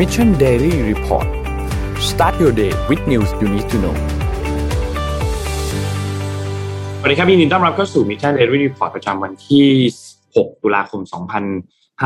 [0.00, 1.28] Mission Daily Report
[2.10, 3.96] start your day with news you need to know
[7.00, 9.68] สวัสดีครับยินดีต้อนรับเข้าสู่ Mission Daily Report ประจำวันที่
[10.14, 11.00] 6 ตุลาคม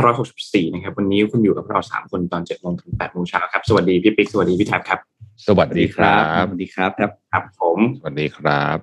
[0.05, 4.99] 2564 นะครับ วันนี้คุณอยู่กับเรา 3 คนตอน7โมงถึง8โมงเช้าครับ สวัสดีพี่ปิ๊ก สวัสดีพี่แท็บครับ
[5.47, 8.79] สวัสดีครับ สวัสดีครับครับครับผม สวัสดีครับ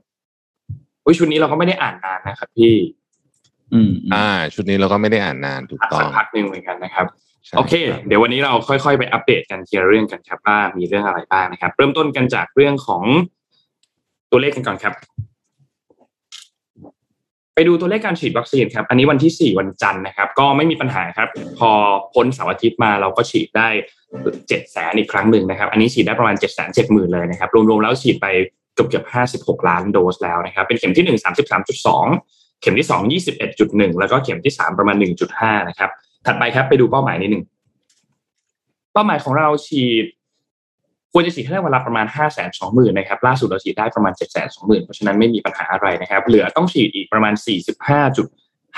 [1.06, 2.74] อุ้ยชุดนี้เราก็ไม่ได้อ่านนานนะครับพี่
[3.74, 13.04] อืม อ่า ชุดนี้เราก็ไม่ได้อ่านนานถูกพักต้อสังกพักหนึ่งเหมือนกันนะครับใช่ โอเครับเดี๋ยววันนี้เราค่อยๆ ไปอัปเดตกันทีละเรื่องกันครับว่ามีเรื่องอะไรบ้างนะครับ เริ่มต้นกันจากเรื่องของ
[14.32, 14.94] ตัวเลขกันก่อนครับ
[17.56, 21.72] ไปดูตัวเลขการฉีดวัคซีนครับ อันนี้วันที่ 4 วันจันทร์นะครับ ก็ไม่มีปัญหาครับ พอ
[22.14, 23.68] พ้นเสาร์อาทิตย์มาเราก็ฉีดได้
[24.12, 28.28] 7 0 0แสนอีกครั้งหนึ่งนะครับ อันนี้ฉีดได้ประมาณ7 7 0 0 0 0เลยนะครับ รวมๆแล้วฉีดไป
[28.74, 29.06] เกือบเกือบ
[29.62, 31.24] 56ล้านโดสแล้วนะครับ เป็นเข็มที่1
[31.94, 33.02] 33.2เข็มที่2
[33.52, 34.96] 21.1แล้วก็เข็มที่3ประมาณ
[35.32, 35.92] 1.5นะครับ
[36.26, 37.44] ถัดไปครับไปดูเป้าหมายนิดหนึ่ง
[38.94, 40.06] เป้าหมายของเราฉีด
[41.14, 48.28] ควรจะฉีดให้ได้วันละประมาณห้าแสนสองหมื่นนะครับล่าสุดเราฉีดได้ประมาณเจ็ดแสนสองหมื่นเพราะฉะนั้นไม่มีปัญหาอะไรนะครับ เหลือต้องฉีดอีกประมาณสี่สิบห้าจุด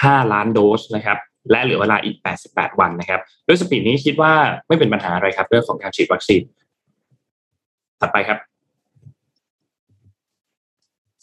[0.03, 1.17] ห้าล้านโดสนะครับ
[1.51, 4.33] และเหลือเวลาอีกแปดสิบแปดวันนะครับด้วยสปีดนี้คิดว่า
[4.67, 6.41] ไม่เป็นปัญหาอะไรครับเรื่องของการฉีดวัคซีน
[7.99, 8.37] ถัดไปครับ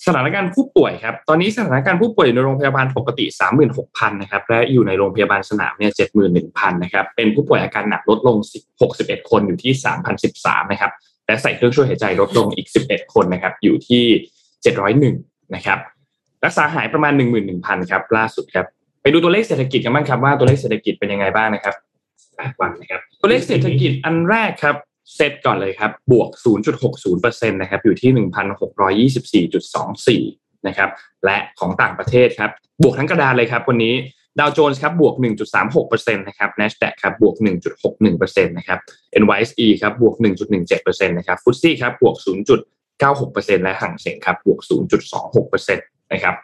[0.06, 3.25] สถานการณ์ผู้ป่วยครับ ตอนนี้สถานการณ์ผู้ป่วยในโรงพยาบาลปกติ
[3.73, 5.92] 36,000 นะครับ และอยู่ในโรงพยาบาลสนามเนี่ย
[6.33, 8.37] 71,000 นะครับ เป็นผู้ป่วยอาการหนักลดลง
[8.83, 9.73] 61 คนอยู่ที่
[10.23, 10.92] 3,013 นะครับ
[11.27, 14.05] และใส่เครื่องช่วยหายใจลดลงอีก 11 คนนะครับ อยู่ที่
[14.75, 15.79] 701 นะครับ
[16.45, 17.12] รักษาหายประมาณ
[17.53, 18.67] 11,000 ครับ ล่าสุดครับ
[19.03, 21.75] ไปดูตัวเลขเศรษฐกิจกันบ้างครับว่าตัวเลขเศรษฐกิจเป็นยังไงบ้างนะครับ
[22.61, 24.77] วันนะครับ ตัวเลขเศรษฐกิจอันแรกครับ
[25.15, 26.29] เซตก่อนเลยครับ บวก
[26.91, 28.11] 0.60%นะครับอยู่ที่
[30.27, 30.91] 1,624.24 นะครับ
[31.25, 32.51] และของต่างประเทศครับ
[32.83, 33.95] บวกทั้งกระดานเลยครับ วันนี้
[34.39, 35.15] ดาวโจนส์ครับบวก
[35.67, 37.34] 1.36%นะครับ NASDAQ ครับบวก
[37.91, 38.79] 1.61%นะครับ
[39.23, 40.15] NYSE ครับบวก
[40.61, 42.17] 1.17%นะครับฟุตซี่ครับบวก
[42.91, 44.61] 0.96%และห่างเสียงครับบวก
[45.17, 46.35] 0.26%นะครับ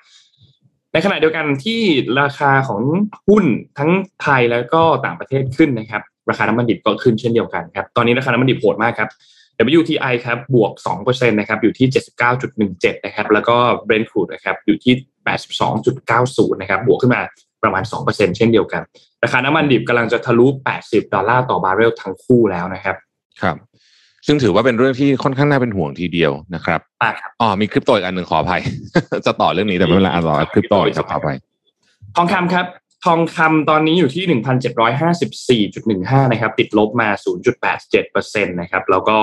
[0.92, 1.82] ในขณะเดียวกันที่
[2.20, 2.82] ราคาของ
[3.28, 3.44] หุ้น
[3.78, 3.91] ทั้ง
[4.22, 9.09] ไทยแล้วก็ต่างประเทศขึ้นนะครับ ราคาน้ำมันดิบก็ขึ้นเช่นเดียวกันครับ ตอนนี้ราคาน้ำมันดิบโหดมากครับ
[9.78, 10.72] WTI ครับบวก
[11.03, 11.87] 2%นะครับอยู่ที่
[12.47, 13.56] 79.17นะครับแล้วก็
[13.88, 14.94] Brent crude นะครับอยู่ที่
[15.94, 17.20] 82.90นะครับบวกขึ้นมา
[17.62, 18.82] ประมาณ 2%เช่นเดียวกัน
[19.25, 20.47] ราคาน้ำมันดิบกำลังจะทะลุ
[20.81, 22.97] 80 ดอลลาร์ต่อบาร์เรลทั้งคู่แล้วนะครับ
[23.42, 23.56] ครับ
[24.26, 28.60] ซึ่งถือว่าเป็นเรื่องที่ค่อนข้างน่าเป็นห่วงทีเดียวนะครับมากครับอ๋อมีคริปโตอีกอันหนึ่งขออภัย
[29.26, 31.36] จะต่อเรื่องนี้แต่ไม่เป็นไรอะต่อคริปโตอีกครับขออภัย
[32.16, 32.66] ทองคำครับ
[33.06, 34.24] ทองคำตอนนี้อยู่ที่
[35.68, 37.08] 1,754.15 นะครับ ติดลบมา
[37.84, 39.18] 0.87%นะครับ แล้วก็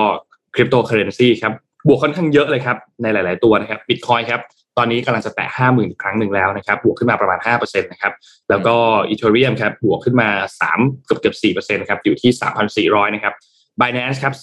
[0.55, 1.53] คริปโตเคอเรนซีครับ
[1.87, 4.41] บวกค่อนข้างเยอะเลยครับ ในหลาย ๆ ตัวนะครับบิตคอยครับ
[4.77, 8.13] ตอนนี้กำลังจะแตะ 50,000 ครั้งหนึ่งแล้วนะครับ บวกขึ้นมาประมาณ 5%นะครับ
[8.49, 8.75] แล้วก็
[9.09, 10.29] Ethereum ครับ บวกขึ้นมา
[10.67, 12.31] 3 เกือบเกือบ4%ครับ อยู่ที่
[12.93, 13.33] 3,400 นะครับ
[13.79, 14.33] Binance ครับ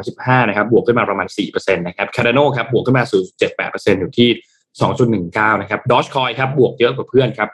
[0.00, 3.04] 435 นะครับ บวกขึ้นมาประมาณ 4%นะครับ Cardano ครับ บวกขึ้นมา
[3.52, 4.28] 0.78%อยู่ที่
[4.78, 7.48] 2.19 นะครับ Dogecoin ครับบวกเยอะกว่าเพื่อนครับ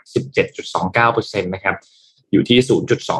[0.75, 1.75] 17.29%นะครับ
[2.33, 2.59] อยู่ที่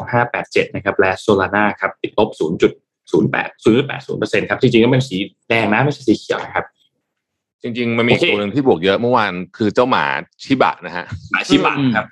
[0.07, 2.71] 0.2587 นะครับและ Solana ครับติดลบ 0.08
[3.13, 5.17] 0.80%ครับจริงๆก็เป็นสี
[5.49, 6.65] แดงนะไม่ใช่สีเขียวนะครับ
[7.61, 10.05] จริงๆ มันมีโอเคตัวหนึ่งที่บวกเยอะเมื่อวานคือเจ้าหมา
[10.43, 11.05] ชิบะนะฮะ
[11.35, 12.05] มาชิบะครับ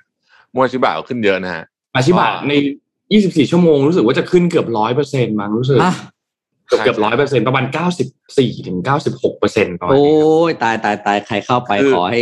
[0.50, 1.64] เมื่อวานชิบะก็ขึ้นเยอะนะฮะ
[1.94, 2.52] มาชิบะใน
[3.02, 4.66] 24 ชั่วโมงรู้สึกว่าจะขึ้นเกือบ
[5.04, 5.78] 100%มั้งรู้สึก
[6.68, 6.98] อะเกือบเกือบ
[7.42, 7.64] 100%ประมาณ
[8.14, 8.78] 94ถึง
[9.28, 12.20] 96%ประมาณโอ้นี้ครับยตายตายตายใครเข้าไปคือขอให้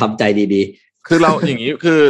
[0.00, 0.22] ทำใจ
[0.54, 0.62] ดี
[1.08, 2.00] คือเราอย่างนี้คือ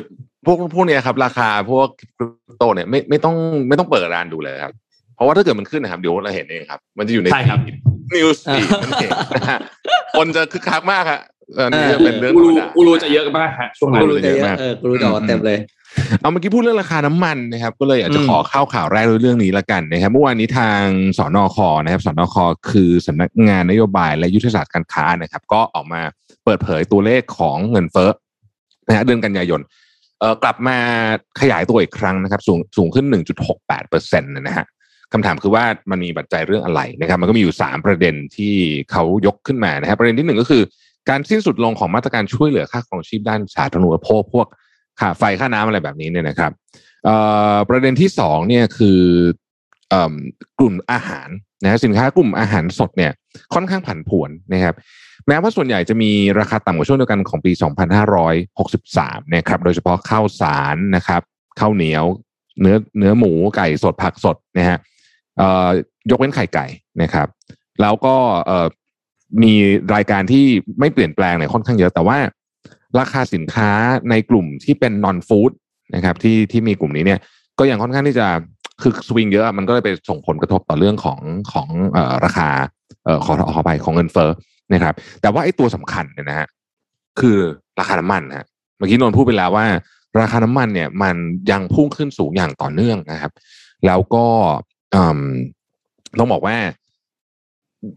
[0.46, 3.34] พวกพวกเนี้ยครับ ราคาพวกคริปโตเนี่ยไม่ไม่ต้อง
[3.68, 4.72] ไม่ต้องเปิดร้านดูเลยครับ
[5.14, 7.58] เพราะว่าถ้าเกิดมันขึ้นนะครับ เดี๋ยวเราเห็นเองครับ มันจะอยู่ในใช่ครับ
[8.16, 9.60] นิวส์ฟีดนั่นเองนะฮะ
[10.16, 11.20] คนจะคึกคักมากฮะ
[11.56, 15.58] อันนี้จะเป็นเรื่องกูธรรรูมดากูรูจะเยอะมากฮะช่วงๆนั้นกูรู้จะเยเยอะอะมากเออกูรู้จะออกเต็มเลย
[16.20, 20.84] เอาเมื่อกี้พูดเรื่องราคาน้ำมันนะครับ ก็เลยอยากจะอืมขอเข้าข่าวแรกด้วยเรื่องนี้ละกันนะครับ เมื่อวานนี้ทาง
[21.18, 22.36] สอนอคนะครับสอนอค
[22.70, 26.00] คือสำนักงานนโยบายและยุทธศาสตร์การค้านะครับ ก็ออกมา
[26.44, 28.10] เปิดเผยตัวเลขของเงินเฟ้อ
[28.86, 29.60] นะฮะเดือนกันยายน
[30.20, 30.78] เอ่อกลับมา
[31.40, 33.06] ขยายตัวอีกครั้งนะครับ สูงสูงขึ้น
[33.48, 34.66] 1.68เปอร์เซ็นต์นะฮะ
[35.12, 38.54] คำถามคือว่ามันมีปัจจัยเรื่องอะไรนะครับ มันก็มีอยู่ 3 ประเด็นที่
[38.90, 40.62] เขายกขึ้นมานะครับ ประเด็นที่หนึ่งก็คือ
[41.08, 44.46] การสิ้นสุดลงของมาตรการช่วยเหลือค่าครองชีพด้านสาธารณูปโภคพวก
[45.00, 46.52] ค่าไฟค่าน้ำอะไรแบบนี้เนี่ยนะครับ
[47.68, 49.00] ประเด็นที่สองเนี่ยคือ
[49.92, 49.94] อ
[50.58, 51.28] กลุ่มอาหาร
[51.62, 53.12] นะฮะสินค้ากลุ่มอาหารสดเนี่ย
[53.54, 54.74] ค่อนข้างผันผวนนะครับ
[55.28, 57.52] แม้ว่าส่วนใหญ่จะมีราคาต่ำกว่าช่วงเดียวกันของปี
[58.38, 61.22] 2563นะครับโดยเฉพาะข้าวสารนะครับ
[61.60, 62.04] ข้าวเหนียว
[62.60, 64.78] เนื้อเนื้อหมูไก่สดผักสดนะฮะ
[66.10, 66.66] ยกเว้นไข่ไก่
[67.02, 67.26] นะครับ
[67.80, 68.16] แล้วก็
[69.42, 69.52] มี
[69.94, 70.44] รายการที่
[70.80, 72.18] ไม่เปลี่ยนแปลงเนี่ยค่อนข้างเยอะแต่ว่า
[72.98, 73.70] ราคาสินค้า
[74.10, 75.52] ในกลุ่มที่เป็น non food
[75.94, 77.20] นะครับที่ที่มีกลุ่มนี้เนี่ย
[77.58, 78.26] ก็ยังค่อนข้างที่จะ
[78.82, 81.18] คือสวิงเยอะมันก็เลยไปส่งผลกระทบต่อเรื่องของ
[81.52, 82.48] ของออราคา
[83.06, 84.30] ออขอขอไปของเงินเฟ้อ
[84.74, 86.48] นะครับ แต่ว่าไอ้ตัวสำคัญเนี่ยนะฮะ
[87.20, 87.38] คือ
[87.78, 88.46] ราคาน้ำมันนะฮะ
[88.76, 89.66] เมื่อกี้นนท์พูดไปแล้วว่า
[90.20, 91.16] ราคาน้ำมันเนี่ยมัน
[91.50, 93.32] ยังพุ่งขึ้นสูงอย่างต่อเนื่องนะครับ
[93.86, 94.26] แล้วก็
[94.94, 95.20] อืม
[96.18, 96.56] ต้องบอกว่า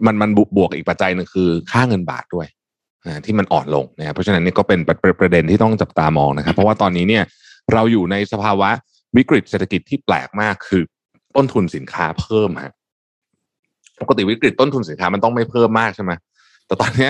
[0.06, 2.48] มันมันบวกอีกปัจจัยหนึ่งคือค่าเงินบาทด้วย
[3.26, 7.24] ที่มันอ่อนลงนะครับเพราะฉะนั้นนี่ก็เป็นประประเด็นที่ต้องจับตามองนะครับ เพราะว่าตอนนี้เนี่ย
[7.74, 8.70] เราอยู่ในสภาวะ
[9.18, 10.84] วิกฤตเศรษฐกิจที่แปลกมากคือ
[11.36, 12.72] ต้นทุนสินค้าเพิ่มฮะ
[14.02, 16.12] ปกติวิกฤตต้นทุนสินค้ามันต้องไม่เพิ่มมากใช่ไหม
[16.68, 17.10] แต่ตอนนี้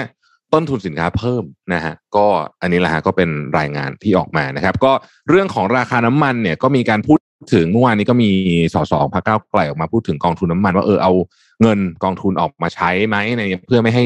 [0.53, 1.43] ต้นทุนสินค้าเพิ่ม
[1.73, 2.25] นะฮะก็
[2.61, 4.91] อันนี้แหละฮะก็เป็นรายงานที่ออกมานะครับ ก็
[5.29, 7.19] เรื่องของราคาน้ำมันเนี่ยก็มีการพูด
[7.53, 8.29] ถึงเมื่อวานนี้ก็มี
[8.73, 11.13] สสอพรรคก้าไกลออกมาพูดถึงกองทุนน้ำมัน ว่าเออเอา
[11.61, 14.05] เงินกองทุนออกมาใช้ไหมในเพื่อไม่ให้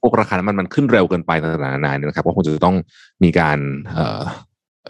[0.00, 2.76] พวกราคาน้ำมันมันขึ้นเร็วเกินไปต่างๆนานาเนี่ยนะครับก็คงจะต้อง
[3.24, 3.58] มีการ
[3.94, 4.20] เอ่อ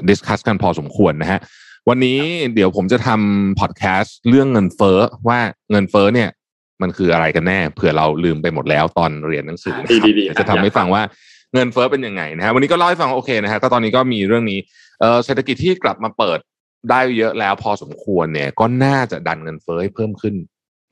[0.09, 1.41] discuss กันพอสมควรนะฮะ
[1.89, 2.19] วันนี้
[2.55, 4.99] เดี๋ยวผมจะทำพอดแคสต์เรื่องเงินเฟ้อ
[5.29, 5.39] ว่า
[5.71, 6.29] เงินเฟ้อเนี่ย
[6.83, 11.03] มันคืออะไรกันแน่เผื่อเราลืมไปหมดแล้วตอนเรียนหนังสือนะครับดีๆเดี๋ยวจะทำให้ฟังว่า
[11.55, 14.59] เงินเฟ้อเป็นยังไงนะฮะวันนี้ก็เล่าให้ฟังว่าโอเคนะฮะก็ตอนนี้ก็มีเรื่องนี้
[15.01, 16.39] เออเศรษฐกิจที่กลับมาเปิด
[16.91, 20.35] ได้เยอะแล้วพอสมควรเนี่ย ก็น่าจะดันเงินเฟ้อให้เพิ่มขึ้น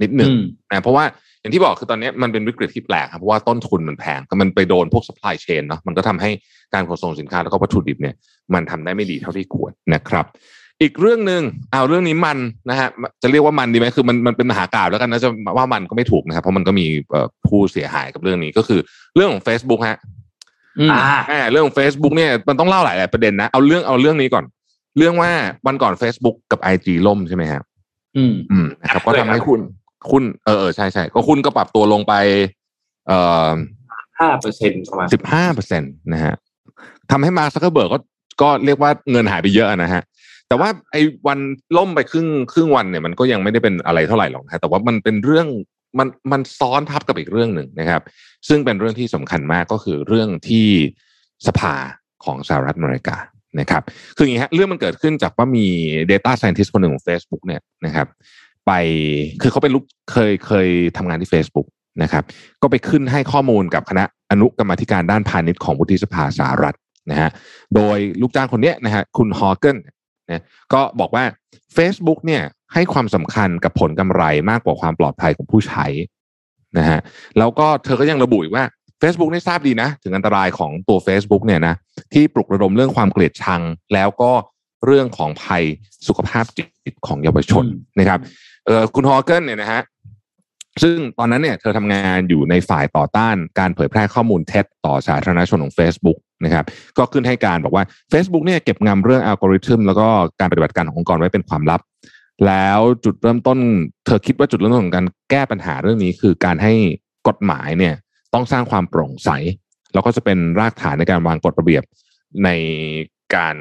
[0.02, 1.04] นิดหนึ่งอืมนะเพราะว่า
[1.40, 6.30] อย่างที่บอกคือตอนนี้มันเป็นวิกฤตที่แปลกครับเพราะว่าต้นทุนมันแพงก็มันไปโดนพวก supply chain เนาะมันก็ทำให้
[6.74, 8.14] การขนส่งสินค้าแล้วก็วัตถุดิบเนี่ย
[8.54, 10.26] มันทำได้ไม่ดีเท่าที่ควรนะครับ
[10.82, 11.42] อีกเรื่องหนึ่ง
[11.72, 12.38] เอาเรื่องนี้มัน
[12.70, 12.88] นะฮะ
[13.22, 18.80] จะเรียกว่ามันดีไหมคือมันมันเป็นมหากราบแล้วกันนะจะว่ามันก็ไม่ถูกนะครับ เพราะมันก็มีเอ่อผู้เสียหายกับเรื่องนี้ก็คือ
[19.14, 19.98] เรื่องของ Facebook ฮะ
[20.78, 21.00] อืมอ่า
[21.30, 24.44] อ่าเรื่องของ Facebook เนี่ยมันต้องเล่าหลายหลายประเด็นนะเอาเรื่องเอาเรื่องนี้ก่อน
[24.98, 25.30] เรื่องว่า
[25.66, 27.62] วันก่อน Facebook กับ IG ล่มใช่ไหมครับ
[28.16, 29.60] อืมอืมนะครับก็เลยทำให้ครับหุ้น
[30.10, 32.14] หุ้นเออเออใช่ใช่ก็หุ้นก็ปรับตัวลงไป
[33.08, 33.48] เอ่อ
[34.20, 36.34] ห้าเปอร์เซ็นต์ประมาณสิบห้าเปอร์เซ็นต์นะฮะ
[37.10, 37.98] ทำให้มาร์คซักเคอร์เบิร์กก็
[38.42, 40.02] ก็เรียกว่าเงินหายไปเยอะนะฮะ
[40.48, 41.38] แต่ว่าไอ้วัน
[41.76, 45.46] ล่มไปครึ่งครึ่งวันเนี่ยมันก็ยังไม่ได้เป็นอะไรเท่าไหร่หรอกนะฮะแต่ว่ามันเป็นเรื่อง
[45.98, 48.02] มันมันซ้อนทับกับอีกเรื่องหนึ่งนะครับ
[48.48, 50.66] ซึ่งเป็นเรื่องที่สำคัญมากก็คือเรื่องที่
[51.46, 51.74] สภา
[52.24, 53.16] ของสหรัฐอเมริกา
[53.60, 53.82] นะครับ
[54.16, 55.66] คืออย่างนี้ฮะเรื่องมันเกิดขึ้นจากว่ามี
[56.10, 58.06] Data Scientist คนหนึ่งของ Facebook เนี่ยนะครับ
[58.68, 58.72] ไป
[59.42, 61.66] คือเขาเป็นลูกเคยเคยทำงานที่ Facebook
[62.02, 62.24] นะครับ
[62.62, 66.76] ก็ไปขึ้นให้ข้อมูลกับคณะอนุกรรมาธิการด้านพาณิชย์ของวุฒิสภาสหรัฐ
[67.10, 67.30] นะฮะ
[67.74, 69.78] โดยลูกจ้างคนเนี้ยนะฮะคุณฮอเกน
[70.30, 70.42] นะ
[70.72, 71.24] ก็บอกว่า
[71.76, 72.42] Facebook เนี่ย
[72.74, 75.86] ให้ความสำคัญกับผลกำไรมากกว่าความปลอดภัยของผู้ใช้
[76.78, 76.98] นะฮะ
[77.38, 78.64] แล้วก็เธอก็ยังระบุอีกว่า
[79.02, 81.74] Facebook นี่ทราบดีนะ ถึงอันตรายของตัว Facebook เนี่ยนะ
[82.12, 83.62] ที่ปลุกระดมเรื่องความเกลียดชัง
[83.94, 84.32] แล้วก็
[84.86, 85.64] เรื่องของภัย
[86.06, 88.20] สุขภาพจิตของเยาวชนอืมนะครับ
[88.68, 89.82] เออคุณฮอเกนเนี่ยนะฮะ
[90.82, 96.64] ซึ่งตอนนั้นเนี่ยเธอทำงานอยู่ในฝ่ายต่อต้านการเผยแพร่ข้อมูลเท็จต่อสาธารณชนของ Facebook นะครับ
[96.98, 100.08] ก็ขึ้นให้การบอกว่า Facebook เนี่ยเก็บงำเรื่องอัลกอริทึมแล้วก็
[100.40, 101.80] การปฏิบัติการขององค์กรไว้เป็นความลับ
[102.46, 103.58] แล้วจุดเริ่มต้น
[104.06, 106.72] เธอคิดว่าจุดเริ่มต้นของการแก้ปัญหาเรื่องนี้ คือการให้
[107.28, 107.94] กฎหมายเนี่ย
[108.34, 109.30] ต้องสร้างความโปร่งใส
[109.94, 111.82] แล้วก็จะเป็นรากฐานในการวางกฎระเบียบ
[112.44, 112.48] ใน
[113.36, 113.54] การ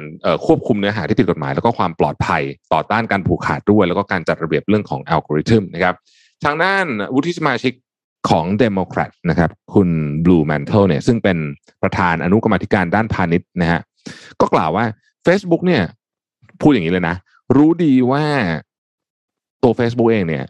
[0.46, 2.42] ควบคุมเนื้อหาที่ผิดกฎหมาย แล้วก็ความปลอดภัย
[2.72, 5.94] ต่อต้านการผูกขาดด้วย แล้วก็การจัดระเบียบเรื่องของอัลกอริทึมนะครับ
[6.44, 7.72] ทางด้านวุฒิสมาชิก
[8.30, 9.88] ของเดโมแครตนะครับคุณ
[10.24, 11.38] บลูเมนธัลเนี่ยซึ่งเป็น
[11.82, 13.80] ประธานอนุกรรมาธิการด้านพาณิชย์นะฮะ
[14.40, 14.84] ก็กล่าวว่า
[15.26, 15.82] Facebook เนี่ย
[16.60, 17.16] พูดอย่างนี้เลยนะ
[17.56, 18.24] รู้ดีว่า
[19.62, 20.44] ตัว Facebook เองเนี่ย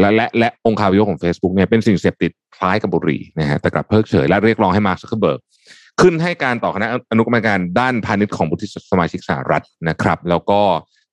[0.00, 5.40] และและและองค์คาพยพของ Facebook เนี่ยเป็นสิ่งเสพติดคล้ายกับบุหรี่นะฮะแต่กลับเพิกเฉยและเรียกร้องให้มาร์คซักเคอร์เบิร์ก
[6.02, 10.60] ขึ้นให้การต่อคณะอนุกรรมการด้านพาณิชย์ของวุฒิสมาชิกสหรัฐนะครับ แล้วก็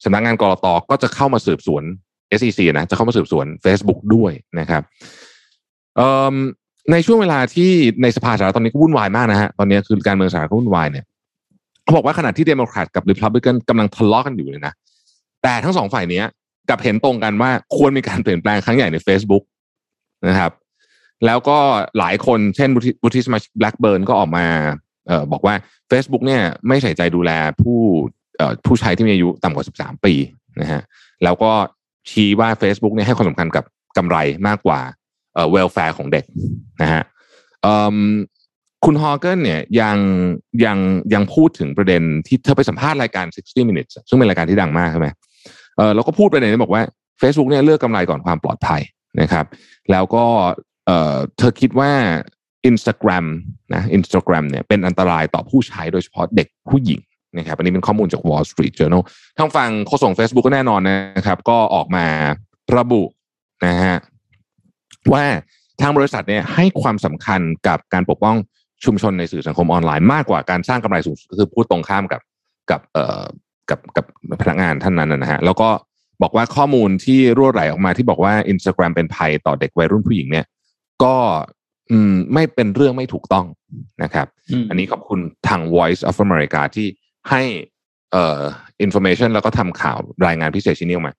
[0.03, 1.83] สำนักงานกลตก็จะเข้ามาสืบสวน
[2.39, 4.81] SEC นะจะเข้ามาสืบสวน Facebook ด้วยนะครับ
[6.91, 11.05] ในช่วงเวลาที่ในสภาสหรัฐตอนนี้ก็วุ่นวายมากนะฮะตอนนี้คือการเมืองสหรัฐก็วุ่นวายเนี่ย
[11.83, 14.73] เขาบอกว่าขณะที่เดโมแครตกับริพับลิกันกำลังทะเลาะกันอยู่เลยนะ
[15.43, 16.25] แต่ทั้งสองฝ่ายเนี้ย
[16.69, 19.43] กับเห็นตรงกันว่าควรมีการเปลี่ยนแปลงครั้งใหญ่ใน Facebook
[20.27, 20.51] นะครับ
[21.25, 21.57] แล้วก็
[21.99, 22.69] หลายคนเช่น
[23.03, 24.45] วุฒิสมาชิก Blackburn ก็ออกมา
[25.09, 25.55] ออบอกว่า
[25.91, 27.79] Facebook เนี่ยไม่ใส่ใจดูแลผู้
[28.65, 30.13] ผู้ใช้ที่มีอายุต่ำกว่า 13 ปี
[30.61, 30.81] นะฮะ
[31.23, 31.51] แล้วก็
[32.09, 33.63] ชี้ว่า Facebook เนี่ยให้ความสำคัญกับ
[33.97, 34.79] กำไรมากกว่า
[35.33, 36.25] เอ่อ welfare ของเด็ก
[36.81, 37.03] นะฮะ
[37.63, 37.97] เออ
[38.85, 39.97] คุณฮอเกนเนี่ยยัง
[40.65, 40.77] ยัง
[41.13, 45.07] ยังพูดถึงประเด็นที่เธอไปสัมภาษณ์รายการ 60 minutes ซึ่งเป็นรายการที่ดังมากใช่ไหม
[45.77, 46.81] เออแล้วก็พูดประเด็นนี้บอกว่า
[47.21, 48.81] Facebook เนี่ยเลือกกำไรก่อนความปลอดภัย
[49.21, 49.45] นะครับ
[49.91, 50.25] แล้วก็
[51.37, 51.91] เธอคิดว่า
[52.69, 53.25] Instagram
[53.73, 56.99] นะ Instagram เนี่ยเป็นอันตรายต่อผู้ใช้โดยเฉพาะเด็กผู้หญิง
[57.37, 59.03] นะครับอันนี้เป็นข้อมูลจาก Wall Street Journal
[59.37, 62.05] ทางฝั่งโฆษก Facebook ก็แน่นอนนะครับ ก็ออกมา
[62.77, 63.03] ระบุ
[63.65, 63.97] นะฮะ
[65.13, 65.25] ว่า
[65.81, 68.35] ทางบริษัทเนี่ยให้ความสำคัญกับการปกป้อง
[68.85, 72.21] ชุมชนในสื่อสังคมออนไลน์มากกว่าการสร้างกำไรสูงคือพูดตรงข้ามกับ
[72.71, 73.23] กับเอ่อ
[73.69, 74.05] กับกับ
[74.41, 75.69] พนักงานท่านนั้นนะฮะแล้วก็
[76.21, 80.45] บอกว่าข้อมูลที่รั่วไหลออกมาที่บอกว่า Instagram เป็นภัยต่อเด็กวัยรุ่นผู้หญิงเนี่ย
[81.03, 81.15] ก็
[81.91, 83.45] อืมไม่เป็นเรื่องไม่ถูกต้อง
[84.03, 86.87] นะครับอืมอันนี้ขอบคุณทาง Voice of America ที่
[87.29, 87.41] ให้
[88.11, 88.41] เอ่อ
[88.85, 91.13] information แล้วก็ทำข่าวรายงานพิเศษชิ้นนี้ออกมา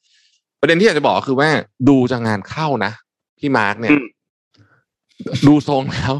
[0.61, 1.49] ประเด็นที่อยากจะบอกก็คือว่า
[1.89, 2.93] ดูจะงานเข้านะ
[3.39, 4.05] พี่มาร์กเนี่ยอืม
[5.47, 6.15] ดูทรงแล้ว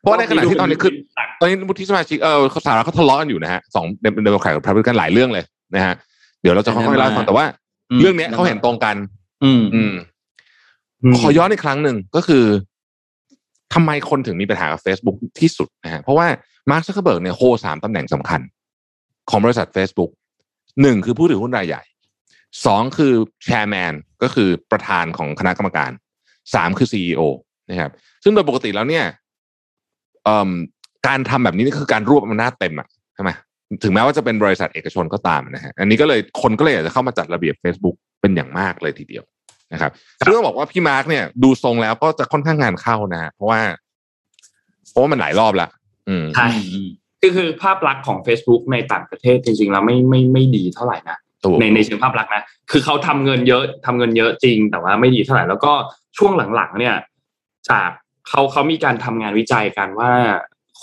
[0.00, 0.92] เพราะว่าในขณะที่ตอนนี้คือ
[1.40, 5.94] ตอนนี้วุฒิสมาชิกเออสหรัฐเขาทะเลาะกันอยู่นะฮะสองเดมเดโมแครตกับริพับลิกันหลายเรื่องเลยนะฮะ
[6.42, 7.46] เดี๋ยวเราจะค่อยๆเล่าให้ฟังแต่ว่า
[8.00, 8.96] เรื่องเนี้ยเขาเห็นตรงกัน
[9.44, 9.92] อืม อืม
[11.18, 12.44] ขอย้อนอีกครั้งหนึ่งก็คือ
[13.74, 16.26] ทำไมคนถึงมีปัญหากับ Facebook ที่สุดนะฮะเพราะว่า
[16.70, 18.40] มาร์คซักเคอร์เบิร์กเนี่ย hold สามตำแหน่งสำคัญ
[19.30, 20.10] ของบริษัท Facebook
[20.82, 21.82] หนึ่งคือผู้ถือหุ้นรายใหญ่
[22.66, 23.12] สองคือ
[23.44, 25.90] chairman ก็คือประธานของคณะกรรมการ
[26.54, 27.22] สามคือ CEO
[27.70, 27.90] นะครับ
[28.24, 29.04] ซึ่งโดยปกติแล้วเนี่ย
[31.06, 33.30] การทำแบบนี้นี่คือการรวบอำนาจเต็มอะใช่ไหม
[33.82, 39.24] ถึงแม้ว่าจะเป็นบริษัทเอกชนก็ตามนะฮะอันนี้ก็เลยคนก็เลยอยากจะเข้ามาจัดระเบียบ Facebook เป็นอย่างมากเลยทีเดียว
[39.72, 39.92] นะครับ
[40.24, 43.60] ซึ่งต้องบอกว่าพี่มาร์กเนี่ย ดูทรงแล้วก็จะค่อนข้างงานเข้านะฮะเพราะว่า
[44.90, 45.68] เพราะว่ามันหลายรอบละ
[46.08, 46.88] อืมใช่อืม
[47.20, 55.72] คือคือภาพลักษณ์ของ Facebook ในต่างประเทศจริงๆแล้วไม่ไม่ไม่ดีเท่าไหร่นะถูกในในเชิงภาพลักษณ์นะคือเขาทำเงินเยอะทำเงินเยอะจริง แต่ว่าไม่ดีเท่าไหร่แล้วก็
[56.18, 56.96] ช่วงหลังๆ เนี่ย
[57.70, 57.90] จาก
[58.28, 60.12] เขาเขามีการทำงานวิจัยกันว่า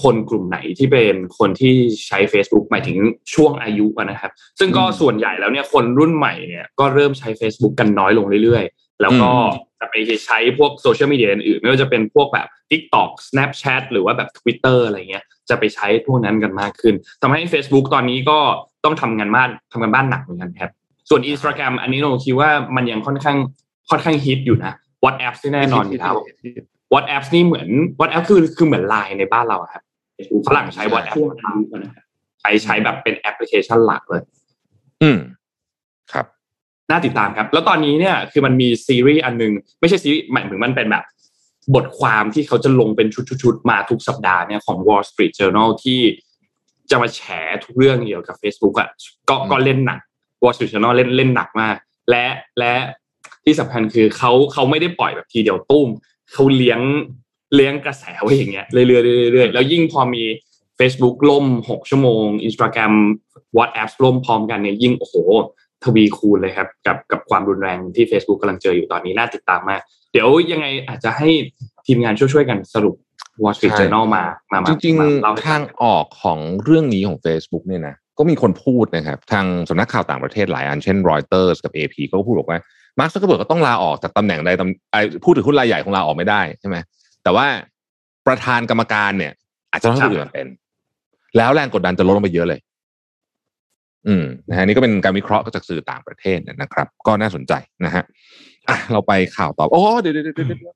[0.03, 1.73] คนกลุ่มไหนที่เป็นคนที่
[2.07, 2.97] ใช้ Facebook หมายถึง
[3.33, 9.31] ช่วงอายุอะนะครับ ซึ่งก็อืมส่วนใหญ่แล้วเนี่ยคนรุ่นใหม่เนี่ยก็เริ่มใช้ Facebook กันน้อยลงเรื่อยๆ แล้วก็
[9.79, 18.39] จะไปใช้พวกโซเชียลมีเดียอื่นๆไม่ว่าจะเป็นพวกแบบ TikTok Snapchat หรือว่าแบบ Twitter อะไรเงี้ยจะไปใช้พวกนั้นกันมากขึ้นทำให้ Facebook ตอนนี้ก็
[18.85, 20.71] ต้องทำงานบ้านทำงานบ้านหนักเหมือนกันครับ
[21.09, 23.37] ส่วน Instagram อันนี้เราคิดว่ามันยังค่อนข้าง
[23.89, 24.73] ค่อนข้างฮิตอยู่นะ
[25.03, 26.15] WhatsApp ที่แน่นอนอยู่แล้ว
[26.93, 27.67] WhatsApp นี่เหมือน
[27.99, 29.83] WhatsApp คือคือเหมือนไลน์ในบ้านเราอะครับ
[30.47, 31.17] ฝรั่งใช้ WhatsApp
[32.41, 34.21] ใช้ใช้แบบเป็นแอปพลิเคชันหลักเลย
[35.03, 35.19] อืม
[36.13, 36.25] ครับ
[36.89, 41.03] น่าติดตามครับ แล้วตอนนี้เนี่ยคือมันมีซีรีส์อันหนึง ไม่ใช่ซีรีส์หมายถึงมันเป็นแบบ
[41.75, 45.99] บทความที่เขาจะลงเป็นชุดๆๆมาทุกสัปดาห์เนี่ยของ Wall Street Journal ที่
[46.89, 47.21] จะมาแฉ
[47.65, 48.89] ทุกเรื่องเกี่ยวกับ Facebook อะ
[49.29, 49.99] ก็อืมก็เล่นหนัก
[50.41, 51.75] Wall Street Journal เล่นเล่นหนักมาก
[52.09, 52.25] และ
[52.59, 52.73] และ
[53.45, 55.87] ที่สำคัญคือเขาเขาไม่ได้ปล่อยแบบทีเดียวตุ้ม
[56.31, 56.79] เขาเลี้ยง
[57.55, 60.23] เลี้ยงกระแสไว้อย่างเงี้ยเรื่อยๆเรื่อยๆแล้วยิ่งพอมี
[60.79, 62.93] Facebook ล่มหกชั่วโมง Instagram
[63.57, 65.15] WhatsApp ล่มพร้อมกันเนี่ยยิ่งโอ้โห
[65.83, 69.81] ทวีคูณเลยครับกับกับความรุนแรงที่ Facebook กำลังเจออยู่ตอนนี้น่าติดตามมาก
[70.13, 71.29] เดี๋ยวยังไงอาจจะให้
[71.85, 72.95] ทีมงานช่วยๆกันสรุป
[73.41, 82.59] Wall Street ใช่ Journal มามามาจริงมาเล่าให้ๆทางออกของเรื่องนี้ของ Facebook เนี่ยนะก็มีคนพูดนะครับทางสำนักข่าวต่างประเทศหลายอันเช่น Reuters กับ AP ก็พูดบอกว่า
[82.99, 86.77] มาร์คซักเกอร์เบิร์กก็ต้องลาออกจากตำแหน่งใดตำไอ้ผู้ถือหุ้นรายใหญ่ของลาออกไม่ได้ใช่ไหม
[87.27, 87.49] แต่ว่า
[88.27, 89.33] ประธานกรรมการเนี่ย
[89.71, 90.47] อาจจะต้องให้คนอื่นมาเป็น
[91.37, 92.59] แล้วแรงกดดันจะลดลงไปเยอะเลย
[94.07, 97.53] อืมนะฮะนี่ก็เป็นการวิเคราะห์จากสื่อต่างประเทศนะครับ ก็น่าสนใจ
[97.85, 98.03] นะฮะ
[98.69, 100.75] อะเราไปข่าวต่อโอ้เดี๋ยวเดี๋ยวเดี๋ยวเดี๋ยว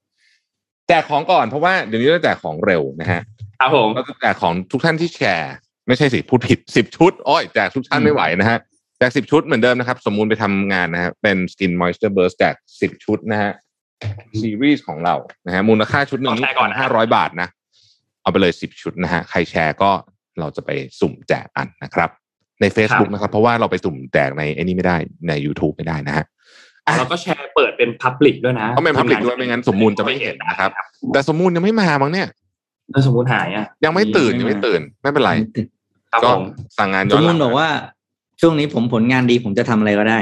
[0.87, 3.21] แจกของก่อนเพราะว่าเดี๋ยวนี้เราแจกของเร็วนะฮะ
[3.59, 5.53] ครับผมเราจะแจกของทุกท่านที่แชร์
[5.87, 8.59] ไม่ใช่สิพูดผิดสิบชุดโอ้ยแจกทุกท่านไม่ไหวนะฮะ
[8.97, 13.51] แจกสิบชุดเหมือนเดิมนะครับ สมมูลไปทำงานนะฮะเป็น Skin Moisture Burst แจกสิบชุดนะฮะ
[14.41, 15.15] ซีรีส์ของเรา
[15.45, 17.47] นะฮะมูลค่าชุดหนึ่งขอแชร์ก่อนนะห้าร้อยบาทนะ
[18.21, 19.91] เอาไปเลยสิบชุดนะฮะใครแชร์ก็
[20.39, 22.09] เราจะไปสุ่มแจกอันนะครับ
[22.61, 26.25] ใน Facebook นะครับ เพราะว่าเราไปสุ่มแจกในไอ้นี่ไม่ได้ใน YouTube ไม่ได้นะฮะ
[26.87, 30.71] อะเราก็แชร์เปิดเป็น Public ด้วยนะต้องเป็น Public ด้วยไม่งั้นสมมูลจะไม่เห็นนะครับ
[31.13, 32.27] แต่สมมูลยังไม่มามั้งเนี่ย
[32.93, 35.31] ถ้าสมมติหายอะ ยังไม่ตื่นยังไม่ตื่นไม่เป็นไร
[36.11, 36.43] ครับก็ผม
[36.77, 37.69] สั่งงานสย้อมนหมุลัติงบอกว่า
[38.41, 40.19] ช่วงนี้ผมผลงานดีผมจะทำอะไรก็ได้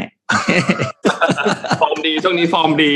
[1.82, 2.94] ฟอร์ มดีช่วงนี้ฟอร์มดี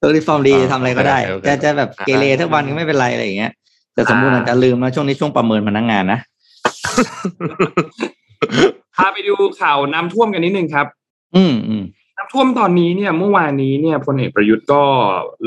[0.00, 3.52] ตัวรีฟอร์มดีทำอะไรก็ได้โอเคจะจะแบบเกเรทุกวันก็ไม่เป็นไรอะไรอย่างเงี้ย
[3.94, 6.20] แต่สมมุติอาจจะลืมนะช่วงนี้ช่วงประเมินพนักงานนะ
[8.96, 10.86] พาไปดูข่าวน้ำท่วมกันนิดนึงครับ
[11.36, 11.84] อืมอืม
[12.16, 14.82] น้ำท่วมตอนนี้เนี่ยเมื่อวานนี้เนี่ยพลเอกประยุทธ์ก็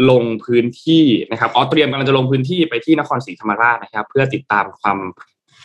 [0.09, 5.00] ลงพื้นที่นะครับอ๋อเตรียมกำลังจะลงพื้นที่ไปที่นครศรีธรรมราชนะครับ เพื่อติดตามความ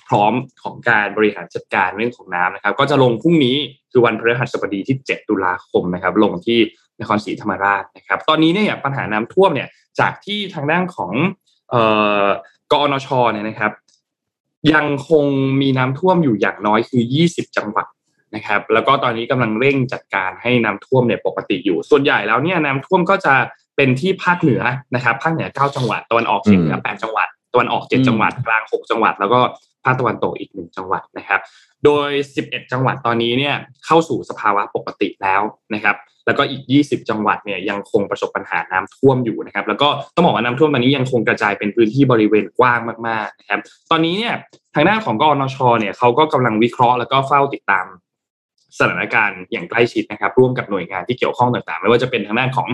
[0.08, 3.56] พร้อมของการบริหารจัดการเรื่องของน้ำนะครับ ก็จะลงพรุ่งนี้
[3.90, 6.58] คือวันพฤหัสบดีที่ 7 ตุลาคมนะครับ ลงที่
[7.00, 9.68] นครศรีธรรมราชนะครับ ตอนนี้เนี่ยปัญหาน้ำท่วมเนี่ย
[10.00, 11.12] จากที่ทางด้านของ
[11.70, 11.82] เอ่
[12.24, 12.26] อ
[12.72, 13.72] กอนชเนี่ยนะครับ
[14.74, 15.26] ยังคง
[15.60, 17.86] มีน้ำท่วมอยู่อย่างน้อยคือ 20 จังหวัด
[18.34, 23.34] นะครับ แล้วก็ตอนนี้กำลังเร่งจัดการให้น้ำท่วมเนี่ยปกติอยู่ ส่วนใหญ่แล้วเนี่ยน้ำท่วมก็จะ
[23.76, 24.62] เป็นที่ภาคเหนือ
[24.94, 29.40] นะครับ ภาคเหนือ 9 จังหวัดตะวันออกเฉียงเหนือ 8 จังหวัดตะวันออก 7 จังหวัดกลาง 6 จังหวัด แล้วก็
[29.84, 31.40] ภาคตะวันตกอีกหนึ่งจังหวัดนะครับ
[31.84, 33.54] โดย 11 จังหวัดตอนนี้เนี่ย
[33.86, 35.42] เข้าสู่สภาวะปกติแล้ว
[35.74, 35.96] นะครับ
[36.30, 43.60] แล้วก็อีก 20 จังหวัดเนี่ยยังคงประสบปัญหาน้ำท่วมอยู่นะครับ แล้วก็ต้องบอกว่าน้ำท่วมตอนนี้ยังคงกระจายเป็นพื้นที่บริเวณกว้างมากๆนะครับ
[43.90, 44.34] ตอนนี้เนี่ย
[44.74, 47.86] ทางด้านของกอนชเนี่ยเขาก็กำลังวิเคราะห์แล้วก็เฝ้าติดตาม
[48.78, 52.68] สถานการณ์อย่างใกล้ชิดนะครับ ร่วมกับหน่วยงานที่เกี่ยวข้องต่างๆ ไม่ว่าจะเป็นทางด้านของ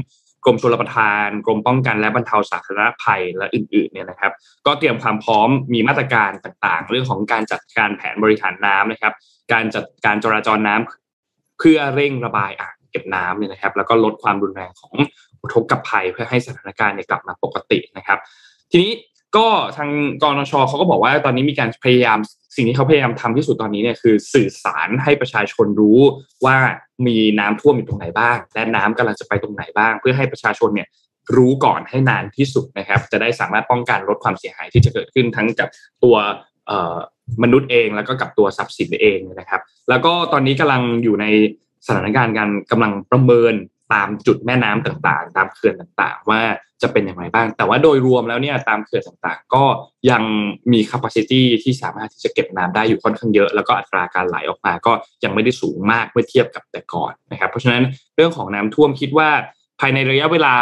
[0.45, 4.33] กรมชลประทาน กรมป้องกันและบรรเทาสาธารณภัยและอื่นๆเนี่ยนะครับ
[4.67, 9.13] ก็เตรียมความพร้อมมีมาตรการต่างๆ เรื่องของการจัดการแผนบริหารน้ำนะครับ
[9.53, 14.95] การจัดการจราจรน้ำเพื่อเร่งระบายอ่าง ก็บน้ำเนี่ยนะครับ แล้วก็ลดความรุนแรงของ
[15.41, 18.19] อุทกภัยเพื่อให้สถานการณ์เนี่ยกลับมาปกตินะครับ
[18.71, 18.93] ทีนี้
[19.37, 19.91] ก็ทาง
[20.23, 22.19] กรนชเขาก็บอกว่าตอนนี้มีการพยายาม
[22.57, 26.01] สิ่งที่เขาพยายามทำที่สุดตอนนี้เนี่ยคือสื่อสารให้ประชาชนรู้
[26.45, 26.57] ว่า
[27.07, 30.89] มีน้ำท่วมอยู่ตรงไหนบ้าง และน้ำกำลังจะไปตรงไหนบ้าง เพื่อให้ประชาชนเนี่ย
[31.37, 35.69] รู้ก่อนให้นานที่สุดนะครับ จะได้สามารถป้องกันลดความเสียหายที่จะเกิดขึ้นทั้งกับ
[36.05, 36.17] ตัว
[37.43, 41.27] มนุษย์เองแล้วก็กับตัวทรัพย์สินเองนะครับ แล้วก็ตอนนี้กำลังอยู่ใน
[41.87, 43.55] สถานการณ์การกำลังประเมิน
[43.93, 46.41] ตามจุดแม่น้ำต่างๆ ตามเขื่อนต่างๆ ว่า
[46.83, 49.65] จะเป็นอย่างไรบ้าง แต่ว่าโดยรวมแล้วเนี่ยตามเขื่อนต่างๆ ก็
[50.11, 50.23] ยัง
[50.73, 54.93] มีแคปซิตี้ที่สามารถที่จะเก็บน้ำได้อยู่ค่อนข้างเยอะ แล้วก็อัตราการไหลออกมาก็
[55.25, 57.85] ยังไม่ได้สูงมากเมื่อเทียบกับแต่ก่อนนะครับ เพราะฉะนั้น
[58.17, 59.29] เรื่องของน้ำท่วมคิดว่า
[59.81, 60.55] ภายในระยะเวลา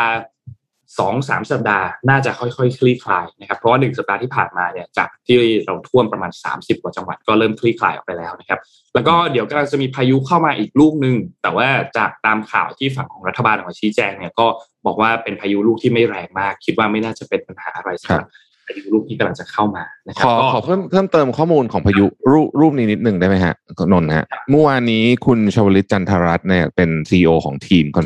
[0.98, 5.36] สองสามสัปดาห์น่าจะค่อยๆคคลี่คลายนะครับเพราะว่าหนึ่งสัปดาห์ที่ผ่านมาเนี่ยจากที่
[5.66, 8.60] เราท่วมประมาณ 30 กว่าจังหวัดก็เริ่มคลี่คลายออกไปแล้วนะครับ
[8.94, 14.46] แล้วก็เดี๋ยวก็จะมีพายุเข้ามาอีกลูกหนึ่งแต่ว่าจากตามข่าวที่ฝั่งของรัฐบาลออกมาชี้แจงเนี่ยก็
[14.86, 18.28] บอกว่าเป็นพายุลูกที่ไม่แรงมาก คิดว่าไม่น่าจะเป็นปัญหาอะไรสำหรับ
[18.66, 23.54] พายุลูกที่กำลังจะเข้ามานะครับขอขอเพิ่มเพิ่มเติมข้อมูลของพายุรูปรูปนี้นิดหนึ่งได้ไหมฮะ
[23.92, 28.02] นนท์ฮะเมื่อวานนี้คุณชวลิตจันทรัตน์เนี่ยเป็นซีอของทีมคอ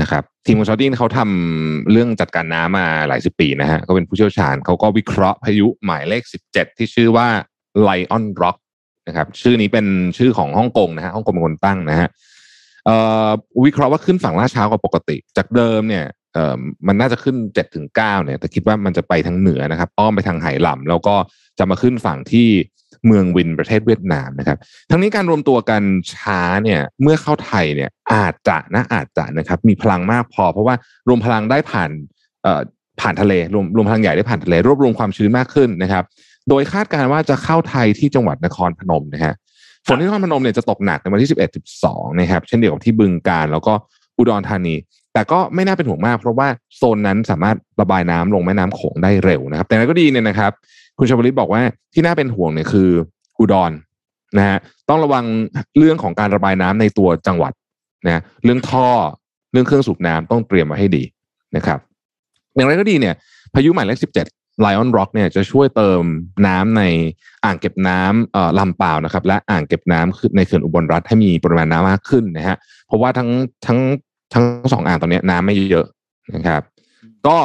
[0.00, 7.28] นะครับทีมคอนซัลทิงเขาทำเรื่องจัดการน้ำมาหลายสิบปีนะฮะก็เป็นผู้เชี่ยวชาญเขาก็วิเคราะห์พายุหมายเลขสิบเจ็ดที่ชื่อว่า
[7.86, 8.58] Lion Rock
[9.08, 9.86] นะครับชื่อนี้เป็น
[10.18, 12.08] ชื่อของฮ่องกงนะฮะฮ่องกงเป็นคนตั้งนะฮะ
[13.64, 16.04] วิเคราะห์ว่าขึ้นฝั่งล่าช้ากว่าปกติ จากเดิมเนี่ย
[16.86, 21.14] มันน่าจะขึ้นเจ็ดถึงเก้าเนี่ย แต่คิดว่ามันจะไปทางเหนือนะครับอ้อมไปทางไหหลำแล้วก็
[21.58, 22.48] จะมาขึ้นฝั่งที่
[23.06, 24.58] เมืองวินประเทศเวียดนามนะครับ
[24.90, 25.82] ทั้งนี้การรวมตัวกัน
[26.14, 30.74] ช้าเนี่ยเมื่อเข้าไทยเนี่ยอาจจะนะอาจจะนะครับมีพลังมากพอ เพราะว่า
[31.08, 31.90] รวมพลังได้ผ่าน
[32.42, 32.60] เอ่อ
[33.00, 36.04] ผ่านทะเลรวมรวมพลังใหญ่ได้ผ่านทะเล รวบรวมความชื้นมากขึ้นนะครับ
[36.48, 39.34] โดยคาดการณ์ว่าจะเข้าไทยที่จังหวัดนครพนมนะฮะ
[39.86, 43.72] ฝนที่นครพนมเนี่ยจะตกหนักในวันที่สิบเอ็ดสิบสองนะครับ เช่นเดียวกับที่บึงการแล้วก็
[44.18, 44.74] อุดรธานี
[45.14, 50.52] แต่ก็ไม่น่าเป็นห่วงมาก เพราะว่าโซนนั้นสามารถระบายน้ำลงแม่น้ำโขงได้เร็วนะครับ แต่นั้นก็ดีเนี่ยนะครับ
[51.02, 51.62] คุณชวลิตบอกว่า
[51.94, 52.90] ที่น่าเป็นห่วงเนี่ยคือ
[53.38, 53.72] อุดร
[54.38, 55.24] นะฮะต้องระวัง
[55.78, 57.52] เรื่องของการระบายน้ำในตัวจังหวัด
[58.06, 58.88] นะเรื่องท่อ
[59.52, 61.02] เรื่องเครื่องสูบน้ำต้องเตรียมมาให้ดี
[61.56, 61.78] นะครับ
[62.54, 63.14] อย่างไรก็ดีเนี่ย
[63.54, 64.26] พายุหมายเลขสิบเจ็ด
[64.60, 66.02] ไลออนร็อกเนี่ยจะช่วยเติม
[66.46, 66.82] น้ำใน
[67.44, 73.28] อ่างเก็บน้ำลำเปล่านะครับ และอ่างเก็บน้ำในเขื่อนอุบลรัตน์ให้มีปริมาณน้ำมากขึ้นนะฮะเพราะว่าทั้ง
[73.66, 73.78] ทั้ง
[74.32, 75.86] ทั้งสองอ่างตอนนี้น้ำไม่เยอะ
[76.34, 76.62] นะครับ
[77.26, 77.36] ก็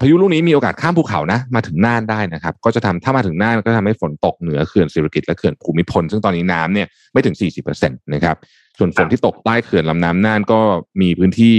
[0.00, 7.36] พายุลูกนี้มีโอกาสข้ามภูเขานะ มาถึงน่านได้นะครับ ก็จะทำถ้ามาถึงน่านก็ทำให้ฝนตกเหนือเขื่อนสิริกิตและเขื่อนภูมิพล ซึ่งตอนนี้น้ำเนี่ยไม่ถึง
[7.68, 8.36] 40%นะครับ
[8.78, 10.60] ส่วนฝนที่ตกใต้เขื่อนลำน้ำน่านก็
[11.00, 11.54] มีพื้นที่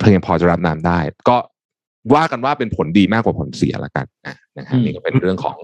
[0.00, 1.36] เพียงพอจะรับน้ำได้ ก็
[2.14, 4.06] ว่ากันว่าเป็นผลดีมากกว่าผลเสียละกัน
[4.58, 5.56] นะครับนี่ก็เป็นเรื่องของ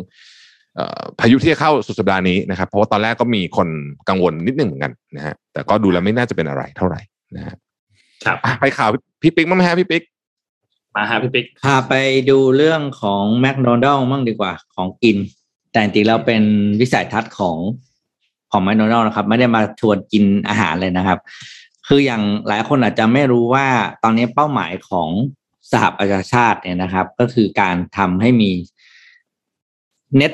[1.20, 3.68] พายุที่จะเข้าสุดสัปดาห์นี้นะครับ เพราะว่าตอนแรกก็มีคน
[4.08, 7.00] กังวลนิดนึงเหมือนกันนะฮะแต่ก็ดูแล้วไม่น่าจะเป็นอะไรเท่าไหร่
[7.36, 7.56] นะฮะ
[8.60, 8.90] ไปข่าว
[9.22, 10.02] พี่ปิ๊กมั้งไหมฮะพี่ปิ๊ก
[10.96, 11.94] มาฮะพี่ปิ๊กพาไป
[12.30, 15.16] ดูเรื่องของแมคโดนัลล์มั่งดีกว่าของกิน
[15.70, 16.42] แต่จริงแล้วเป็น
[16.80, 17.56] วิสัยทัศน์ของ
[18.50, 21.18] ของแมคโดนัลล์นะครับ ไม่ได้มาชวนกินอาหารเลยนะครับ
[21.86, 23.66] คืออย่างหลายคนอาจจะไม่รู้ว่า
[24.02, 25.08] ตอนนี้เป้าหมายของ
[25.72, 28.50] สหประชาชาติเนี่ยนะครับ ก็คือการทำให้มี
[30.20, 30.32] net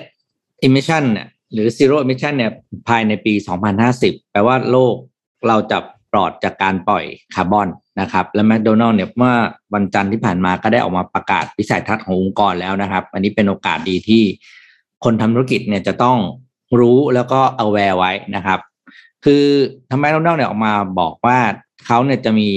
[0.66, 2.52] emission เนี่ยหรือ zero emission เนี่ย
[2.88, 3.34] ภายในปี
[3.82, 4.94] 2050 แปลว่าโลก
[5.48, 5.78] เราจะ
[6.12, 7.68] ปลอดจากการปล่อยคาร์บอน
[8.00, 9.34] นะครับ และแมคโดนัลล์เนี่ยเมื่อ
[9.74, 14.22] วันจันทร์ที่ผ่านมาก็ได้ออกมาประกาศวิสัยทัศน์ขององค์กรแล้วนะครับ อันนี้เป็นโอกาสดีที่
[15.04, 16.18] คนทำธุรกิจเนี่ยจะต้อง
[16.80, 18.58] รู้แล้วก็เอาแวร์ไว้นะครับ
[19.24, 19.44] คือ
[19.90, 21.38] ทำไมแมคโดนัลล์เนี่ยออกมาบอกว่า
[21.86, 22.48] เขาเนี่ยจะมี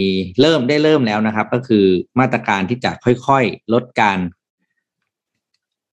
[0.41, 1.85] เริ่มได้เริ่มแล้วนะครับ ก็คือ
[2.19, 4.19] มาตรการที่จะค่อยๆลดการ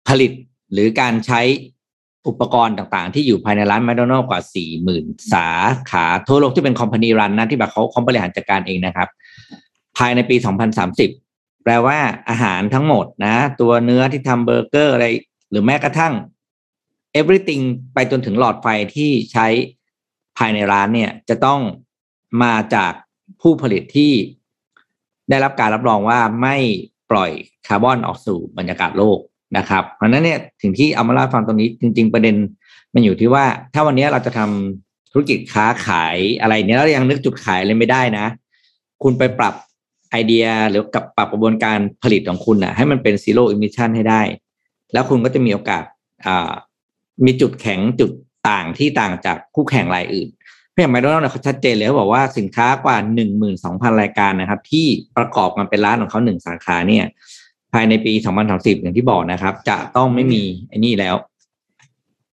[0.08, 0.32] ผลิต
[0.72, 1.40] หรือการใช้
[2.28, 5.48] อุปกรณ์ต่างๆ ที่อยู่ภายในร้านแมคโดนัลล์กว่าสี่หมื่นสา
[5.90, 9.08] ขาทั่วโลกที่เป็นคอมพานีรันนะที่แบบเขาคอมบริหารจัดการเองนะครับ
[9.96, 10.36] ภายในปี
[11.00, 15.06] 2030 แปลว่าอาหารทั้งหมดนะ ตัวเนื้อที่ทำเบอร์เกอร์อะไร
[15.50, 16.12] หรือแม้กระทั่ง
[17.20, 17.64] everything
[17.94, 19.46] ไปจนถึงหลอดไฟที่ใช้
[20.38, 21.60] ภายในร้านเนี่ย จะต้อง
[22.42, 22.92] มาจาก
[23.42, 24.12] ผู้ผลิตที่
[25.30, 26.56] ได้รับการรับรองว่าไม่
[27.10, 27.30] ปล่อย
[27.66, 29.18] คาร์บอนออกสู่บรรยากาศโลก
[29.56, 32.36] นะครับ เพราะนั้นเนี่ยถึงที่เอามาเล่าฟังตรงนี้จริง ๆ ประเด็น
[32.94, 38.26] มันอยู่ที่ว่า ถ้าวันนี้เราจะทำธุรกิจค้าขายอะไรเนี้ยแล้วยังนึกจุดขายเลยไม่ได้นะ
[39.02, 39.54] คุณไปปรับ
[40.10, 44.22] ไอเดียหรือกับปรับกระบวนการผลิตของคุณนะให้มันเป็น zero emission ให้ได้
[44.92, 45.84] แล้วคุณก็จะมีโอกาส
[47.24, 48.10] มีจุดแข็งจุด
[48.48, 50.28] ต่างที่ต่างจากคู่แข่งรายอื่น
[50.78, 57.04] ราะอย่างแมโดนัลด์เนี่ยเขาชัดเจนเลยเขาบอกว่าสินค้ากว่าหนึ่งหมื่นสองพันรายการนะครับ ที่ประกอบกันเป็นร้านของเขาหนึ่งสาขาเนี่ย
[57.72, 61.16] ภายในปีสองพันสามสิบอย่างที่บอกนะครับ จะต้องไม่มีไอ้นี่แล้ว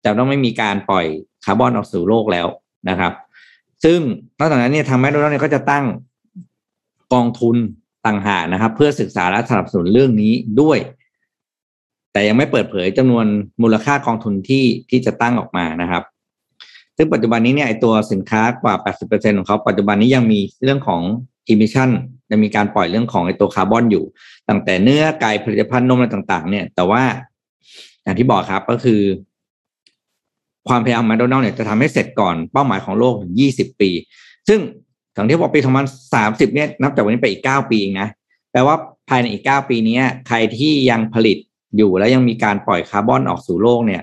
[0.05, 1.05] จะต้องไม่มีการปล่อย
[1.45, 2.47] คาร์บอนออกสู่โลกแล้ว
[2.89, 3.13] นะครับ
[3.83, 3.99] ซึ่ง
[4.39, 5.85] นอกจากนั้นเนี่ยทางแมคโดนัลด์เนี่ยก็จะตั้ง
[7.13, 7.55] กองทุน
[8.05, 10.77] ต่างหากนะครับ เพื่อศึกษาและสนับสนุนเรื่องนี้ด้วย
[12.11, 13.25] แต่ยังไม่เปิดเผยจำนวน
[13.61, 16.03] มูลค่ากองทุนที่ที่จะตั้งออกมานะครับ
[16.97, 18.75] ซึ่งปัจจุบันนี้เนี่ยไอตัวสินค้ากว่า
[19.07, 21.01] 80%ของเขาปัจจุบันนี้ยังมีเรื่องของ
[21.51, 21.89] emission
[22.31, 24.03] ยังมีการปล่อยเรื่องของไอตัวคาร์บอนอยู่
[24.49, 27.03] ตั้งแต่เนื้อไก่ผลิตภัณฑ์นมอะไรต่าง ๆ เนี่ย แต่ว่า
[28.03, 29.01] อย่างที่บอกครับก็คือ
[30.67, 33.89] ความพยายามแมคโดนัลด์เนี่ยจะทำให้เสร็จก่อนเป้าหมายของโลกถึง 20 ปี
[34.47, 34.59] ซึ่ง
[35.13, 35.59] อย่างที่บอกปี
[36.07, 38.09] 2030เนี่ยนับจากวันนี้ไปอีก 9 ปีเองนะ
[38.51, 38.75] แปลว่า
[39.09, 41.37] ภายในอีก 9 ปีนี้ใครที่ยังผลิต
[41.77, 44.01] อยู่แล้วยังมีการปล่อยคาร์บอนออกสู่โลกเนี่ย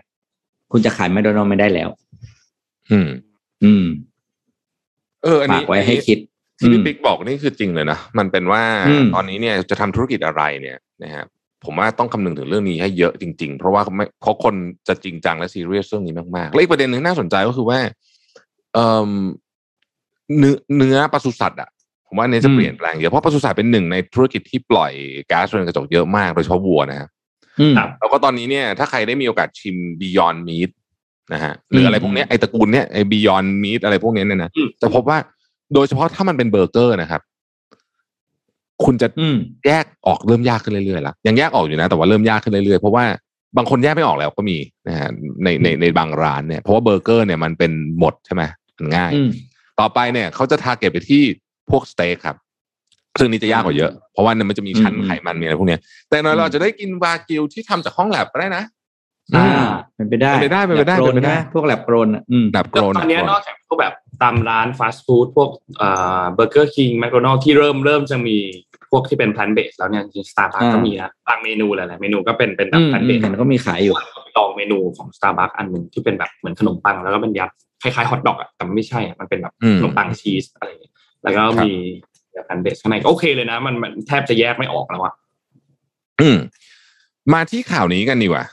[0.73, 1.89] คุณจะขายแมคโดนัลด์ไม่ได้แล้ว
[2.91, 3.09] อืม
[3.65, 3.85] อืม
[5.23, 6.19] เอออันฝานี้กไว้ให้คิด
[6.59, 11.25] ที่พี่อืมปิ๊กบอกนี่คือจริงเลยนะมันเป็นว่าอืมตอนนี้เนี่ยจะทำธุรกิจอะไรเนี่ยนะฮะ
[11.65, 14.55] ผมว่าต้องคำนึงถึงเรื่องนี้ให้เยอะจริง ๆ เพราะว่าไม่เพราะคน
[14.89, 17.79] จะจริงจังและซีเรียสเรื่องนี้มากๆและอีกประเด็นหนึ่งน่าสนใจก็คือว่า
[18.75, 19.11] เอ่อ
[20.39, 21.71] เนื้อเนื้อปศุสัตว์อะ
[22.07, 24.93] ผมว่าอันนี้จะอืมเปลี่ยนแปลงเยอะเพราะปศุสัตว์เป็นหนึ่งในธุรกิจที่ปล่อย
[25.31, 27.09] ก๊าซเรือนกระจกเยอะมากโดยเฉพาะวัวนะฮะ
[27.61, 30.71] อืมครับแล้วก็ตอนนี้เนี่ย ถ้าใครได้มีโอกาสชิม Beyond Meat
[31.33, 35.19] นะฮะหรืออะไรพวกเนี้ยไอตระกูลเนี้ยไอ Beyond Meat อะไรพวกเนี้ยเนี่ยนะอืมจะพบว่า
[35.75, 37.23] โดยเฉพาะถ้ามันเป็นเบอร์เกอร์นะครับ
[38.85, 43.05] คุณจะอืมแยกออกเริ่มยากขึ้นเรื่อยๆแล้วยังแยกออกอยู่นะ แต่ว่าเริ่มยากขึ้นเรื่อยๆเพราะว่า
[43.57, 45.09] บางคนแยกไม่ออกแล้วก็มีนะฮะ
[45.45, 48.43] ในในในบางร้านเนี่ยเพราะว่าเบอร์เกอร์เนี่ยมันเป็นบดใช่ไหม
[48.79, 49.31] มันง่ายอืม
[49.81, 51.23] ต่อไปเนี่ยเขาจะ target ไปที่
[51.71, 52.37] พวกสเต็กครับ
[53.19, 58.65] ซึ่งนี้จะยากกว่าเยอะ เพราะว่ามันจะมีชั้นอืมไขมันมีอะไรพวกเนี้ย แต่เราอืมเราจะได้กินวากิวที่ทำจากห้องแล็บก็ได้นะ
[59.37, 59.49] อ่า
[59.97, 68.37] เป็นไปได้เป็นไปได้เป็นไปได้ lab grown เป็นไปได้นะพวก lab grown อะอืมแบบ grown แล้วตอนเนี้ย grown นอกจากพวกแบบ ตามร้านฟาสต์ฟู้ดพวกเอ่อ Burger King McDonald's ที่เริ่มเริ่มจะมี
[68.91, 73.95] พวกที่เป็น plant based แล้วเนี่ยจริงสตาร์บัคอ่าก็มีนะบางเมนูหลายๆเมนูก็เป็นเป็นแบบอืม plant อืม based เห็นก็มีขายอยู่
[74.37, 77.51] ลองเมนูของ Starbucks อันหนึ่งที่เป็นแบบเหมือนขนมปังแล้วก็เป็นยัด
[77.83, 81.71] คล้ายๆฮอทดอกอะแต่มันไม่ใช่อะมันเป็นแบบอืมขนมปังชีสอะไรอย่างเงี้ยแล้วก็มี
[82.33, 85.15] แบบพันเบสข้างในก็โอเคเลยนะ มันมันแทบจะแยกไม่ออกแล้วอะ
[86.21, 86.37] อืม
[87.33, 88.45] มาที่ข่าวนี้กันดีกว่า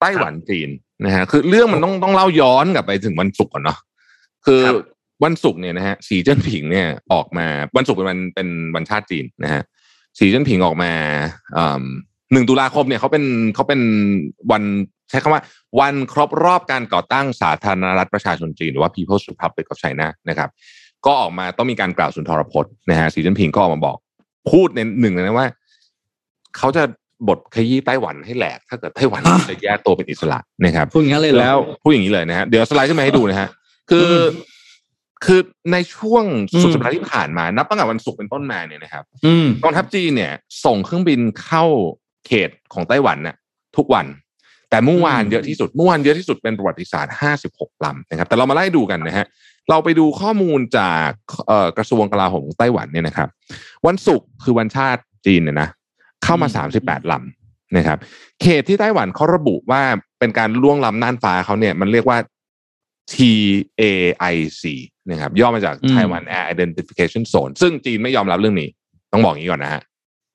[0.00, 0.68] ไต้หวันจีน
[1.04, 3.78] นะฮะคือเรื่องมันต้องต้องเล่าย้อนกลับไปถึงวันศุกร์ก่อนเนาะ
[4.46, 4.62] คือ
[5.24, 9.62] วันศุกร์เนี่ยนะฮะสีเจิ้นผิงเนี่ยออกมาวันศุกร์เป็นวันเป็นวันชาติจีนนะฮะ
[10.18, 10.92] สีเจิ้นผิงออกมา
[12.32, 13.80] หนึ่งตุลาคมเนี่ยเขาเป็นเขาเป็น
[14.52, 14.62] วัน
[15.10, 15.42] ใช้คำว่า
[15.80, 20.48] วันครบรอบการก่อตั้งสาธารณรัฐประชาชนจีน หรือว่า People's Republic of China นะครับ
[21.06, 23.96] ก็ออกมาต้องมีการกล่าวสุนทรพจน์นะฮะสีจิ้นผิงก็ออกมาบอก
[24.50, 25.46] พูดในหนึ่งเลยนะว่า
[26.56, 26.82] เขาจะ
[27.28, 33.48] บทขยี้ไต้หวันให้แหลก ถ้าเกิดไต้หวันอะจะแยกตัวเป็นอิสระนะครับพูดงั้นเลยเหรอแล้วพูดอย่างนี้เลยนะฮะเดี๋ยวสไลด์ขึ้นมาให้ดูนะฮะ
[33.90, 34.28] คืออม
[35.24, 35.40] คือ
[35.72, 36.24] ในช่วง
[36.62, 40.32] สุดอืมสัปดาห์ที่ผ่านมา นับตั้งแต่วันศุกร์เป็นต้นมาเนี่ยนะครับอืมกองทัพจีนเนี่ย
[40.64, 41.64] ส่งเครื่องบินเข้า
[42.26, 43.36] เขตของไต้หวันเนี่ย
[43.76, 44.06] ทุกวัน
[44.70, 47.14] แต่เมื่อวานอืมเยอะที่สุดเมื่อวานเยอะที่สุดเป็นประวัติศาสตร์
[47.48, 49.26] 56 ลำนะครับ แต่เรามาไล่ดูกันนะฮะ
[49.70, 51.10] เราไปดูข้อมูลจาก
[51.46, 53.28] เอ่อกระทรวงกลาโหมของไต้หวันเนี่ยนะครับ
[53.86, 55.68] วันศุกร์คือวันชาติจีนเนี่ยนะ
[56.24, 56.48] เข้ามา
[56.80, 57.98] 38 ลำนะครับ
[58.42, 59.82] เขตที่ไต้หวันเขาระบุว่า
[60.18, 62.18] เป็นการล่วงล้ำน่านฟ้าเขาเนี่ยมันเรียกว่า
[63.12, 64.62] TAIC
[65.10, 68.68] นะครับย่อมาจากอืม Taiwan Air Identification Zone ซึ่งจีนไม่ยอมรับเรื่องนี้
[69.12, 69.82] ต้องบอกอย่างนี้ก่อนนะฮะ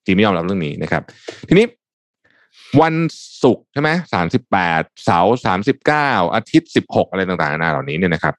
[0.05, 1.03] จีนไม่ยอมรับเรื่องนี้นะครับ
[1.47, 1.65] ทีนี้
[2.81, 2.95] วัน
[3.43, 8.33] ศุกร์ใช่ไหมสามสิบแปดเสาร์สามสิบเก้าอาทิตย์สิบหกอะไรต่างๆนานาเหล่านี้เนี่ยนะครับ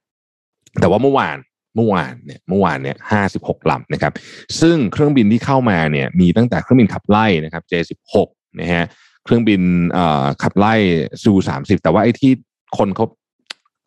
[0.81, 1.39] แต่ว่าเมื่อวาน
[1.77, 4.13] เมื่อวานเนี่ยเมื่อวานเนี่ยห้าสิบหกลำนะครับ
[4.61, 8.15] ซึ่งเครื่องบินที่เข้ามาเนี่ย มีตั้งแต่เครื่องบินขับไล่นะครับ J16
[8.61, 8.85] นะฮะ
[9.25, 9.63] เครื่องบิน
[9.93, 10.75] เอ่อขับไล่
[11.23, 12.33] ซูสามสิบแต่ว่าไอ้ที่
[12.79, 13.07] คนเขา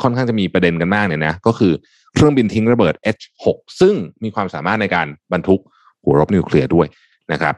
[0.02, 1.74] ค่อนข้างจะมีประเด็นกันมากเนี่ยนะก็คือ
[2.14, 3.46] เครื่องบินทิ้งระเบิด H6
[3.80, 5.62] ซึ่งมีความสามารถในการบรรทุก
[6.04, 6.88] หัวรบนิวเคลียร์ด้วย
[7.32, 7.56] นะครับ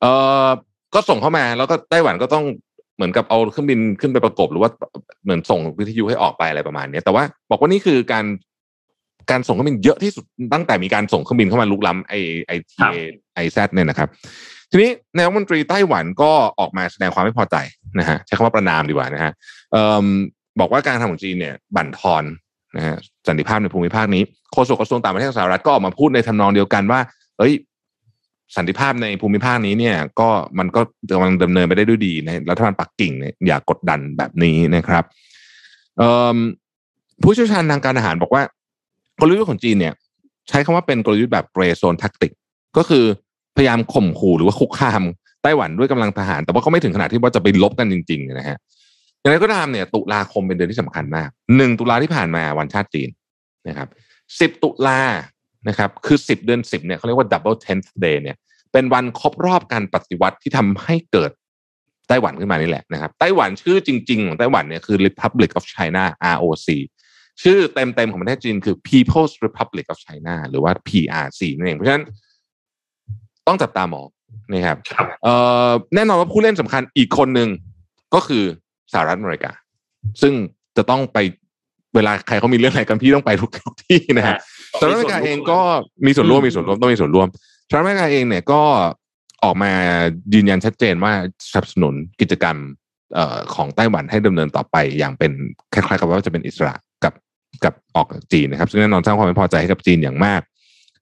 [0.00, 0.12] เอ่
[0.46, 0.48] อ
[0.94, 2.44] ก็ส่งเข้ามาแล้วก็ไต้หวันก็ต้อง
[2.96, 4.70] เหมือนกับเอาเครื่องบินขึ้นไปประกบ หรือว่า
[5.24, 8.24] เหมือนส่งวิทยุให้ออกไปอะไรประมาณเนี้ยแต่ว่าบอกว่านี่คือการ
[9.30, 12.14] การส่งเครื่องบินเยอะที่สุดตั้งแต่มีการส่งเครื่องบินเข้ามาลุกล้ำไอ
[12.46, 12.92] ไอทีครับ
[13.34, 14.08] ไอแซเนี่ยนะครับ
[14.70, 17.56] ทีนี้นายกรัฐมนตรีไต้หวันก็ออกมาแสดงความไม่พอใจ
[17.98, 19.32] นะฮะใช้คำว่าประนามดีกว่านะฮะ
[19.72, 20.06] เอิ่ม
[20.60, 22.24] บอกว่าการทำของจีนเนี่ยบั่นทอน
[22.76, 22.96] นะฮะ
[23.28, 27.00] สันติภาพในภูมิภาคนี้โฆษกกระทรวงต่างประเทศสหรัฐก็ออกมาพูดในทำนองเดียวกันว่า
[27.38, 27.52] เอ้ย
[28.56, 30.80] สันติภาพในภูมิภาคนี้เนี่ย ก็มันก็
[31.14, 35.04] กำลังดำเนินไปได้ด้วยดีนะรัฐบาลปักกิ่งเนี่ยอย่ากกดดันแบบนี้นะครับ
[37.22, 38.42] ผู้เชี่ยวชาญทางการอาหารบอกว่า
[39.20, 39.94] กลยุทธ์ของจีนเนี่ย
[40.48, 42.32] ใช้คำว่าเป็นกลยุทธ์แบบเกรโซนแท็กติก
[42.76, 43.04] ก็คือ
[43.56, 45.02] พยายามข่มขู่หรือว่าคุกคาม
[45.42, 48.58] ไต้หวันด้วยกำลังทหาร แต่ว่าก็ไม่ถึงขนาดที่ว่าจะไปลบกันจริงๆนะฮะ
[49.26, 53.08] อย่างไรก็ตามเนี่ย ตุลาคมเป็นเดือนที่สำคัญมากหนึ่งตุลาที่ผ่านมาวันชาติจีน
[53.68, 53.88] นะครับ
[54.40, 55.00] สิบตุลา
[55.68, 58.36] นะครับ คือสิบเดือนสิบเนี่ยเขาเรียกว่า double tenth day เนี่ย
[58.72, 61.30] เป็นวันครบรอบการปฏิวัติที่ทำให้เกิด
[62.08, 66.68] ไต้หวันขึ้นมานี่แหละนะครับไต้หวันชื่อจริง ๆ ของไต้หวันเนี่ยคือ Republic of China ROC
[67.42, 72.04] ชื่อเต็มๆของประเทศจีนคือ People's Republic of China หรือว่า PRC นั่นเองเพราะฉะนั้น
[73.46, 74.08] ต้องจับตามอง
[74.52, 75.34] นะครับครับเอ่
[75.68, 77.48] อแน่นอนว่าผู้เล่นสำคัญอีกคนหนึ่ง
[78.14, 78.44] ก็คือ
[78.92, 79.50] สหรัฐอเมริกา
[80.22, 80.34] ซึ่ง
[80.76, 81.18] จะต้องไป
[81.94, 84.36] เวลาใครเขามีเรื่องอะไรกันพี่ต้องไปทุกทุกที่นะฮะ
[84.80, 85.60] สหรัฐอเมริกาเองก็
[86.06, 87.28] มีส่วนร่วมมีส่วนร่วมต้องมีส่วนร่วม
[87.68, 88.62] สหรัฐอเมริกาเองเนี่ยก็
[89.44, 89.72] ออกมา
[90.34, 91.12] ยืนยันชัดเจนว่า
[91.50, 92.56] สนับสนุนกิจกรรม
[93.14, 95.32] เอ่อของไต้หวันให้ดำเนินต่อไปอย่างเป็น
[95.72, 97.14] คล้ายๆกับว่าจะเป็นอิสระกับ
[97.64, 100.40] กับออกจากจีนนะครับ ซึ่งแน่นอนสร้างความไม่พอใจให้กับจีนอย่างมาก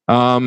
[0.09, 0.45] เอิ่ม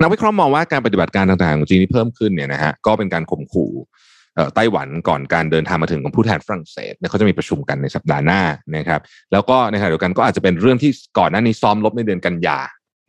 [0.00, 4.11] นักวิเคราะห์มองว่าการปฏิบัติการต่างๆของจีนที่เพิ่มขึ้นเนี่ยนะฮะก็เป็นการข่มขู่เอ่อ
[4.54, 8.40] ไต้หวันก่อนการเดินทางมาถึงของผู้แทนฝรั่งเศสเนี่ยเขาจะมีประชุมกันในสัปดาห์หน้า
[8.76, 9.00] นะครับ
[9.32, 12.58] แล้วก็ในขณะเดียวกันก็อาจจะเป็นเรื่องที่ก่อนหน้านี้ซ้อมลบในเดือนกันยา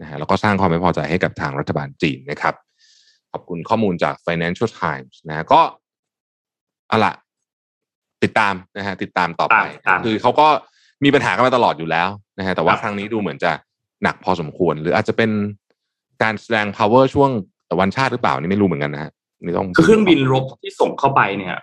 [0.01, 2.53] นะฮะแล้วก็สร้างความไม่พอใจให้กับทางรัฐบาลจีนนะครับ
[3.31, 5.61] ขอบคุณข้อมูลจาก Financial Times นะฮะก็
[6.87, 7.13] เอาละ
[8.23, 10.47] ติดตามนะฮะติดตามต่อไปตามคือเขาก็
[11.03, 13.51] มีปัญหากันมาตลอดอยู่แล้วนะฮะแต่ว่าครับครั้งนี้ดูเหมือนจะ
[14.03, 15.31] หนักพอสมควร หรืออาจจะเป็น
[16.23, 17.29] การแสดง power ช่วง
[17.79, 19.22] วันชาติหรือเปล่านี่ไม่รู้เหมือนกันนะฮะนี่
[19.57, 21.55] ต้องคือเครื่องบินรบที่ส่งเข้าไปเนี่ย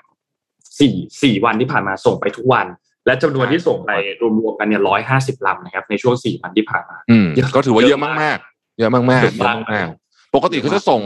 [0.81, 2.67] สี่สี่วันที่ผ่านมาส่งไปทุกวัน
[3.07, 3.91] และจำนวนที่ส่งไป
[4.21, 11.03] รวมๆกันเนี่ยร้อยห้าสิบลำนะครับ ในช่วงสี่วันที่ผ่านมาอืมเยอะก็ถือว่าเยอะเยอะมากมากๆเยอะมากๆเยเยอะอะมากมากๆปกติเขาจะส่ง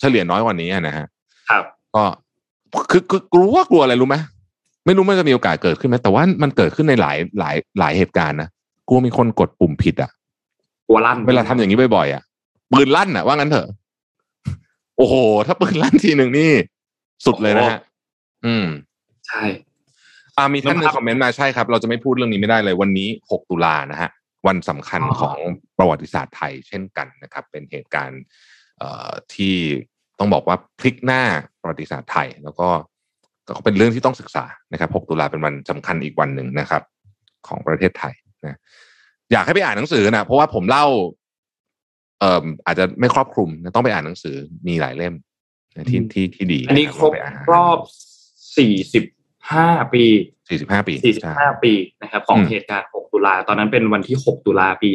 [0.00, 1.06] เฉลี่ยน้อยกว่านี้นะฮะ
[1.50, 1.64] ครับ
[1.96, 2.04] ก็
[2.90, 4.16] คือคือกลัวกลัวอะไรรู้ไหม
[4.86, 8.48] ไม่รู้มันจะมีโอกาสเกิดขึ้นไหมแต่ว่ามันเกิดขึ้นในหลายหลายหลายเหตุการณ์นะ
[8.88, 10.10] กลัวมีคนกดปุ่มผิดอะ
[10.88, 12.22] หัวลั่นเวลาทำอย่างนี้บ่อยๆอะ
[12.72, 13.66] ปืนลั่นอะว่างั้นเถอะ
[15.00, 16.52] โอ้โห ถ้าปืนลั่นทีหนึ่งนี่
[17.26, 17.80] สุดเลยนะฮะ
[18.46, 18.66] อืม
[19.26, 19.42] ใช่
[20.36, 24.10] อ่ามีท่านหนึ่ครังบคอมเมนต์มาใช่ครับ เราจะไม่พูดเรื่องนี้ไม่ได้เลย วันนี้ 6 ตุลานะฮะ
[24.46, 25.36] วันสำคัญอ๋อของ
[25.78, 28.22] ประวัติศาสตร์ไทยเช่นกันนะครับ เป็นเหตุการณ์
[28.78, 29.54] เอ่อที่
[30.18, 31.22] ต้องบอกว่าพลิกหน้า
[31.60, 32.68] ประวัติศาสตร์ไทย แล้วก็
[33.56, 36.82] ก็เป็นเรื่องที่ต้องศึกษานะครับ 6 ตุลาเป็นวันสำคัญอีกวันหนึ่งนะครับ
[37.48, 38.58] ของประเทศไทยนะ
[39.32, 40.86] อยากให้ไปอ่านหนังสือนะเพราะว่าผมเล่า
[41.18, 44.36] เอ่ออาจจะไม่ครอบคลุมนะต้องไปอ่านหนังสือ
[44.68, 45.14] มีหลายเล่ม
[45.76, 47.78] นะที่ที่ที่ดี อันนี้ะครบไปานรอบ
[48.58, 49.04] สี่สิบ
[49.52, 50.04] ห้าปี
[50.48, 54.90] สี่สิบห้าปีสี่สิบใช่ห้าปีนะครับของอืมเหตุการณ์6ตุลาตอนนั้นเป็นวันที่6ตุลาปี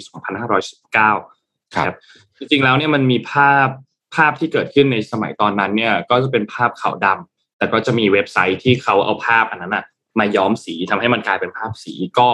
[0.65, 1.95] 2519ครับ
[2.38, 3.67] จริงๆแล้วเนี่ยมันมีภาพ
[4.15, 9.83] ภาพที่เกิดขึ้นในสมัยตอนนั้นเนี่ย ก็จะเป็นภาพขาวดำแต่ก็จะมีเว็บไซต์ที่เขาเอาภาพอันนั้นอะ
[10.19, 12.29] มาย้อมสีทำให้มันกลายเป็นภาพสีก็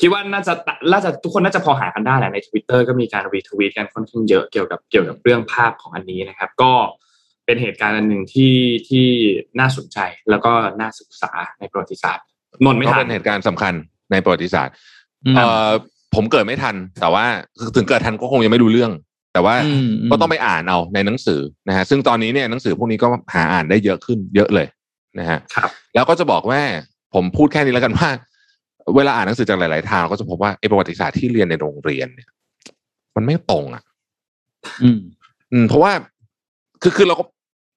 [0.00, 0.52] คิดว่าน่าจะ
[0.92, 6.72] น่าจะทุกคนน่าจะพอหากันได้แหละใน Twitter ก็มีการรีทวีตกันค่อนข้างเยอะเกี่ยวกับเกี่ยวกับเรื่องภาพของอันนี้นะครับ ก็
[7.46, 8.54] เป็นเหตุการณ์อันหนึ่งที่
[8.88, 9.06] ที่
[9.60, 9.98] น่าสนใจ
[10.30, 12.24] แล้วก็น่าศึกษาในประวัติศาสตร์
[12.64, 13.74] นนท์ไม่ก็ทัเป็นนเหตุการณ์สำคัญ
[14.12, 14.74] ในประวัติศาสตร์
[15.26, 15.70] อืมเอ่อ
[16.14, 17.24] ผมเกิดไม่ทัน แต่ว่า
[17.58, 18.92] คือถึงเกิดทันก็คงยังไม่รู้เรื่อง
[19.32, 24.66] แต่ว่าอืมก็ต้องไปอ่านเอาในหนังสือนะฮะซึ่งตอนนี้เนี่ยหนังสือพวกนี้ก็หาอ่านได้เยอะขึ้นเยอะเลย
[25.18, 26.60] นะฮะครับแล้วก็จะบอกว่า
[27.14, 28.08] ผมพูดแค่นี้แล้วกันว่า
[28.96, 32.28] เวลาอ่านหนังสือจากหลาย ๆ ทางเราก็จะพบว่าไอ้ประวัติศาสตร์ที่เรียนในโรงเรียนเนี่ย
[33.16, 33.82] มันไม่ตรงอะ
[34.82, 35.00] อืม
[35.52, 35.92] อืม เพราะว่า
[36.82, 37.24] คือคือเราก็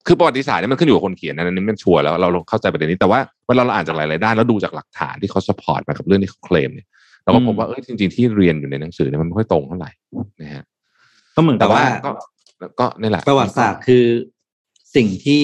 [0.08, 6.88] คือประวัติศาสตร์เนี่ยมันขึ้นอยู่กับคนเขียนนะอันนี้มันชัวร์แล้วเราเข้าใจประเด็นนี้แต่ว่าเวลาเราอ่านจากหลาย ๆ ด้านแล้วดูจากหลักฐานที่เขาสปอร์ตมากับเรื่องที่เขาเคลมเนี่ย
[7.24, 9.91] เราก็พบว่าเออจริง ๆ ที่เรียนอยู่ในหนังสือเนี่ยมันไม่ค่อยตรงเท่าไหร่
[10.41, 10.63] นะฮะ
[11.36, 12.10] ก็เหมือนแต่กับว่าว่าก็
[12.80, 14.06] ก็นี่แหละประวัติศาสตร์คือ
[14.95, 15.43] สิ่งที่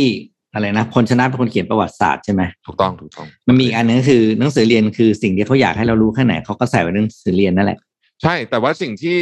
[0.54, 7.80] อะไรนะพลชนะเป็นคนเขียนประวัติศาสตร์ใช่ไหมถูกต้องถูกต้อง มันมีอีกอันหนึงก็คือหนังสือเรียนคือสิ่งที่เขาอยากให้เรารู้แค่ไหนเขาก็ใส่ไว้ในหนังสือเรียนนั่นแหละ
[8.24, 9.18] ใช่ แต่ว่าสิ่งที่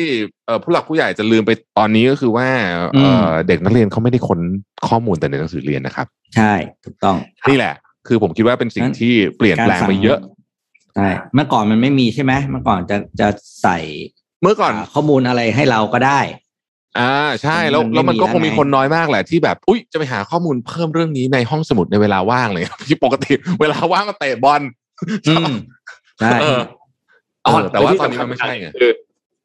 [0.46, 2.48] เอ่อผู้หลักผู้ใหญ่จะลืมไปตอนนี้ก็คือว่า
[2.96, 4.40] อืเอ่มอเด็กนักเรียนเขาไม่ได้ค้น
[4.88, 6.54] ข้อมูลแต่ในหนังสือเรียนนะครับ ใช่
[6.86, 7.18] ถูกต้อง
[7.50, 7.74] นี่แหละ
[8.08, 10.20] คือผมคิดว่าเป็นสิ่งงั้นที่เปลี่ยนแปลงไปเยอะ
[10.96, 13.28] ใช่เมื่อก่อนมันไม่มีใช่ไหมเมื่อก่อนจะจะ
[13.62, 13.78] ใส่
[14.42, 16.20] เมื่อก่อนอ่าข้อมูลอะไรให้เราก็ได้
[17.00, 23.32] อ่าใช่แล้วมันไม่แล้วมันก็มีคงมีแล้วไงคนน้อยมากแหละที่แบบอุ้ยจะไปหาข้อมูลเพิ่มเรื่องนี้ในห้องสมุดในเวลาว่างเลยที่ปกติ
[23.62, 24.62] เวลาว่างก็เตะบอล
[25.30, 25.54] อืม
[26.20, 26.62] ใช่เออ
[27.44, 28.92] เออแต่ว่าตอนนี้มันไม่ใช่ไงคือ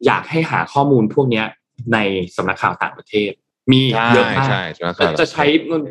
[0.07, 1.47] อยากให้หาข้อมูลพวกเนี้ย
[1.93, 1.99] ใน
[2.37, 3.31] สำนักข่าวต่างประเทศ
[3.73, 5.45] มีใช่เยอะมากใช่ใช่จะจะใช้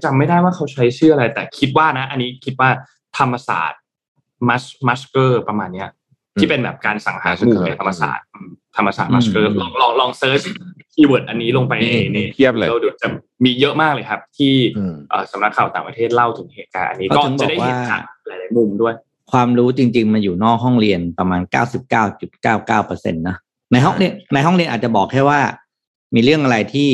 [0.04, 2.70] จำไม่ได้ว่าเขาใช้ชื่ออะไร แต่คิดว่านะ อันนี้คิดว่า
[3.18, 5.90] Thammasat mas massacre ประมาณเนี้ย
[6.40, 10.42] ที่เป็นแบบการสั่งหาข้อมูลในธรรมศาสตร์อืม Thammasat massacre อืมลองลองลอง search
[10.94, 13.08] keyword อันนี้ลงไปในนี่ในเทียบเลยเราเดี๋ยวจะ
[13.46, 18.94] มีเยอะมากเลยครับ ที่อืมเอ่อสำนักข่าวต่างประเทศเล่าถึงเหตุการณ์อันนี้ก็ก็ถึงบอกจะได้เห็นว่าจากหลาย ๆ มุมด้วย
[19.32, 23.36] ความรู้จริง ๆ มันอยู่นอกห้องเรียนประมาณเก้าสิบเก้าจุดเก้าเก้าเปอร์เซ็นต์นะ
[23.72, 25.40] ในห้องเรียนในห้องเรียนอาจจะบอกแค่ว่า
[26.16, 26.90] มีเรื่องอะไรที่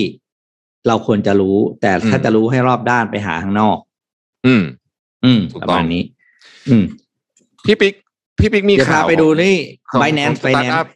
[0.88, 3.78] เราควรจะรู้ แต่ถ้าอืมจะรู้ให้รอบด้านไปหาข้างนอก
[4.46, 4.64] อืม
[5.26, 6.04] อืมถูกต้องประมาณนี้
[6.70, 6.84] อืม
[7.66, 7.94] พี่ปิ๊ก
[8.40, 9.56] พี่ปิ๊กมีเดี๋ยวพาข่าวไปดูนี่
[9.92, 10.88] ของ Binance ของ Finance startup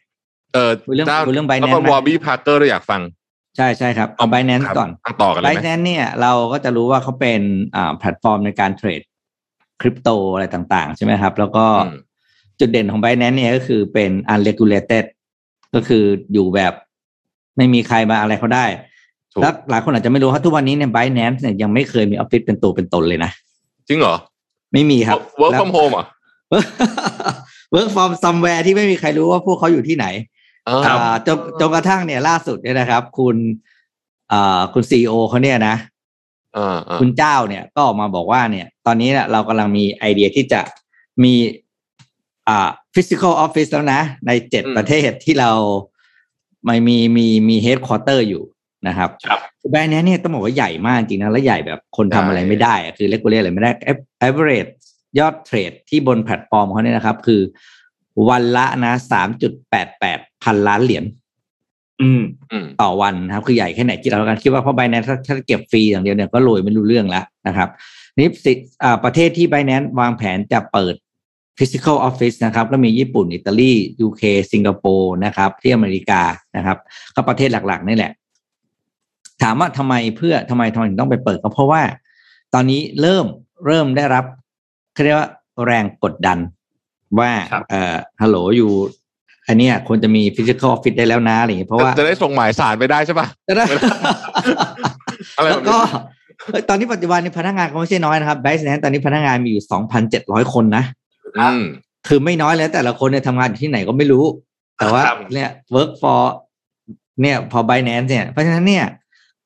[0.53, 3.01] เออคุยเรื่องเจ้าคุยเรื่องแล้ว Binance ก็ไหม Warby Parker เราอยากฟัง
[3.57, 7.41] ใช่ใช่ครับเอา Binance ครับก่อนะต่อกันเลยไหม Binance เนี่ยเราก็จะรู้ว่าเขาเป็น
[7.75, 9.01] อ่าแพลตฟอร์มในการเทรด
[9.81, 11.97] คริปโตอะไรต่าง ๆ ใช่ไหมครับ แล้วก็อืม
[12.59, 15.05] จุดเด่นของ Binance เนี่ยก็คือเป็น unregulated
[15.75, 16.73] ก็คืออยู่แบบ
[17.57, 18.65] ไม่มีใครมาอะไรเขาได้
[19.33, 23.31] ถูกแล้วหลายคนอาจจะไม่รู้ว่าทุกวันนี้เนี่ย Binance เนี่ยยังไม่เคยมีออฟฟิศเป็นตัวเป็นตนเลยนะ
[23.87, 24.15] จริงเหรอ
[24.73, 26.05] ไม่มีครับ work from home อะ
[26.49, 30.05] work from somewhere ที่ไม่มีใครรู้ว่าพวกเขาอยู่ที่ไหน
[30.67, 33.35] อ่าอ่าจนจนกระทั่งเนี่ยล่าสุดเนี่ยนะครับ คุณ
[34.31, 35.75] อ่าคุณซีอเขาเนี่ยนะ
[36.57, 40.61] อ่าอ่าคุณเจ้าเนี่ยก็ออกมาบอกว่าเนี่ย ตอนนี้เนี่ยเรากำลังมีไอเดียที่จะ
[41.23, 41.33] มี
[42.47, 45.51] อ่า physical office แล้วนะ ในเจ็ดประเทศที่เรา
[46.65, 48.43] ไม่มีมีมี headquarter อยู่
[48.87, 49.39] นะครับครับ
[49.71, 53.71] แบรนด์เนี้ยเนี่ยต้องบอกว่าใหญ่มากจริงนะ และใหญ่แบบคนทำอะไรไม่ได้อะคือเล็กเล่อะไรไม่ได้
[54.27, 54.71] average
[55.19, 57.41] ยอดเทรดที่บนแพลตฟอร์มเขาเนี่ยนะครับ คือ
[58.29, 61.03] วันละนะสามจุดแปดแปดพันล้านเหรียญ
[62.01, 67.69] อืมอืมต่อวันนะครับ คือใหญ่แค่ไหนคิดเอาแล้วกันคิดว่าเพราะ Binance ถ้าถ้าเก็บฟรีอย่างเดียวเนี่ยก็รวยไม่รู้เรื่องแล้วนะครับ
[68.17, 70.95] นี่สิอ่าประเทศที่ Binance วางแผนจะเปิด
[71.57, 73.71] physical office นะครับ ก็มีญี่ปุ่น อิตาลี
[74.05, 76.21] UK สิงคโปร์นะครับ ที่อเมริกา
[76.55, 76.77] นะครับ
[77.15, 78.11] ก็ประเทศหลัก ๆ นี่แหละ
[79.43, 81.81] ถามว่าทำไมเพื่อทำไมทำไมถึงต้องไปเปิดก็เพราะว่า
[82.53, 83.25] ตอนนี้เริ่ม
[83.65, 84.25] เริ่มได้รับ
[84.99, 85.29] เขาเรียกว่า
[85.65, 86.37] แรงกดดัน
[87.19, 88.71] ว่าครับเอ่อฮัลโหลอยู่
[89.47, 93.65] อันเนี้ยควรจะมี physical office ได้แล้วนะอะไรอย่างเงี้ยเพราะว่าจะได้ส่งหมายสารไปได้ใช่ป่ะจะได้
[95.37, 95.77] อะไรแล้วก็
[96.51, 99.65] เฮ้ยตอนนี้ปัจจุบันนี้พนักงานเขาไม่ใช่น้อยนะครับไบส์แนนตอนนี้พนักงานมีอยู่
[100.07, 100.83] 2,700คนนะ
[101.39, 101.61] อืม
[102.07, 104.25] คือไม่น้อยแล้วแต่ละคนเนี่ยทำงานอยู่ที่ไหนก็ไม่รู้
[104.77, 106.21] แต่ว่าครับเนี่ย work for
[107.21, 108.85] เนี่ยพอ Binance เนี่ยเพราะฉะนั้นเนี่ย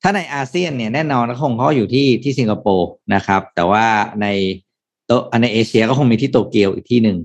[0.02, 3.86] ถ้าในอาเซียนเนี่ยแน่นอนก็คงเขาอยู่ที่ที่สิงคโปร์นะครับ แต่ว่า
[4.22, 4.28] ใน
[5.14, 7.18] โตในเอเชียก็คงมีที่โตเกียวอีกที่หนึ่ง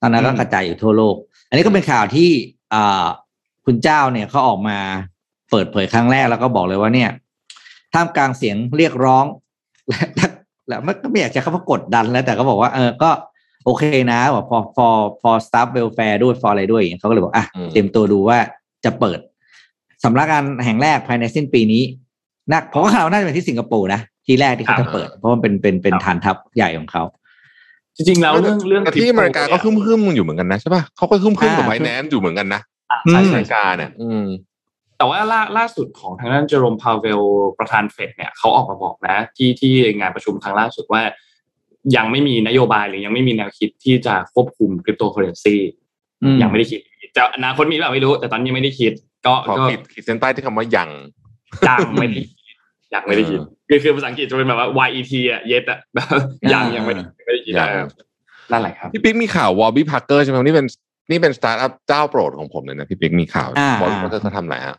[0.00, 1.16] ตอนนั้นก็อืมกระจายอยู่ทั่วโลก
[1.48, 2.30] อันนี้ก็เป็นข่าวที่
[2.74, 3.06] อ่า
[3.64, 4.78] คุณเจ้าเนี่ยเขาออกมา
[5.50, 7.10] เปิดเผยครั้งแรกแล้วก็บอกเลยว่าเนี่ย
[7.94, 9.24] ท่ามกลางเสียงเรียกร้อง
[9.88, 10.26] และและ
[10.68, 13.10] และไม่ก็ไม่อยากจะคำว่ากดดันแล้ว แต่ก็บอกว่าเออก็
[13.64, 18.38] โอเคนะบอก for for for staff welfare ด้วย for อะไรด้วยอย่างเงี้ยเขาก็เลยบอกอะอืมเตรียมตัวดูว่า
[18.84, 19.18] จะเปิด
[20.04, 21.82] สำนักงานแห่งแรกภายในสิ้นปีนี้
[22.52, 27.02] นะผมว่าข่าวน่าจะเป็นที่สิงคโปร์นะทีแรกที่เขาจะเปิด เพราะมันเป็นเป็นเป็นครับฐานทัพใหญ่ของเขา
[27.96, 34.24] จริงๆแล้วเรื่องเรื่องแต่ที่อเมริกาก็คริปโตคึ่มๆอยู่เหมือนกันนะใช่ป่ะเขาก็คึ่มๆกับอ่า Binanceอยู่เหมือนกันนะอะอืมใช่ใช่อเมริกาเนี่ยอืม
[34.98, 37.20] แต่ว่าล่าล่าสุดของทางด้านเจอโรมพาเวล
[37.58, 41.02] ประธานเฟดเนี่ยเขาออกมาบอกนะที่ที่งานประชุมครั้งล่าสุดว่า
[41.96, 45.56] ยังไม่มีนโยบายหรือยังไม่มีแนวคิดที่จะควบคุมคริปโตเคอเรนซี
[46.22, 46.80] อืมยังไม่ได้คิด
[47.16, 48.92] จะอนาคตมีหรือเปล่าไม่รู้ แต่ตอนนี้ยังไม่ได้คิด
[49.26, 50.90] ก็ขอก็ขีดขีดเส้นใต้ที่คำว่ายัง
[51.66, 52.43] ยังไม่ได้คิด
[52.94, 56.06] ยังไม่ได้คิดคือคือภาษาอังกฤษจะเป็นแบบว่า yet อะ yet อะแบบ
[56.52, 57.86] ยังยังไม่ได้ไม่ได้คิดยังเออ
[58.50, 60.66] นั่นแหละครับพี่ปิ๊กมีข่าว Warby Parker ใช่ไหมนี่เป็น
[61.10, 64.76] นี่เป็นสตาร์ทอัพเจ้าโปรดของผมเลยนะพี่ปิ๊กมีข่าวอ่าวอร์บี้พาร์เกอร์เขาทำอะไรฮะ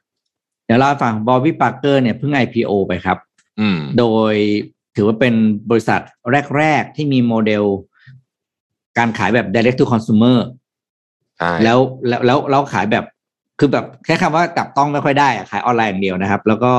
[0.66, 3.18] เดี๋ยวเราให้ฟัง Warby Parker เนี่ยเพิ่ง IPO ไปครับ
[3.60, 4.36] อืมโดย
[4.96, 5.34] ถือว่าเป็น
[5.70, 6.02] บริษัท
[6.58, 7.64] แรก ๆ ที่มีโมเดล
[8.98, 10.38] การขายแบบ direct to consumer
[11.38, 13.06] ใช่แล้วแล้วแล้วแล้วขายแบบ
[13.60, 16.72] คือแบบแค่คำว่าจับต้องไม่ค่อยได้อะขายออนไลน์อย่างเดียวนะครับ แล้วก็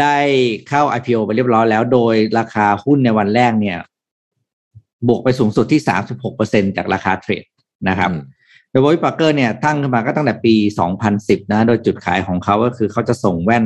[0.00, 0.16] ได้
[0.68, 3.78] เข้า IPO ไปเรียบร้อยแล้ว โดยราคาหุ้นในวันแรกเนี่ย
[5.08, 5.80] บวกไปสูงสุดที่
[6.28, 7.44] 36%จากราคาเทรด
[7.88, 8.22] นะครับอืม
[8.70, 10.54] โดยบริปาร์เกอร์เนี่ยตั้งขึ้นมาก็ตั้งแต่ปี
[11.02, 13.64] 2010 นะ โดยจุดขายของเขาก็คือเขาจะส่งแว่น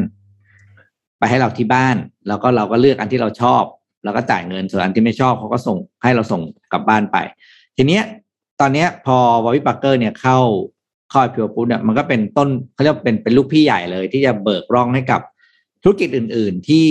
[1.19, 1.97] ไปให้เราที่บ้าน
[2.29, 3.63] แล้วก็เราก็เลือกอันที่เราชอบ
[4.05, 6.41] แล้วก็จ่ายเงินส่วนอันที่ไม่ชอบเขาก็ส่งให้เราส่ง
[6.73, 7.17] กลับบ้านไป
[7.77, 8.03] ทีเนี้ย
[8.61, 10.39] ตอนเนี้ยพอ Warby Parker เนี่ยเข้า
[11.11, 15.21] เข้า IPO ปุ๊บเนี่ยมันก็เป็นต้นเขาเรียกว่าเป็นเป็นลูกพี่ใหญ่เลย ที่จะเบิกร่องให้กับ
[15.83, 16.89] ธุรกิจอื่น ๆ ที่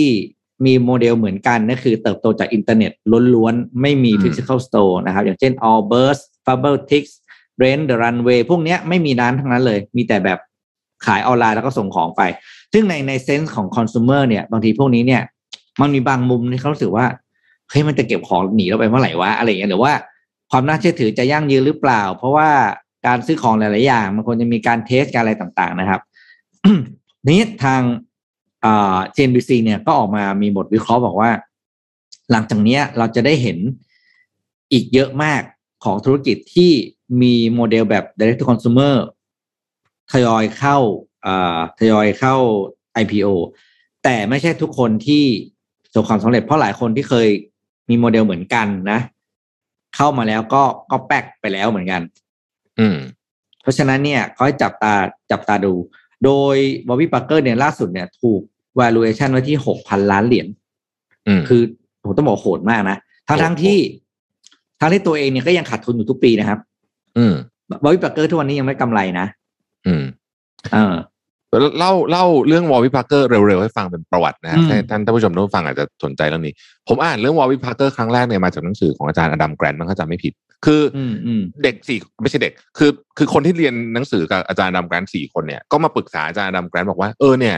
[0.66, 2.92] มีโมเดลเหมือนกันนั่นคือเติบโตจากอินเทอร์เน็ต
[3.34, 7.12] ล้วนๆ ไม่มีอืม physical store นะครับ อย่างเช่น Allbirds Fabletics
[7.62, 10.38] Rent the Runway พวกเนี้ยไม่มีร้านทั้งนั้นเลย มีแต่แบบ
[11.06, 12.22] ขายออนไลน์แล้วก็ส่งของไป
[12.72, 15.22] ซึ่งในใน sense ของคอน sumer เนี่ย บางทีพวกนี้เนี่ย
[15.80, 17.06] มันมีบางมุมที่เขารู้สึกว่า
[17.70, 19.92] เฮ้ย มันจะเก็บของหนีเราไปเมื่อไหร่วะ อะไรอย่างเงี้ย หรือว่า
[20.50, 22.50] ความน่าเชื่อถือจะยั่งยืนหรือเปล่า เพราะว่า
[23.06, 26.00] การซื้อของหลาย ๆ อย่าง มันควรจะมีการเทสการอะไรต่าง ๆ นะครับ
[27.28, 27.80] นี้ทาง
[28.64, 31.30] อ่า CNBC เนี่ยก็ออกมามีบทวิเคราะห์บอกว่า
[32.30, 33.58] หลังจากเนี้ยเราจะได้เห็น
[34.72, 35.42] อีกเยอะมาก
[35.84, 36.70] ของธุรกิจที่
[37.22, 38.94] มีโมเดลแบบ direct to consumer
[40.12, 40.76] ทยอยเข้า
[41.26, 42.36] อ่าทยอยเข้า
[43.02, 43.28] IPO
[44.04, 45.24] แต่ไม่ใช่ทุกคนที่
[45.82, 47.28] ประสบความสำเร็จเพราะหลายคนที่เคย
[47.88, 49.00] มีโมเดลเหมือนกันนะ
[49.96, 52.02] เข้ามาแล้วก็ก็แป๊กไปแล้วเหมือนกัน
[52.78, 52.96] อืม
[53.62, 54.94] เพราะฉะนั้นเนี่ยเขาให้จับตา
[55.30, 55.74] จับตาดู
[56.24, 56.56] โดย
[56.86, 58.40] บอบบี้ปาร์เกอร์เนี่ยล่าสุดเนี่ย ถูก
[58.80, 60.46] valuation ไว้ที่หกพันล้านเหรียญ
[61.28, 61.62] อืมคือ
[62.02, 62.96] ผมต้องบอกโหดมากนะ
[63.28, 63.78] ทั้งทั้งที่
[64.80, 66.58] ทั้งที่ตัวเองเนี่ยก็ยังขาดทุนอยู่ทุกปีนะครับ
[67.18, 67.34] อืม
[67.82, 69.26] Warby Parker ทุกวันนี้ยังไม่กำไรนะ
[69.86, 70.02] อืม
[70.72, 70.94] เออ
[71.78, 76.54] เล่าเล่าเรื่อง Warby Parker เร็วๆให้ฟังเป็นประวัตินะฮะอืมให้ท่านท่านผู้ชมท่านผู้ฟังอาจจะสนใจเรื่องนี้
[76.88, 80.32] ผมอ่านเรื่อง Warby Parker ครั้งแรกเนี่ยมาจากหนังสือของอาจารย์อดัมแกรนต์มั้งถ้าจำไม่ผิด
[80.66, 87.56] คืออืมอืมเด็กสี่ไม่ใช่เด็ก คือ คือคนที่เรียนหนังสือกับอาจารย์อดัมแกรนต์สี่คนเนี่ยก็มาปรึกษาอาจารย์อดัมแกรนต์บอกว่าเออเนี่ย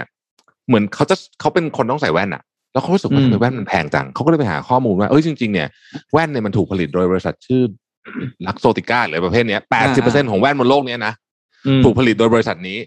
[0.66, 2.42] เหมือนเขาจะเขาเป็นคนต้องใส่แว่นอะ
[2.72, 5.68] แล้วเขารู้สึกว่าอืมทำไมแว่นมันแพงจังเขาก็เลยไปหาข้อมูลว่าเอ้ยจริงๆเนี่ย
[6.12, 7.62] แว่นเนี่ยมันถูกผลิตโดยบริษัทชื่อ
[8.46, 11.12] Luxottica หรือประเภทเนี้ยแปดสิบเปอร์เซ็นของแว่นบนโลกเนี้ยนะ
[11.66, 12.78] อืมถูกผลิตโดยบริษัทนี้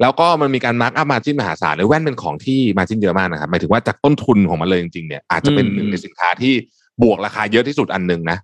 [0.00, 6.54] แล้วก็มันมีการ mark up margin มหาศาลเลยแว่นเป็นของที่ margin เยอะมากนะครับหมายถึงว่าจากต้นทุนของมันเลยจริงๆเนี่ยอาจจะเป็นอืมหนึ่งในสินค้าที่
[7.02, 8.38] บวกราคาเยอะที่สุดอันหนึ่งนะ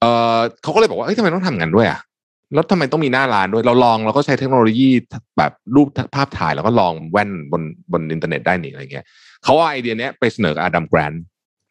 [0.00, 0.04] เอ
[0.36, 2.00] อเขาก็เลยบอกว่าเอ้ยทำไมต้องทำงานด้วยอะ
[2.54, 4.90] แล้วทำไมต้องมีหน้าร้านด้วย เราลองเราก็ใช้เทคโนโลยี
[5.38, 9.04] แบบรูปภาพถ่ายแล้วก็ลองแว่นบนบนอินเทอร์เน็ตได้นี่อะไรเงี้ย
[9.44, 11.22] เขาเอาไอเดียเนี้ยไปเสนออาดัมแกรนต์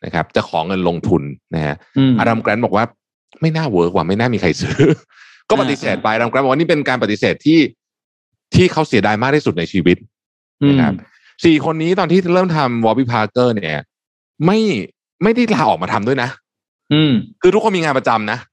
[0.06, 1.24] นะครับจะขอเงินลงทุน
[1.56, 2.86] นะฮะอืมอาดัมแกรนต์บอกว่า
[3.42, 4.80] ไม่น่า work ว่าไม่น่ามีใครซื้อ
[5.50, 7.60] ก็ปฏิเสธไปอาดัมแกรนต์บอกว่านี่เป็นการปฏิเสธที่
[8.56, 9.98] ที่เขาเสียดายมากที่สุดในชีวิต
[10.62, 10.94] อืมนะครับ
[11.46, 13.82] สี่คนนี้ตอนที่เริ่มทำวอล p ีพาร์เกอร์เนี่ย
[14.46, 14.60] ไม่
[15.24, 16.30] ไม่ได้ลาออกมาทำด้วยนะ
[16.94, 18.53] อืมคือทุกคนมีงานประจำนะอืม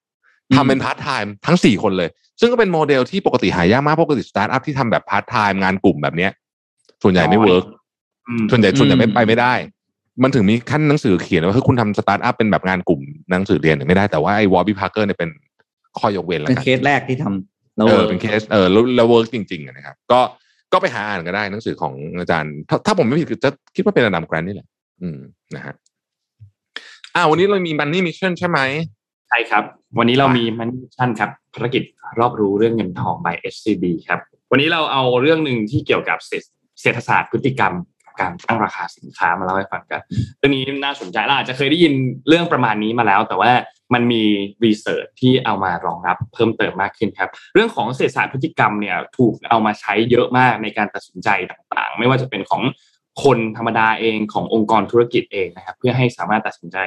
[0.57, 2.09] ทำเป็นพาร์ทไทม์ทั้งสี่คนเลย
[2.40, 6.32] ซึ่งก็เป็นโมเดลที่ปกติหายากมากปกติสตาร์ทอัพที่ทำแบบพาร์ทไทม์งานกลุ่มแบบเนี้ย
[7.03, 7.64] ส่วนใหญ่ไม่ work
[8.28, 9.55] อืมส่วนใหญ่ส่วนใหญ่ไม่อืมไปไม่ได้
[10.22, 15.30] มันถึงมีขั้นหนังสือเขียนว่าคือคุณทำสตาร์ทอัพเป็นแบบงานกลุ่มหนังสือเรียนเนี่ยไม่ได้แต่ว่าไอ้วอล p ีพาร์เกอร์เนี่ยเป็น
[15.98, 20.20] ข้อยกเว้นแล้วเป็นกันเคสแรกที่ทำแล้วเออเป็นเคสเออแล้วแล้ว work จริงๆอะนะครับ ก็
[20.72, 24.68] ก็ไปหาอ่านก็ได้หนังสือของอาจารย์ ถ้าถ้าผมไม่ผิดคือจะคิดว่าเป็นอดัมแกรนต์นี่แหละ
[25.03, 25.18] อืม
[25.55, 25.74] นะฮะ
[27.14, 28.59] อ่าวันนี้เรามี Money Mission ใช่ไหม
[29.28, 29.64] ใช่ครับ
[29.99, 31.82] วันนี้เรามี Money Mission ครับภารกิจ
[32.20, 34.20] รอบรู้เรื่องเงินทอง by SCB ครับ
[34.51, 36.47] วันนี้เราเอาเรื่องหนึ่งที่เกี่ยวกับเศรษฐ
[36.82, 37.74] เศรษฐศาสตร์พฤติกรรม
[38.05, 40.01] กับการตั้งราคาสินค้ามาเล่าให้ฟังกัน
[40.38, 41.95] เรื่องนี้น่าสนใจเราอาจจะเคยได้ยิน
[42.28, 43.53] เรื่องประมาณนี้มาแล้ว แต่ว่า
[43.95, 44.22] มันมี
[44.64, 52.62] รีเสิร์ชที่เอามารองรับเพิ่มเติมมากขึ้นครับ เรื่องของเศรษฐศาสตร์พฤติกรรมเนี่ยถูกเอามาใช้เยอะมากในการตัดสินใจต่างๆ ไม่ว่าจะเป็นของ
[53.24, 56.78] คนธรรมดาเองขององค์กรธุรกิจเองนะครับ เพื่อให้สามารถตัดสินใจ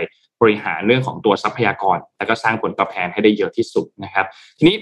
[0.41, 4.25] บริหารเรื่องของตัวทรัพยากร แล้วก็สร้างผลตอบแทนให้ได้เยอะที่สุดนะครับ
[4.57, 4.75] ทีนี้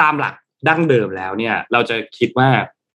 [0.00, 0.34] ตามหลัก
[0.68, 2.48] ดั้งเดิมแล้วเนี่ยเราจะคิดว่า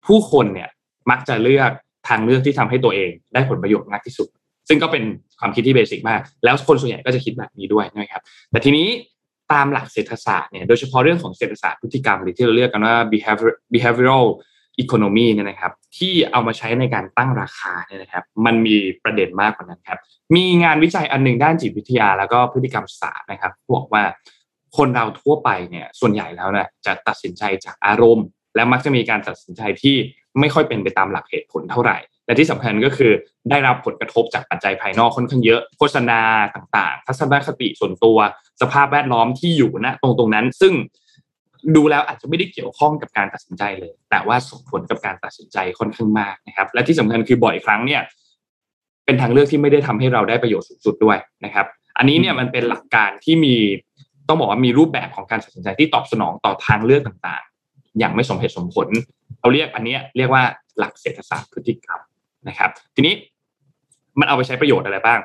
[0.06, 0.68] ผู้คนเนี่ย
[1.10, 1.70] มักจะเลือก
[2.08, 4.28] ทางเลือกที่ทำให้ตัวเองได้ผลประโยชน์มากที่สุด
[4.68, 5.04] ซึ่งก็เป็น
[5.40, 8.88] ความคิดที่เบสิกมาก แล้วคนส่วนใหญ่ก็จะคิดแบบนี้ด้วยนะครับ แต่ทีนี้
[9.52, 14.24] ตามหลักเศรษฐศาสตร์เนี่ยโดยเฉพาะเรื่องของเศรษฐศาสตร์พฤติกรรมหรือที่เราเรียกกันว่า behavior behavioral
[14.82, 19.98] economy เนี่ยนะครับที่เอามาใช้ในการตั้งราคาเนี่ยนะครับมันมีประเด็นมากกว่านั้นครับ
[20.36, 24.04] มีงานวิจัยอันหนึ่งด้านจิตวิทยาแล้วก็พฤติกรรมศาสตร์นะครับบอกว่า
[24.76, 29.96] คนเราทั่วไปเนี่ยส่วนใหญ่แล้วนี่ยจะตัดสินใจจากอารมณ์ และมักจะมีการตัดสินใจที่
[30.40, 33.12] ไม่ค่อยเป็นไปตามหลักเหตุผลเท่าไหร่ และที่สำคัญก็คือ
[33.50, 36.20] ได้รับผลกระทบจากปัจจัยภายนอกค่อนข้างเยอะ โฆษณา
[36.54, 38.18] ต่างๆ ทัศนคติส่วนตัว
[38.60, 40.72] สภาพแวดล้อมที่อยู่ณตรงตรงนั้น ซึ่ง
[41.76, 48.02] ดูแล้วอาจจะไม่ได้เกี่ยวข้องกับการตัดสินใจเลย แต่ว่าส่งผลกับการตัดสินใจค่อนข้างมากนะครับ และที่สำคัญคือบ่อยครั้งเนี่ย
[49.04, 51.66] เป็นทางเลือกที่ไม่ได้ทำให้เราได้ประโยชน์สูงสุดด้วยนะครับ
[51.98, 53.54] อันนี้เนี่ยมันเป็นหลักการที่มี
[54.28, 58.88] ต้องบอกว่ามีรูปแบบของการตัดสินใจที่ตอบสนองต่อทางเลือกต่างๆ อย่างไม่สมเหตุสมผล
[59.40, 60.42] เราเรียกอันเนี้ยเรียกว่า
[60.78, 62.00] หลักเศรษฐศาสตร์พฤติกรรม
[62.48, 63.14] นะครับ ทีนี้
[64.18, 65.20] มันเอาไปใช้ประโยชน์อะไรบ้าง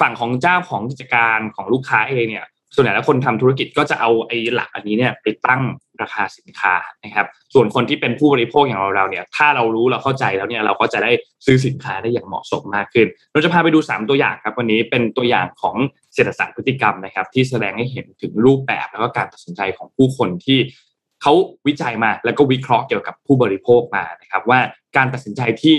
[0.00, 5.62] ฝั่งของเจ้าของกิจการของลูกค้าเองเนี่ย ส่วนใหญ่แล้วคนทำธุรกิจก็จะเอาไอ้หลักอันนี้เนี่ยไปตั้ง
[6.02, 11.10] ราคาสินค้านะครับ ส่วนคนที่เป็นผู้บริโภคอย่างเราเราเนี่ยถ้าเรารู้เราเข้าใจแล้วเนี่ยเราก็จะได้
[11.46, 15.76] ซื้อสินค้าได้อย่างเหมาะสมมากขึ้น เราจะพาไปดู 3 ตัวอย่างครับวันนี้เป็นตัวอย่างของ
[16.14, 20.58] เศรษฐศาสตร์พฤติกรรมนะครับ ที่แสดงให้เห็นถึงรูปแบบแล้วก็การตัดสินใจของผู้คนที่
[21.22, 21.32] เขา
[21.66, 24.60] วิจัยมาแล้วก็วิเคราะห์เกี่ยวกับผู้บริโภคมานะครับ ว่า
[24.96, 25.74] การตัดสินใจที่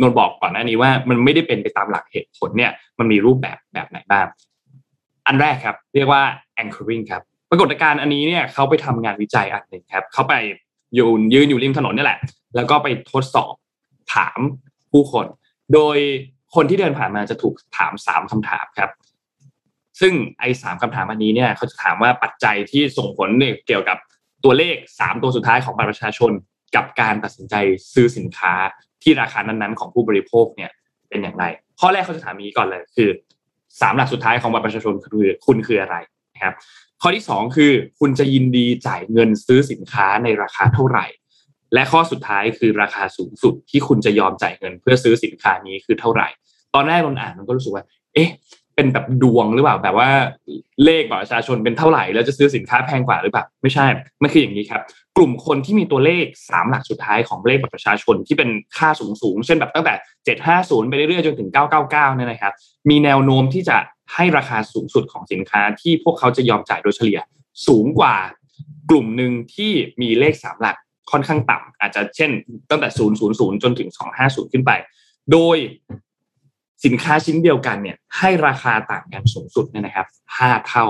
[0.00, 4.26] นนบอกก่อนหน้านี้ว่ามันไม่ได้เป็นไปตามหลักเหตุผลเนี่ยมันมีรูปแบบแบบไหนบ้าง
[5.26, 6.22] อันแรกครับ เรียกว่า
[6.62, 10.34] anchoring ครับปรากฏการณ์อันนี้เนี่ยเขาไปทำงานวิจัยอันหนึ่งครับเขาไป
[10.98, 12.18] ยืนยืนอยู่ริมถนนนี่แหละ
[12.56, 13.54] แล้วก็ไปทดสอบ
[14.14, 14.38] ถาม
[14.92, 15.26] ผู้คน
[15.74, 15.98] โดย
[16.54, 18.90] คนที่เดินผ่านมาจะถูกถามสามคำถามครับ
[20.00, 23.98] ซึ่งไอ้สามคำถามอันนี้เนี่ยเขาจะถามว่าปัจจัยที่ส่งผลเนี่ยเกี่ยวกับ
[24.44, 26.32] ตัวเลขสามตัวสุดท้ายของบัตรประชาชน
[26.76, 27.54] กับการตัดสินใจ
[27.92, 28.54] ซื้อสินค้า
[29.02, 30.70] ที่ราคานั้นๆ ของผู้บริโภคเนี่ย
[31.08, 31.44] เป็นอย่างไร
[31.80, 33.08] ข้อแรกเขาจะถามนี้ก่อนเลยคือ
[33.80, 35.96] สามหลักสุดท้ายของบัตรประชาชนคือคุณคืออะไร
[36.34, 36.54] นะครับ
[37.02, 41.06] ข้อที่สองคือ คุณจะยินดีจ่ายเงินซื้อสินค้าในราคาเท่าไหร่
[41.74, 46.28] และข้อสุดท้ายคือราคาสูงสุดที่คุณจะยอมจ่ายเงินเพื่อซื้อสินค้านี้คือเท่าไหร่
[46.74, 48.30] ตอนแรกนนอ่านมันก็รู้สึกว่า เอ๊ะ
[48.80, 50.10] เป็นแบบดวงหรือเปล่าแบบว่า
[50.84, 53.86] เลขบัตรประชาชนเป็นเท่าไหร่แล้วจะซื้อสินค้าแพงกว่าหรือเปล่าไม่ใช่
[54.22, 54.82] มันคืออย่างนี้ครับ
[55.16, 59.94] กลุ่มคนที่มีตัวเลขสามหลักสุดท้ายของเลขบัตรประชาชนที่เป็นค่าสูงสูงๆเช่นแบบตั้งแต่
[60.36, 62.52] 750 ไปเรื่อยๆจนถึง 999เนี่ยนะครับ
[62.90, 63.76] มีแนวโน้มที่จะ
[64.14, 67.20] ให้ราคาสูงสุดของสินค้าที่พวกเขาจะยอมจ่ายโดยเฉลี่ย
[67.66, 68.14] สูงกว่า
[68.90, 70.76] กลุ่มหนึ่งที่มีเลขสามหลัก
[71.10, 72.30] ค่อนข้างต่ำอาจจะเช่น
[72.70, 73.88] ตั้งแต่ 000 จนถึง
[74.20, 74.70] 250 ขึ้นไป
[75.32, 75.56] โดย
[76.84, 80.06] สินค้าชิ้นเดียวกันเนี่ยให้ราคาต่างกันสูงสุดเนี่ยนะครับ
[80.38, 80.84] 5เท่า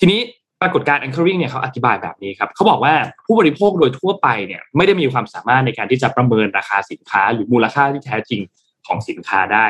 [0.00, 0.20] ทีนี้
[0.60, 2.94] ปรากฏการณ์ anchoring เนี่ยเขาอธิบายแบบนี้ครับเขาบอกว่า
[3.26, 8.40] ผู้บริโภคโดยทั่วไปเนี่ยไม่ได้มีความสามารถในการที่จะประเมินราคาสินค้า หรือมูลค่าที่แท้จริง
[8.86, 9.66] ของสินค้าได้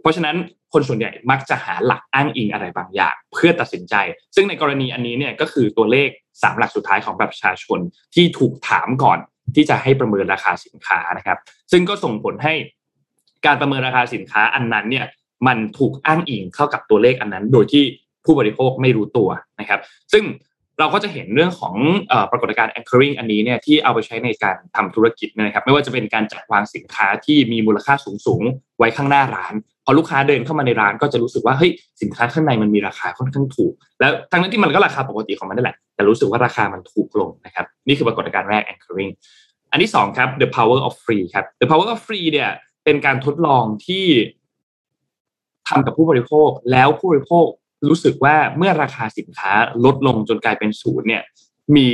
[0.00, 0.36] เพราะฉะนั้น
[0.72, 3.94] คนส่วนใหญ่มักจะหาหลักอ้างอิงอะไรบางอย่าง เพื่อตัดสินใจ
[4.34, 6.08] ซึ่งในกรณีอันนี้เนี่ยก็คือตัวเลข
[6.42, 7.78] สามหลักสุดท้ายของแบบประชาชน
[8.14, 9.18] ที่ถูกถามก่อน
[9.54, 11.38] ที่จะให้ประเมินราคาสินค้านะครับ
[11.72, 12.54] ซึ่งก็ส่งผลให้
[13.46, 15.06] การประเมินราคาสินค้าอันนั้นเนี่ย
[15.46, 17.84] มันถูกอ้างอิงเข้ากับตัวเลขอันนั้น โดยที่
[18.24, 19.28] ผู้บริโภคไม่รู้ตัว
[19.60, 19.80] นะครับ
[20.12, 20.24] ซึ่ง
[20.78, 21.74] เราก็จะเห็นเรื่องของ
[22.30, 28.42] ปรากฏการณ์ anchoring อันนี้เนี่ยที่เอาไปใช้ในการทำธุรกิจนะครับ ไม่ว่าจะเป็นการจัดวางสินค้าที่มีมูลค่าสูงสูง
[28.78, 31.70] ไว้ข้างหน้าร้าน พอลูกค้าเดินเข้ามาในร้านก็จะรู้สึกว่าเฮ้ย
[32.02, 39.12] สินค้าข้างในมันมีราคาค่อนข้างถูก แล้วทั้งนั้นที่มันก็ราคาปกติของมันนั่นแหละ แต่รู้สึกว่าราคามันถูกลงนะครับนี่คือปรากฏการณ์แรก anchoring
[39.70, 42.50] อันที่สองครับ the power of free ครับ the power of free เนี่ย
[42.84, 44.06] เป็นการทดลองที่
[45.68, 47.46] ทำกับผู้บริโภค แล้วผู้บริโภค
[47.88, 49.52] รู้สึกว่าเมื่อราคาสินค้า
[49.84, 51.22] ลดลงจนกลายเป็นศูนย์เนี่ย
[51.76, 51.88] มี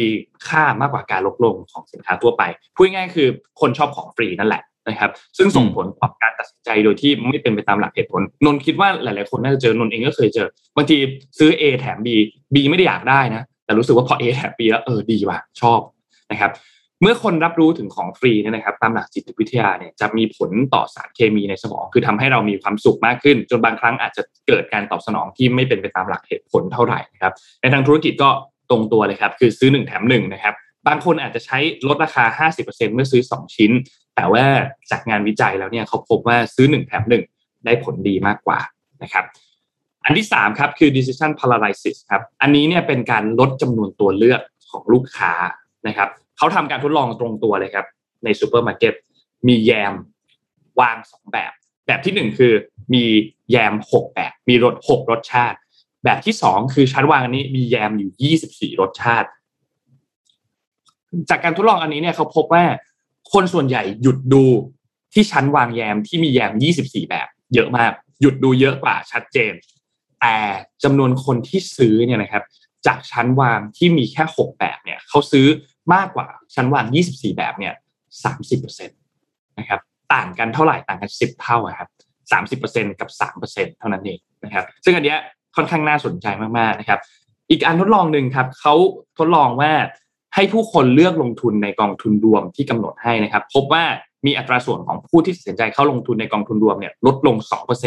[0.48, 2.42] ค่ามากกว่าการลดลงของสินค้าทั่วไป
[2.76, 3.28] พูดง่ายๆคือ
[3.60, 10.96] คนชอบของฟรีนั่นแหละนะครับ ซึ่งส่งผลต่อการตัดสินใจโดยที่ไม่เป็นไปตามหลักเหตุผลนนคิดว่าหลาย ๆ คนน่าจะเจอนนเองก็เคยเจอบางที
[11.38, 12.08] ซื้อ A แถม B
[12.54, 15.80] B ไม่ได้อยากได้นะแต่รู้สึกว่าพอ A แถม B แล้วเออดีว่ะชอบ
[16.30, 16.50] นะครับ
[17.02, 28.30] เมื่อคนรับรู้ถึงของฟรีเนี่ยนะครับ ตามหลักจิตวิทยาเนี่ยจะมีผลต่อสารเคมีในสมอง คือทำให้เรามีความสุขมากขึ้น จนบางครั้งอาจจะเกิดการตอบสนองที่ไม่เป็นไปตามหลักเหตุผลเท่าไหร่นะครับ ในทางธุรกิจก็
[28.70, 30.54] ตรงตัวเลยครับ คือซื้อ 1 แถม1นะครับ
[30.88, 33.70] บางคนอาจจะใช้ลดราคา 50%เมื่อซื้อ 2 ชิ้น
[34.16, 34.44] แต่ว่า
[34.90, 38.60] จากงานวิจัยแล้วเนี่ยเขาพบว่าซื้อ 1 แถม 1 ได้ผลดีมากกว่า
[39.02, 39.24] นะครับ
[40.04, 44.40] อันที่3ครับคือ decision paralysis ครับ อันนี้เนี่ยเป็นการลดจำนวนตัวเลือก
[44.70, 45.32] ของลูกค้า
[45.88, 46.08] นะครับ
[46.40, 47.86] เขาทำการทดลองตรงตัวเลยครับ
[48.24, 48.94] ในซูเปอร์มาร์เก็ต
[49.48, 49.94] มีแยม
[50.80, 51.52] วางสองแบบ
[51.86, 52.52] แบบที่หนึ่งคือ
[52.94, 53.04] มี
[53.50, 55.58] แยมหกแบบ มีรสหกรสชาติ
[56.04, 59.28] แบบที่สองคือชั้นวางอันนี้มีแยมอยู่ยี่สิบสี่รสชาติ
[61.30, 62.64] จากการทดลองอันนี้เนี่ยเขาพบว่า
[63.32, 64.44] คนส่วนใหญ่หยุดดู
[65.12, 69.52] ที่ชั้นวางแยมที่มีแยมยี่สิบสี่แบบ เยอะมาก หยุดดูเยอะกว่าชัดเจน
[70.20, 70.36] แต่
[70.84, 72.44] จำนวนคนที่ซื้อเนี่ยนะครับ
[72.86, 75.46] จากชั้นวางที่มีแค่หกแบบเนี่ยเขาซื้อ
[75.94, 77.74] มากกว่าชั้นวาง24 แบบเนี่ย
[78.26, 79.80] 30%นะครับ
[80.14, 81.88] ต่างกันเท่าไหร่ต่างกัน 10 เท่าครับ
[82.60, 83.08] 30%กับ
[83.44, 85.18] 3%เท่านั้นเองนะครับซึ่งอันเนี้ย
[85.56, 86.26] ค่อนข้างน่าสนใจ
[86.58, 87.00] มากๆนะครับ
[87.50, 88.74] อีกอันทดลองหนึ่งครับเขา
[89.18, 89.72] ทดลองว่า
[90.34, 93.84] ให้ผู้คนเลือกลงทุนในกองทุนรวมที่กำหนดให้นะครับ พบว่า
[94.26, 97.36] มีอัตราส่วนของผู้ที่ตัดสินใจเข้าลงทุนในกองทุนรวมเนี่ยลดลง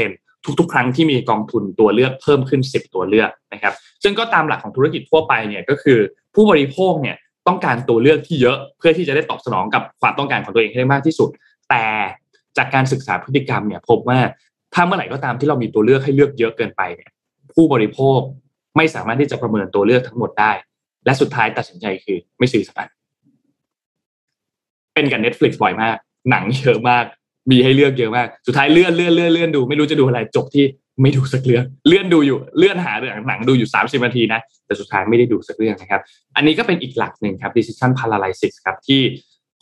[0.02, 3.74] 2%ทุกๆ ครั้งที่มีกองทุนตัวเลือกเพิ่มขึ้น 10 ตัวเลือกนะครับ
[4.04, 6.00] ซึ่งก็ตามหลักของธุรกิจทั่วไปเนี่ยก็คือ
[6.36, 7.16] ผู้บริโภคเนี่ย
[7.48, 11.30] ต้องการตัวเลือกที่เยอะเพื่อที่จะได้ตอบสนองกับความต้องการของตัวเองให้ได้มากที่สุด
[11.70, 11.86] แต่
[12.58, 14.20] จากการศึกษาพฤติกรรมเนี่ยพบว่า
[14.74, 17.12] ถ้าเมื่อไหร่ก็ตามที่เรามีตัวเลือกให้เลือกเยอะเกินไปเนี่ย
[17.54, 18.20] ผู้บริโภค
[18.78, 20.52] ไม่สามารถที่จะประเมินตัวเลือกทั้งหมดได้
[21.06, 22.90] และสุดท้ายตัดสินใจคือไม่ซื้อสักอัน
[24.94, 25.98] เป็นกับ Netflix บ่อยมาก
[26.30, 27.06] หนังเยอะมาก
[27.52, 30.66] มีให้เลือกเยอะมาก สุดท้ายเลื่อนเลื่อนเลื่อนเลื่อนดู ไม่รู้จะดูอะไรจบที่
[31.02, 36.02] ไม่ดูสักเรื่องเลื่อนดูอยู่เลื่อนหาเรื่องหนังดูอยู่สามสิบนาทีนะแต่สุดท้ายไม่ได้ดูสักเรื่องนะครับ
[36.36, 39.02] อันนี้ก็เป็นอีกหลักหนึ่งครับ decision paralysis ครับที่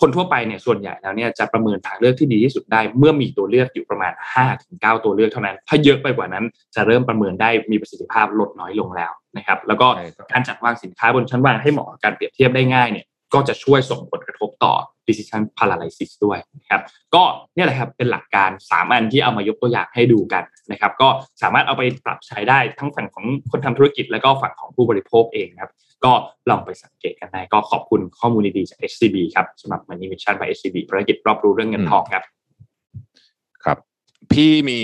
[0.01, 9.88] คนทั่วไปเนี่ยส่วนใหญ่แล้วเนี่ยจะประเมินทางเลือกที่ดีที่สุดได้ เมื่อมีตัวเลือกอยู่ประมาณ 5-9ถึงตัวเลือกเท่านั้น ถ้าเยอะไปกว่านั้นจะเริ่มประเมินได้มีประสิทธิภาพลดน้อยลงแล้วนะครับ แล้วก็
[10.32, 14.73] การจัดวางสินค้าบนชั้นวางให้เหมาะกับการเปรียบเทียบได้ง่ายเนี่ยก็จะช่วยส่งผลกระทบต่อ
[15.12, 16.82] decision paralysis ด้วยนะครับ
[17.16, 17.24] ก็
[17.55, 21.09] เนี่ยแหละครับเป็นหลักการ3อันที่เอามายกตัวอย่างให้ดูกันนะครับก็
[21.41, 25.72] สามารถเอาไปปรับใช้ได้ทั้งฝั่งของคนทำธุรกิจ แล้วก็ฝั่งของผู้บริโภคเองครับ
[26.05, 26.12] ก็
[26.49, 32.24] ลองไปสังเกตกันได้ก็ขอบคุณข้อมูลดีๆจาก SCB ครับสำหรับ Money Mission by SCB ภารกิจรอบรู้เรื่องเงินทองครับ
[33.64, 33.78] ครับ
[34.32, 34.82] พี่มี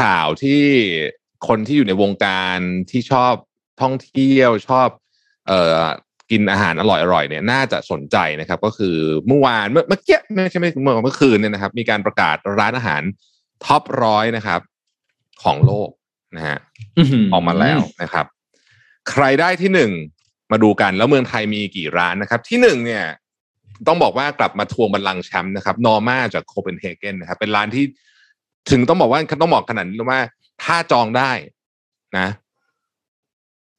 [0.00, 0.62] ข่าวที่
[1.48, 2.58] คนที่อยู่ในวงการ
[2.90, 3.34] ที่ชอบ
[3.82, 4.88] ท่องเที่ยวชอบ
[5.46, 5.84] เอ่อ
[6.30, 13.02] กินอาหารอร่อยๆเนี่ยน่าจะสนใจนะครับ ก็คือเมื่อวานเมื่อเมื่อกี้ไม่ใช่เมื่อเมื่อคืนเนี่ยนะครับ มีการประกาศร้านอาหาร
[13.64, 14.60] ท็อปร้อยนะครับ
[15.42, 15.90] ของโลก
[16.36, 16.58] นะฮะ
[17.32, 18.26] ออกมาแล้วนะครับ
[19.10, 19.90] ใครได้ที่หนึ่ง
[20.52, 23.04] มาดูกันแล้วเมืองไทยมีกี่ร้านนะครับ ที่หนึ่งเนี่ย
[23.86, 27.84] ต้องบอกว่ากลับมาทวงบัลลังก์แชมป์นะครับนอร์มาจากโคเปนเฮเกนนะครับ เป็นร้านที่
[28.70, 30.20] ถึงต้องบอกว่าต้องบอกขนาดนี้ว่า
[30.64, 31.32] ถ้าจองได้
[32.18, 32.28] นะ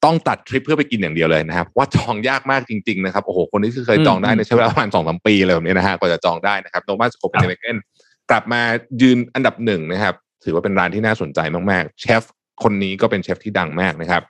[0.06, 7.78] ต้องตัดทริปเพื่อไปกินอย่างเดียวเลยนะครับว่าจองยากมากจริงๆนะครับโอ้โหคนที่เคยจองได้ใช้เวลาประมาณสองสามปีเลยแบบนี้นะฮะกว่าจะจองได้นะครับโนมาสโคเปนเฮเกน
[8.30, 8.62] กลับมา
[9.02, 11.39] ยืนอันดับหนึ่งนะครับ ถือว่าเป็นร้านที่น่าสนใจ
[11.72, 12.24] มากๆ เชฟ
[12.64, 14.22] คนนี้ก็เป็นเชฟที่ดังมากนะครับ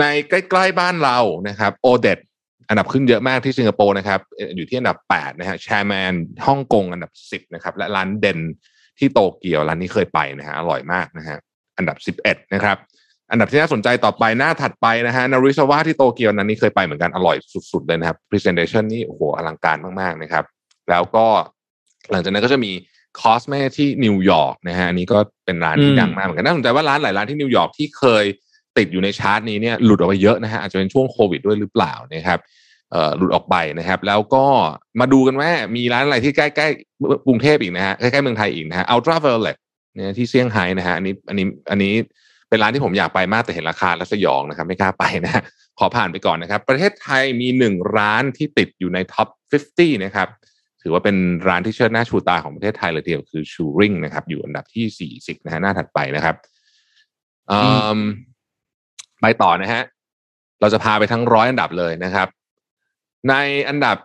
[0.00, 2.18] ในใกล้ๆบ้านเรานะครับโอเดต
[2.68, 6.12] อันดับขึ้นเยอะมากที่สิงคโปร์นะครับเอ่ออยู่ที่อันดับ8นะฮะแชร์แมน
[6.46, 8.38] ฮ่องกงอันดับ 10นะครับและร้านเด่น
[8.98, 11.38] ที่โตเกียวร้านนี้เคยไปนะฮะอร่อยมากนะฮะ
[11.76, 12.76] อันดับ 11นะครับ
[13.32, 17.36] อันดับที่น่าสนใจต่อไปหน้าถัดไปนะฮะนาริซาวะที่โตเกียวนั้นนี้เคยไปเหมือนกันอร่อย
[17.72, 20.44] สุดๆเลยนะครับ Presentation นี่โอ้โหอลังการมากๆนะครับ
[20.90, 21.26] แล้วก็
[22.10, 22.72] หลังจากนั้นก็จะมี
[23.20, 28.24] Cosme ที่นิวยอร์กนะฮะอันนี้ก็เป็นร้านที่อืมดังมากเหมือนกันน่าสนใจว่าร้านหลายร้านที่นิวยอร์กที่เคย
[28.78, 32.38] ติดอยู่ในชาร์ตนี้เนี่ยหลุดออกไปเยอะนะฮะอาจจะเป็นช่วงโควิดด้วยหรือเปล่านะครับ
[32.90, 34.44] เอ่อหลุดออกไปนะครับ แล้วก็
[35.00, 39.58] มาดูกันว่ามีร้านอะไรที่ใกล้ๆกรุงเทพอีกนะฮะใกล้ๆเมืองไทยอีกนะฮะ Ultra Violet
[39.94, 41.94] เนี่ยที่เซี่ยงไฮ้นะฮะอันนี้อันนี้อันนี้
[42.52, 45.42] เป็นร้านที่ผมอยากไปมากแต่เห็นราคาแล้วสยองนะครับ ไม่กล้าไปนะ
[45.78, 49.28] ขอผ่านไปก่อนนะครับ ประเทศไทยมีหนึ่งร้านที่ติดอยู่ใน top
[49.68, 50.28] 50 นะครับ
[50.82, 51.16] ถือว่าเป็น
[51.48, 56.36] ร้านที่เชิดหน้าชูตาของประเทศไทยเลยทีเดียวคือชูริงนะครับ อยู่อันดับที่ 40 นะฮะหน้าถัดไปนะครับ
[59.22, 59.82] ไปต่อนะฮะ
[60.60, 62.28] เราจะพาไปทั้งร้อยอันดับเลยนะครับ
[63.28, 63.34] ใน
[63.68, 63.96] อันดับ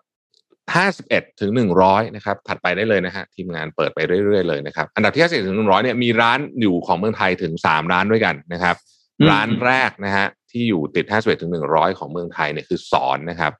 [0.76, 1.51] 51 ถึง
[1.84, 8.76] 100 นะครับ ถัดไปได้เลยนะฮะ ทีมงานเปิดไปเรื่อยๆเลยนะครับ อันดับที่ 51 ถึง 100 เนี่ยมีร้านอยู่ของเมืองไทยถึง 3 ร้านด้วยกันนะครับ
[9.20, 13.51] อืมร้านแรกนะฮะที่อยู่ติด 51 ถึง 100 ของเมืองไทยเนี่ยคือสอนนะครับ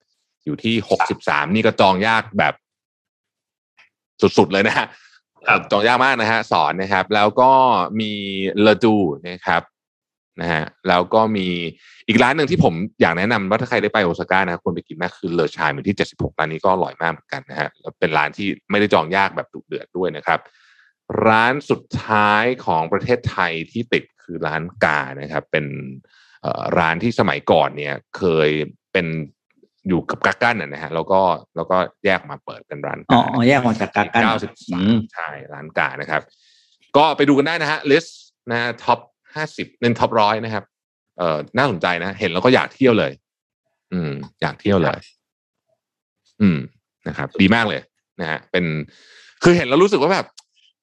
[0.46, 0.76] อยู่ที่
[1.14, 2.54] 63 นี่ก็จองยากแบบ
[4.22, 4.88] สุดๆเลยนะฮะ
[5.48, 7.52] ครับจองยากมากนะฮะสอนนะครับ แล้วก็
[8.00, 8.12] มี
[8.62, 8.96] เลดู
[9.30, 9.62] นะครับ
[10.42, 11.48] นะฮะแล้วก็มี
[12.08, 20.40] อีกร้านหนึ่งที่ผมอยากแนะนำว่าถ้าใครได้ไปโอซาก้านะควรไปกินมากคือเลอชายอยู่ที่ 76ร้านนี้ก็อร่อยมากเหมือนกันนะฮะแล้วเป็นร้านที่ไม่ได้จองยากแบบดุเดือดด้วยนะครับ
[21.28, 25.66] ร้านสุดท้ายของประเทศไทยที่ติดคือร้านกานะครับ เป็น
[26.42, 28.50] เอ่อร้านที่สมัยก่อนเนี่ยเคย
[28.94, 29.08] เป็น
[29.88, 31.22] อยู่กับกักกันนะฮะแล้วก็
[31.56, 36.22] แล้วก็แยกมาเปิดเป็นร้านอ๋อกาอ๋อแยกมาจากกากันเก้าสิบอืสามมใช่ร้านกานะครับ
[36.98, 39.00] ก็ไปดูกันได้นะฮะลิสต์นะท็อป
[39.36, 40.64] ห้าสิบเน้นท็อปร้อยนะครับ
[41.18, 43.12] เอ่อน่าสนใจนะเห็นแล้วก็อยากเที่ยวเลย
[43.94, 44.12] อืม
[44.42, 45.00] อยากเที่ยวเลย
[46.42, 46.58] อืม
[47.08, 47.82] นะครับ ดีมากเลย
[48.22, 48.66] นะฮะเป็น
[49.44, 50.26] คือเห็นแล้วรู้สึกว่าแบบ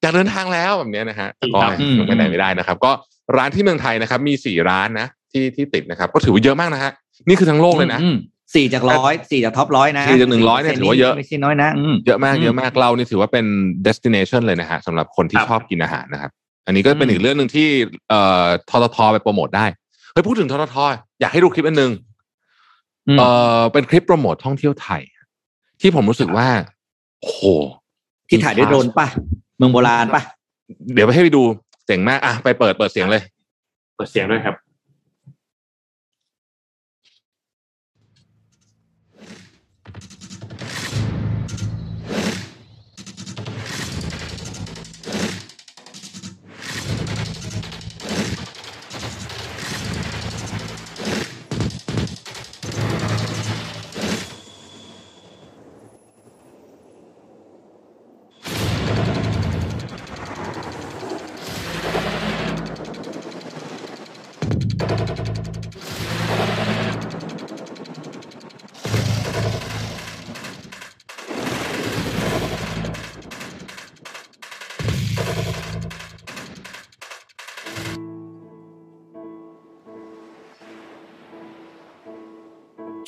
[0.02, 2.92] อยากเดินทางแล้วแบบเนี้ยนะฮะแต่ก็อืมยังไปไหนไม่ได้นะครับ ก็
[3.36, 6.92] ร้านที่เมืองไทยนะครับ มีสี่ร้านนะที่ที่ติดนะครับ ก็ถือว่าเยอะมากนะฮะ
[7.28, 8.16] นี่คือทั้งโลกเลยนะอืม
[8.54, 13.46] สี่จากร้อยสี่จากท็อปร้อยนะสี่จาก100เนี่ยถือว่าเยอะไม่ใช่น้อยนะอืมเยอะมากอืมเยอะมากเรานี่ถือว่าเป็น
[13.86, 16.30] destination เลยนะฮะสำหรับคนที่ครับชอบกินอาหารนะครับ
[16.66, 17.68] อันนี้ก็เป็นอืมอีกเรื่องหนึ่งที่
[18.08, 19.66] เอ่อทททไปโปรโมทได้
[20.14, 20.76] เฮ้ยพูดถึงททท
[21.20, 21.92] อยากให้ดูคลิปอันหนึ่ง
[23.08, 25.02] อืมเอ่อเป็นคลิปโปรโมทท่องเที่ยวไทย
[25.80, 26.46] ที่ผมรู้สึกว่า
[27.20, 27.42] โอ้โห
[28.28, 29.06] ที่ถ่ายด้วยโดรนป่ะ
[29.56, 30.22] เมืองโบราณป่ะ
[30.94, 31.42] เดี๋ยวไปให้ไปดู
[31.86, 33.22] เจ๋งมากอะไปเปิดเปิดเสียงเลย
[33.96, 34.54] เปิดเสียงด้วยครับ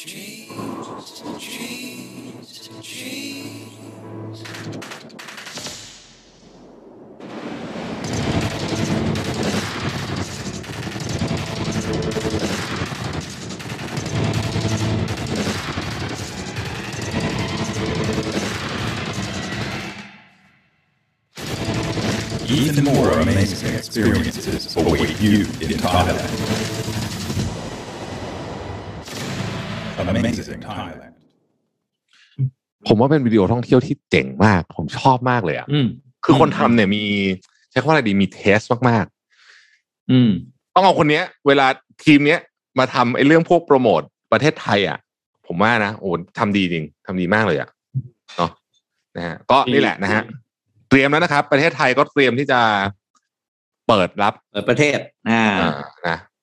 [0.08, 0.46] Even
[22.84, 26.85] more amazing experiences await you in Thailand.
[30.46, 31.14] Amazing Thailand.
[32.86, 35.86] ผมว่าเป็นวิดีโอท่องเที่ยวที่เจ๋งมาก ผมชอบมากเลยอะอืม
[36.24, 37.02] คือคนทำเนี่ยมี
[37.70, 40.30] ใช้คำว่าอะไรดีมีเทสมากๆ อืม
[40.74, 41.66] ต้องเอาคนเนี้ย เวลา
[42.04, 42.40] ทีมเนี้ย
[42.78, 44.00] มาทำไอ้เรื่องพวกโปรโมท
[44.32, 44.98] ประเทศไทยอะ
[45.46, 47.68] ผมว่านะโอ้ทำดีจริงทำดีมากเลยอะ
[48.36, 48.50] เนาะ
[49.16, 50.22] นะฮะก็นี่แหละนะฮะ
[50.88, 52.60] เตรียมแล้วนะครับ ประเทศไทยก็เตรียมที่จะ
[53.88, 54.98] เปิดรับเปิดประเทศ
[55.30, 55.72] อ่าอ่า
[56.08, 56.35] นะเ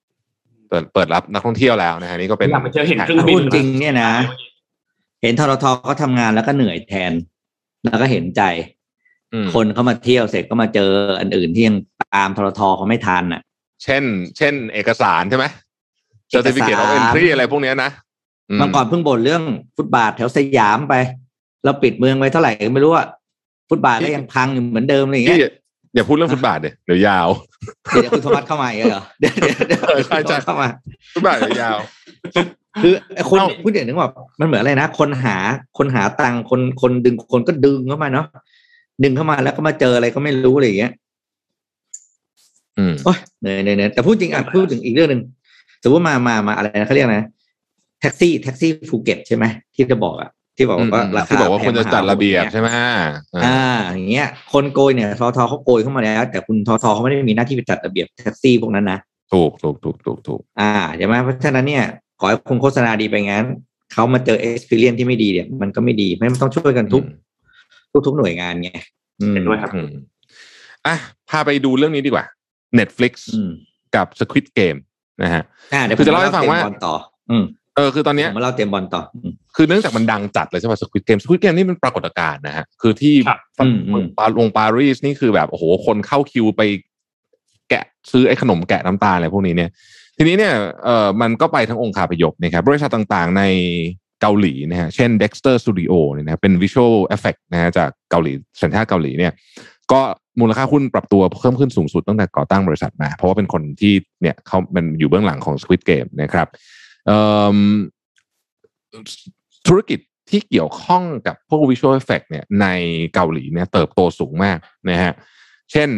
[0.73, 4.11] ปิดเปิดรับนักท่องเที่ยวแล้วนะฮะนี่ก็เป็นอยากไปเที่ยวเห็นเครื่องบินพูดจริงเนี่ยนะ
[5.21, 7.13] เห็นทรทเขาทำงานแล้วก็เหนื่อยแทน
[7.83, 8.41] แล้วก็เห็นใจ
[9.33, 11.75] อืมคนเขามาเที่ยวเสร็จก็มาเจออันอื่นที่ยัง
[12.15, 13.41] ตามทรทเขาไม่ทันอะ
[13.83, 14.03] เช่น
[14.37, 15.45] เช่น เอกสารใช่ไหม
[16.29, 17.89] เอกสาร certificate of entry อะไรพวกเนี้ยนะ
[18.49, 19.43] อืมเมื่อก่อนเพิ่งบ่นเรื่อง
[19.75, 20.95] ฟุตบาทแถวสยามไป
[21.63, 23.07] เราปิดเมืองไปเท่าไหร่ก็ไม่รู้อะ
[23.69, 25.53] ฟุตบาทก็ยังพังอยู่เหมือนเดิมอะไรอย่างพี่เงี้ย
[25.93, 27.27] อย่าพูดเรื่องฟุตบาทเดี๋ยวเดี๋ยวยาว
[27.93, 30.67] เดี๋ยวคุณโทมัสเข้ามาอีกเหรอเดี๋ยวเดี๋ยวเดี๋ยวเออใช่ใช่คุณโทมัสเข้ามา
[31.13, 31.77] ฟุตบาทเดี๋ยวยาว
[32.81, 35.35] คือไอ้คนเอ้าพูดอย่างนึงว่ามันเหมือนอะไรนะ คนหา
[35.77, 38.25] คนหาตังค์คนคนดึงคนก็ดึงเข้ามาเนาะ
[39.03, 40.91] ดึงเข้ามาแล้วก็มาเจออะไรก็ไม่รู้อะไรอย่างเงี้ย
[42.77, 45.21] อืมโอ้ยเหนื่อยเหนื่อยเหนื่อยแต่พูดจริงอะพูดถึงอีกเรื่องหนึ่ง
[45.83, 47.29] สมมติมามามาอะไรนะเขาเรียกอะไรนะ
[48.01, 52.87] แท็กซี่แท็กซี่ภูเก็ตใช่ไหมที่จะบอกอะ ที่บอกว่าราคาที่บอกว่าควรจะจัดระเบียบแพงมหา
[53.27, 53.61] ใช่ไหมอ่า
[53.93, 58.99] อย่างเงี้ย คนโกยเนี่ยทอทอเขาโกยเข้ามาแล้ว แต่คุณทอทอเขาไม่ได้มีหน้าที่ไปจัดระเบียบแท็กซี่พวกนั้นนะ
[59.33, 61.83] ถูกถูกถูกถูกถูกอ่าใช่ไหมเพราะฉะนั้นเนี่ย
[62.19, 63.45] ขอให้คุณโฆษณาดีไปงั้น
[63.93, 67.03] เขามาเจอ experience ที่ไม่ดีเนี่ยมันก็ไม่ดีเพราะฉะนั้นมันต้องช่วยกันทุก
[67.91, 68.69] ทุกทุกหน่วยงานไง
[69.21, 69.89] อืมเห็นด้วยครับอืม
[70.87, 70.95] อะ
[71.29, 72.25] พาไปดูเรื่องนี้ดีกว่า
[72.79, 73.51] Netflix อืม
[73.95, 74.79] กับ Squid Game
[75.23, 75.43] นะฮะ
[75.73, 76.93] อ่าเดี๋ยวคือจะเล่าให้ฟังว่าผมมเตรียมบอลต่อ
[77.31, 77.43] อืม
[77.75, 86.61] เออคือตอนเนี้ยผมมาเล่าเตรียมบอลต่ออืม คือเนื่องจากมันดังจัดเลยใช่ป่ะ Squid Game Squid Game นี่มันปรากฏการณ์นะฮะคือที่ครับอืมอืมปาลงปารีสนี่คือแบบโอ้โหคนเข้าคิวไป
[87.69, 89.69] แกะซื้อไอ้ขนมแกะน้ำตาลอะไรพวกนี้เนี่ย
[90.17, 93.43] ทีนี้เนี่ยเออมันก็ไปทั้งองค์คาพยพนะครับบริษัทต่างๆใน
[94.21, 98.31] เกาหลีนะฮะเช่น Dexter Studio เนี่ยนะเป็น Visual Effect นะฮะจากเกาหลี
[98.61, 99.33] สัญชาติเกาหลีเนี่ย
[99.91, 100.01] ก็
[100.39, 106.47] มูลค่าหุ้นปรับตัวเพิ่มขึ้นสูงสุดตั้งแต่ก่อตั้งบริษัทมา เพราะว่าเป็นคนที่เนี่ยเขาเป็นอยู่เบื้องหลังของ Squid Game นะครับ
[107.05, 107.19] เอิ่
[107.55, 107.57] ม
[109.67, 109.99] ธุรกิจ
[110.29, 112.67] ที่เกี่ยวข้องกับพวก Visual Effect เนี่ยใน
[113.13, 114.57] เกาหลีเนี่ยเติบโตสูงมาก
[114.89, 115.13] นะฮะ
[115.71, 115.89] เช่น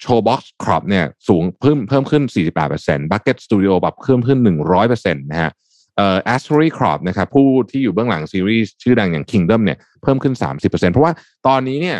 [0.00, 2.22] โชว์บ็อกซ์ครอปเนี่ยสูงเพิ่มเพิ่มขึ้น
[2.68, 4.38] 48% Bucket Studio ปรับเพิ่มขึ้น
[4.82, 5.50] 100%นะฮะ
[5.96, 11.12] เอ่อ Astory Crop นะครับผู้ที่อยู่เบื้องหลังซีรีส์ชื่อดังอย่าง Kingdom เนี่ยเพิ่มขึ้น 30%เพราะว่า
[11.46, 11.98] ตอนนี้เนี่ย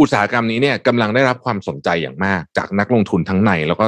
[0.00, 3.86] อุตสาหกรรมนี้เนี่ยกำลังได้รับความสนใจอย่างมากจากนักลงทุนทั้งใน แล้วก็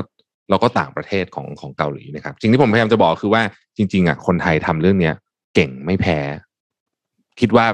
[0.50, 3.42] แล้วก็ต่างประเทศของของเกาหลีนะครับสิ่งที่ผมพยายามจะบอกคือว่า
[3.76, 5.14] จริงๆอะคนไทยทำเรื่องเนี้ย
[5.54, 6.18] เก่งไม่แพ้
[7.40, 7.66] คิดว่า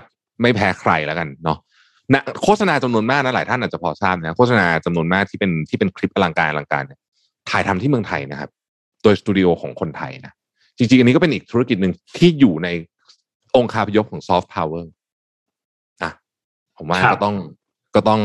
[0.42, 1.58] ไม่แพ้ใครแล้วกันเนาะ
[2.12, 7.00] นะโฆษณาจำนวนมากนะหลายท่านอาจจะพอทราบนะโฆษณาจำนวนมากที่เป็นที่เป็นคลิปอลังการอลังการเนี่ย
[7.50, 8.50] ถ่ายทำที่เมืองไทยนะครับ
[9.02, 10.32] โดยสตูดิโอของคนไทยนะ
[10.78, 12.68] จริงๆ อันนี้ก็เป็นอีกธุรกิจหนึ่งที่อยู่ใน
[13.56, 14.90] องค์คาพยพของซอฟต์พาวเวอร์
[16.02, 16.10] อะ
[16.76, 17.36] ผมว่าครับก็ต้อง
[17.94, 18.20] ก็ต้อง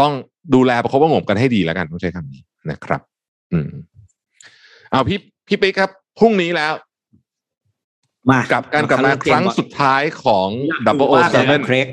[0.00, 0.12] ต้อง
[0.54, 3.00] ดูแลประคบประหงมกันให้ดีแล้วกันต้องใช้คำนี้นะครับ
[3.52, 3.68] อืม
[4.90, 6.72] เอาพี่พี่ปิ๊กครับพรุ่งนี้แล้ว
[8.30, 11.86] มากับการกลับมาครั้งสุดท้ายของอยาก Double ดู O มากเลย Seven เครก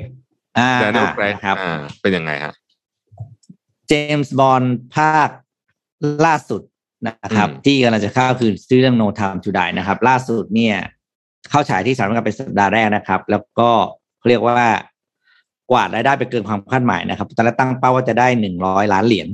[0.58, 2.54] อ่า Daniel Craig ครับอ่าเป็นยังไงฮะ
[3.88, 4.62] เจมส์บอล
[4.96, 5.28] ภาค
[6.26, 6.62] ล่าสุด
[7.06, 10.76] นะครับอืมที่กำลังจะเข้าคือชื่อเรื่อง No Time to Die นะครับ ล่าสุดเนี่ย
[11.50, 13.70] เข้าฉายที่สหรัฐอเมริกาเป็นสัปดาห์แรกนะครับ แล้วก็
[14.28, 14.60] เรียกว่า
[15.70, 19.28] กวาดรายได้ไปเกินความคาดหมายนะครับตอนแรกตั้งเป้าว่าจะได้หนึ่งร้อยล้านเหรียญ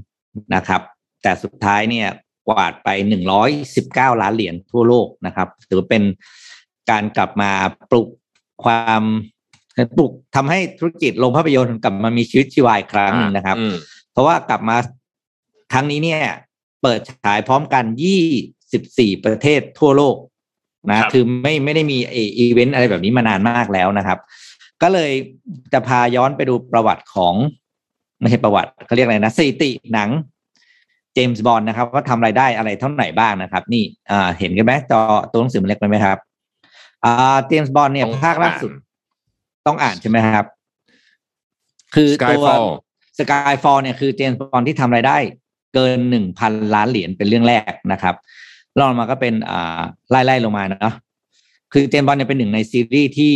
[0.54, 0.80] นะครับ
[1.22, 2.08] แต่สุดท้ายเนี่ย
[2.48, 6.02] กวาดไปหนึ่งร้อยสิบเก้าล้านเหรียญทั่วโลกนะครับ ถือว่าเป็น
[6.92, 7.50] การกลับมา
[7.90, 8.08] ปลุก
[8.64, 9.02] ความ
[9.96, 13.74] ปลุกทำให้ธุรกิจโรงภาพยนตร์กลับมามีชีวิตชีวาอีกครั้งหนึ่งนะครับอืม
[14.12, 14.76] เพราะว่ากลับมา
[15.72, 16.20] ครั้งนี้เนี่ย
[16.82, 17.84] เปิดฉายพร้อมกัน
[18.54, 20.16] 24ประเทศทั่วโลก
[20.88, 24.18] นะครับคือไม่ไม่ได้มีเออีเวนต์อะไรแบบนี้มานานมากแล้วนะครับ
[24.82, 25.12] ก็เลย
[25.72, 27.34] จะพาย้อนไปดูประวัติของ
[28.20, 30.10] ไม่ใช่ประวัติเขาเรียกอะไรนะสถิติหนัง
[31.14, 36.18] เจมส์บอลนะครับว่าทำรายได้อะไรเท่าไหร่บ้างนะครับ นี่อ่าเห็นกันไหมจอตัวหนังสือมันเล็กไปไหมครับ
[37.04, 38.70] อ่าเจมส์บอลเนี่ยต้องภาคล่าสุด
[39.66, 40.46] ต้องอ่านใช่ไหมครับ
[41.94, 42.66] คือตัว Skyfall
[43.18, 45.16] สกายฟอลเนี่ยคือเจมส์บอลที่ทำรายได้
[45.74, 48.14] เกินหนึ่งพันล้านเหรียญเป็นเรื่องแรกนะครับ
[48.78, 49.80] รองลงมาก็เป็นอ่า
[50.10, 50.94] ไล่ๆลงมาเนาะ
[51.72, 53.34] คือเจมส์บอลเนี่ยเป็นหนึ่งในซีรีส์ที่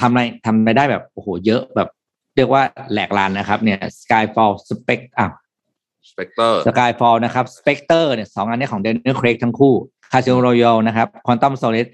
[0.00, 1.88] ทำรายทำรายได้แบบโอ้โหเยอะแบบ
[2.36, 2.62] เรียกว่า
[2.92, 5.26] แหลกลานนะครับเนี่ย Skyfall Spec อะ
[6.10, 9.74] Spectre Skyfall นะครับ Spectre เนี่ยสองอันเนี้ของ Daniel Craig ทั้งคู่
[10.12, 11.90] Casino Royale นะครับ Quantum Solace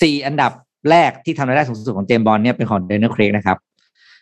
[0.00, 0.52] สี่อันดับ
[0.90, 3.58] แรกที่ทำรายได้สูงสุดของเจมส์บอลเนี่ยเป็นของ Daniel Craig นะครับ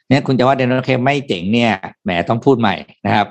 [0.09, 1.73] เนี่ยคุณจะว่า Daniel Craig ไม่เจ๋งเนี่ย
[2.05, 2.75] แหมต้องพูดใหม่
[3.07, 3.27] นะครับ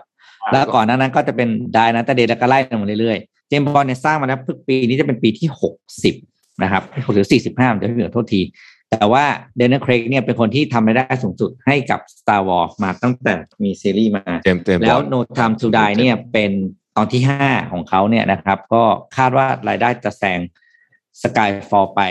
[0.52, 6.16] แล้วก่อนหน้านั้นก็จะเป็นไดนาตาเดแล้วก็ไล่ลงมาเรื่อยๆ เจมส์บอลเนี่ยสร้างมาแล้วปีนี้จะเป็นปีที่หกสิบ
[6.64, 8.42] นะครับหกสิบสี่สิบห้าเดี๋ยวเหลือโทษที
[8.92, 9.26] แต่ว่า
[9.58, 13.34] เดน n น l เครกเนี่ยเป็นคนที่ทำรายได้สูงสุดให้กับ Star Wars มาตั้งแต่
[13.64, 16.52] มีซีรีส์มาเจมส์เจมส์แล้วบอล No Time to Die เนี่ยเป็น
[16.98, 18.84] ตอนที่ห้าของเขาเนี่ยนะครับ ก็
[19.18, 20.40] คาดว่ารายได้จะแซง
[21.22, 22.02] Skyfall ไป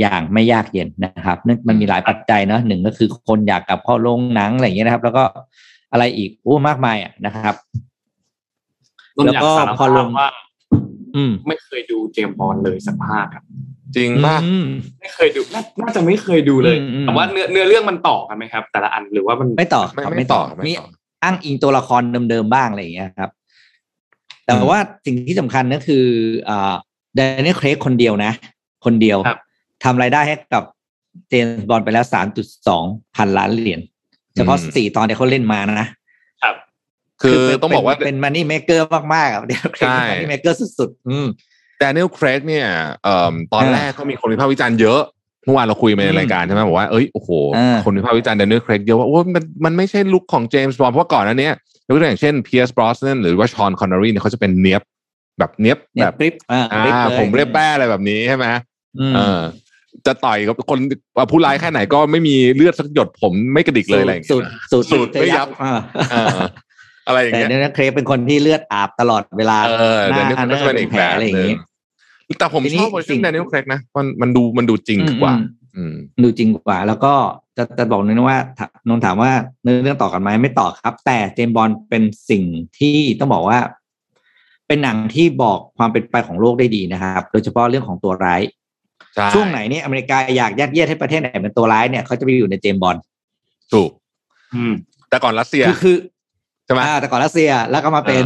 [0.00, 5.24] อย่างไม่ยากเย็นนะครับนั่นมันมีหลายปัจจัยเนอะหนึ่งก็คือคนอยากกลับเข้าโรงหนังอะไรอย่างเงี้ยนะครับ แล้วก็
[5.92, 7.54] อะไรอีกโอ้มากมายอะนะครับ
[9.16, 10.28] ต้นอยากสารแล้วก็พอภาลพงว่า
[11.16, 13.44] อืม ไม่เคยดูเจมส์บอลเลยสักภาคครับ
[13.96, 14.66] จริงป่ะอืม
[15.00, 20.86] ไม่เคยดูน่าน่าจะไม่เคยดูเลยอืมอืมแต่ว่าเนื้อเนื้อเรื่องมันต่อกันไหมครับ แต่ละอันหรือว่ามันไม่ต่อไม่ครับไม่ต่อไม่มีต่อ
[21.22, 23.30] อ้างอิงตัวละครเดิมๆบ้างอะไรอย่างเงี้ยครับ
[24.48, 26.04] แต่ว่าสิ่งที่สำคัญก็คือ
[26.48, 26.74] อ่า
[27.16, 28.32] แดเนียลเครกคนเดียวนะ
[28.84, 29.38] คนเดียวครับ
[29.84, 30.64] ทำรายได้ให้กับ
[31.28, 32.84] เจมส์บอลไปแล้วสามจุดสอง
[33.16, 33.80] พันล้านเหรียญ
[34.34, 35.88] เฉพาะอืมสี่ตอนที่เขาเล่นมานะ
[36.42, 36.54] ครับ
[37.22, 41.26] คือเป็นต้องบอกว่าเป็นมันนี่เมเกอร์มากๆอะเดนเครกใช่มันนี่เมเกอร์สุดๆ อืม
[41.78, 42.66] แดเนียลเครกเนี่ย
[43.04, 45.00] เอ่อตอนอ่าแรกก็มีคนวิพากษ์วิจารณ์เยอะ
[45.44, 51.54] เมื่อวานเราคุยมาในอืมรายการใช่ไหมบอกว่าเอ้ยโอ้โหอ่าคนวิพากษ์วิจารณ์แดเนียลเครกเยอะว่าโอ้มันมันไม่ใช่ลุคของเจมส์บอนด์เพราะว่าก่อนหนั้านเนี้ย
[51.88, 54.82] ยกตัวอย่างเช่นเพียร์สบรอสเนนหรือว่าชอนคอนเนอรีเนี่ยเขาจะเป็นเนี้ยบ
[55.38, 58.44] แบบเนี้ยบเนี่แบยบกริปอ่าอ่กริปาเลยผมเรียบแป้อะไรแบบนี้ใช่ไหม
[58.98, 59.40] อืมเออ
[60.06, 60.78] จะต่อยกับคน
[61.30, 65.72] ผู้ร้ายแค่ไหนก็ไม่มีเลือดสักหยดผมไม่กระดิกเลยอะไรอย่างสูเงี้ตยรสูตรสูตรไม่ยับอ่า
[66.12, 66.36] เออ
[67.06, 71.56] อะไรอย่างแต่เงี้ยเนี่ยเครปเป็นคนที่เลือดอาบตลอดเวลาเออหแดน้าเนียลอันก็นั้นจะเป็นอีกแผลแบบอะไรอย่างหนึงงี้
[72.38, 75.34] แต่ผมทีนี้ชอบเวอร์ชัสิ่นงแดเนียลเครกนะมันมันดูมันดูจริงกว่า
[75.76, 77.12] อืมดูจริงกว่า แล้วก็
[77.58, 79.32] จะจะบอกนึงว่าถ้านนท์ถามว่า
[79.62, 82.44] เนื้อเรื่องต่อกันไหมไม่ต่อครับ แต่เจมส์บอลเป็นสิ่ง
[82.78, 83.58] ที่ต้องบอกว่า
[84.66, 88.42] เป็นหนังที่บอกความเป็นไปของโลกได้ดีนะครับ โดยเฉพาะเรื่องของตัวร้าย
[89.14, 92.96] ใช่ช่วงไหนเนี่ยอเมริกาอยากยัดเยียดให้ประเทศไหนเป็นตัวร้ายเนี่ยเขาจะไปอยู่ในเจมส์บอนด์
[93.72, 93.90] ถูก
[94.54, 94.72] อืม
[95.10, 95.96] แต่ก่อนรัสเซียคือคือ
[96.64, 98.24] ใช่ไหมอ่าแต่ก่อนรัสเซียแล้วก็มาเป็น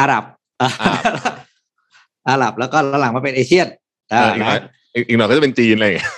[0.00, 0.24] อาหรับ
[0.62, 0.94] อ่าอ่า
[2.28, 3.66] อาหรับแล้วก็หลังมาเป็น Asian
[4.10, 4.60] เอออีกหน่อย
[4.94, 6.08] อีกอีกหน่อยก็จะเป็นจีนอะไรอย่างเงี้ย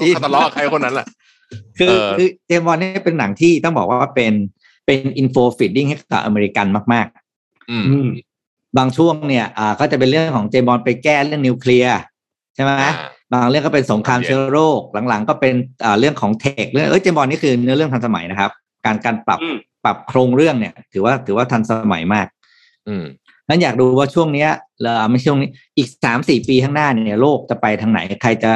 [0.00, 1.06] จีนเขาทะเลาะกับใครคนนั้นแหละ
[1.78, 4.32] คือเออคือเจมส์บอนด์นี่เป็นหนังที่ต้องบอกว่าเป็น
[4.86, 7.06] เป็น info feeding ให้กับอเมริกันมาก
[7.70, 11.92] อืมอืมๆบางช่วงเนี่ยอ่าก็จะเป็นเรื่องของเจมส์บอลไปแก้เรื่องนิวเคลียร์
[12.54, 12.92] ใช่ไหมอ่า
[13.32, 18.50] บางเรื่องก็เป็นสงครามเชื้อโรคหลังๆ ก็เป็นอ่าเรื่องของเทคเรื่องเอ้ยเจมส์บอลนี่คือเนื้อเรื่องทันสมัยนะครับ
[18.84, 22.26] การการปรับอืมปรับโครงเรื่องเนี่ย ถือว่าถือว่าทันสมัยมาก
[22.88, 23.04] อืม
[23.48, 24.50] นั้นอยากดูว่าช่วงเนี้ย
[24.82, 28.52] เราไม่ใช่ช่วงนี้อีกสามสี่ปีข้างหน้าเนี่ยโลกจะไปทางไหน ใครจะ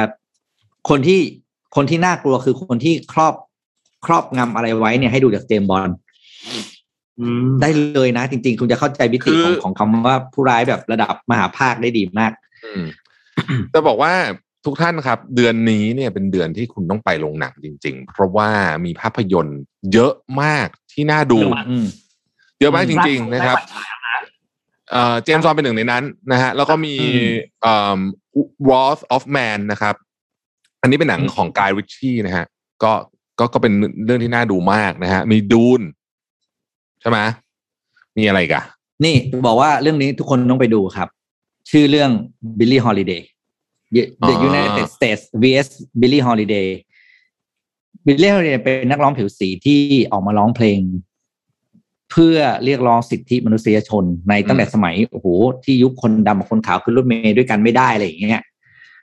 [0.89, 1.19] คนที่
[1.75, 3.33] คนที่น่ากลัวคือคนที่ครอบ
[4.05, 5.89] ครอบงำอะไรไว้เนี่ยให้ดูจากเจมส์บอล
[7.19, 12.31] อืมได้เลยนะ จริง ๆ คุณจะเข้าใจวิธีของของคำว่าผู้ร้ายแบบระดับมหาภาคได้ดีมาก
[12.65, 12.83] อืม
[13.73, 14.13] จะบอกว่า
[14.65, 18.49] ทุกท่านครับ เดือนนี้เนี่ยเป็นเดือนที่คุณต้องไปโรงหนังจริง ๆ เพราะว่า
[18.85, 19.59] มีภาพยนตร์
[19.93, 21.85] เยอะมากที่น่าดู เยอะมากอืม
[22.59, 23.57] เยอะมากจริง ๆ นะครับ
[24.91, 27.23] เอ่อเจมส์ซอนเป็นหนึ่งในนั้นนะฮะแล้วก็มีอืม
[27.61, 27.99] เอ่อ
[28.65, 29.95] Wrath of Man นะครับ
[30.81, 32.45] อันนี้เป็นหนังของกายริชชี่นะฮะ
[32.83, 32.91] ก็
[33.39, 33.73] ก็ก็เป็น
[34.05, 35.81] เรื่องที่น่าดูมากนะฮะ มีดูน
[37.01, 37.19] ใช่ไหม
[38.17, 38.63] มีอะไรอีกอะ
[39.05, 39.15] นี่
[39.45, 41.07] บอกว่าเรื่องนี้ทุกคนต้องไปดูครับ
[41.69, 42.11] ชื่อเรื่อง
[42.57, 43.23] Billy Holiday
[44.27, 45.67] The United States vs
[46.01, 46.67] Billy Holiday
[48.05, 49.79] Billy Holiday เป็นนักร้องผิวสีที่
[50.11, 50.79] ออกมาร้องเพลง
[52.11, 55.27] เพื่อเรียกร้องสิทธิมนุษยชนในตั้งแต่สมัยโอ้โห
[55.63, 58.43] ที่ยุคคนดำกับคนขาวขึ้นรถเมล์ด้วยกันไม่ได้อะไรอย่างเงี้ย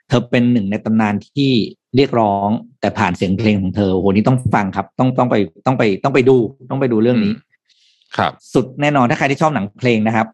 [0.09, 1.51] เธอเป็นหนึ่งในตำนานที่
[1.95, 2.49] เรียกร้อง
[2.81, 5.35] แต่ผ่านเสียงเพลงของเธอโอ้โหนี่ต้องฟังครับ ต้องต้องไป
[5.65, 6.35] ต้องไปต้องไปดู
[6.69, 7.33] ต้องไปดูเรื่องนี้
[8.17, 10.27] ครับ สุดแน่นอนถ้าใครที่ชอบหนังเพลงนะครับ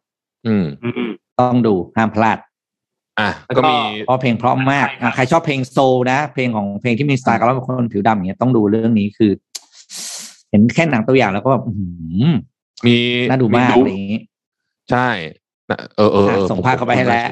[0.48, 1.10] อืมอืม
[1.40, 2.38] ต้องดูห้ามพลาด
[3.20, 9.32] อะแล้วก็ก็มีเพราะเพลงเพราะมากอะใครชอบเพลงโซลนะ เพลงของเพลงที่มีสไตล์การร้องเป็นคนผิวดำอย่างเงี้ยต้องดูเรื่องนี้คือ
[10.50, 11.88] เห็นแค่หนังตัวอย่างแล้วก็แบบอื้อหื
[12.24, 12.26] อ
[12.88, 12.96] มี
[13.30, 14.20] น่าดูมากดูอะไรอย่างงี้
[14.92, 15.08] ใช่
[15.70, 17.28] นะเออเออเออส่งภาพเข้าไปให้แล้ว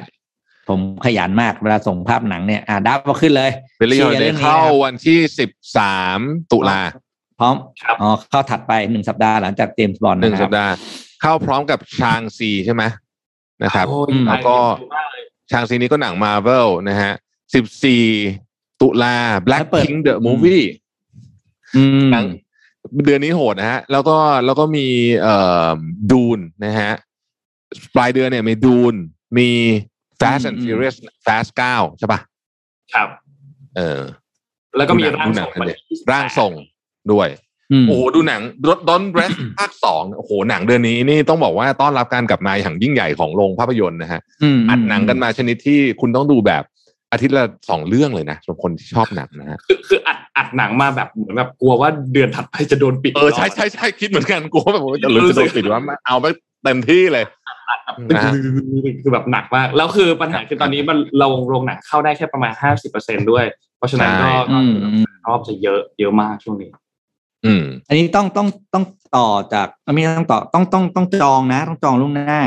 [0.69, 6.19] ผมขยันมากเวลาส่งภาพหนังเนี่ยอะดับมาขึ้นเลยเบลลี่ฮอลชียร์เดรื่ย์องนี้เข้านะครับวันที่สิบสาม
[6.51, 6.81] ตุลา
[7.39, 10.73] พร้อมครับอ๋อเข้าถัดไปหนึ่งสัปดาห์หลังจากเจมส์บอลหนึ่งนะคสัรับปดาห์
[11.21, 12.83] เข้าพร้อมกับชางซีใช่ไหม
[13.63, 17.11] นะครับโอ้ยอืมแล้วก็ดูมากเลยชางซีนี้ก็หนังมาเวลนะฮะ
[17.53, 18.03] สิบสี่
[18.81, 19.15] ตุลา
[19.47, 20.65] Black แล้วเปิด King the Movie
[21.75, 22.25] อืมหนัง
[23.05, 24.87] เดือนนี้โหดนะฮะ แล้วก็แล้วก็มี
[25.21, 25.35] เอ่
[25.67, 25.69] อ
[26.11, 26.91] ดูนนะฮะ
[27.95, 28.93] ปลายเดือนเนี่ยมีดูน
[29.37, 29.49] มี
[30.23, 30.95] Fast and อืม Furious
[31.25, 32.19] Fast 9ใช่ปะ
[32.93, 33.07] ครับ
[33.77, 34.01] เออ
[34.77, 36.53] แล้วก็มีดูหนัร่างดูหทนัรงวันเลยที่ร่างทรง
[37.11, 37.27] ด้วย
[37.71, 38.41] อืมโอ้โห ดูหนัง
[38.87, 44.21] ดอนเรสภาคสองโอ้โห หนังเดือนนี้นี่ต้องบอกว่าต้อนรับการกลับมาอย่างยิ่งใหญ่ของโรงภาพยนตร์นะฮะ
[44.57, 46.63] มอัดหนังกันมาชนิดที่คุณต้องดูแบบ
[47.11, 56.25] อาทิตย์ละสองเรื่องเลยนะสำหรับคนที่ชอบหนังนะฮะคือคืออัดอัดหนังมาแบบเหมือนแบบกลัวว่าเดือนถัดไปจะโดนปิด เออใช่ใช่ใช่คิดเหมือนกันกลัวแบบว่าจะหรือจะโดนปิดว่าเอาไป
[56.63, 57.25] เต็มที่เลย
[58.15, 58.31] นะฮะ
[59.01, 63.45] คือแบบหนักมาก แล้วคือปัญหาคือตอนนี้มันเราโรงหนังเข้าได้แค่ประมาณห้าสิบเปอร์เซ็นด้วย
[63.77, 66.69] เพราะฉะนั้นก็ใช่อืมอืมรอบจะเยอะเยอะมากช่วงนี้
[67.45, 68.83] อืม อันนี้ต้องต้องต้อง
[69.17, 72.41] ต่อจากไม่ใช่ต้องต่อต้องต้องต้องจองนะ ต้องจองล่วงหน้า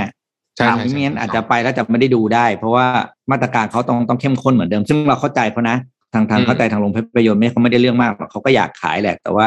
[0.57, 2.87] ใช่ตามใช่ไม่ใช่งั้นอาจจะไปแล้วจะไม่ได้ดูได้ เพราะว่า
[3.31, 5.77] มาตรการเขาต้องต้องเข้มข้นเหมือนเดิม ซึ่งเราเข้าใจเขานะ
[6.13, 9.47] ทางทางเข้าใจทางโรงภาพยนตร์ไม่เขาไม่ได้เรื่องมากหรอกเขาก็อยากขายแหละ แต่ว่า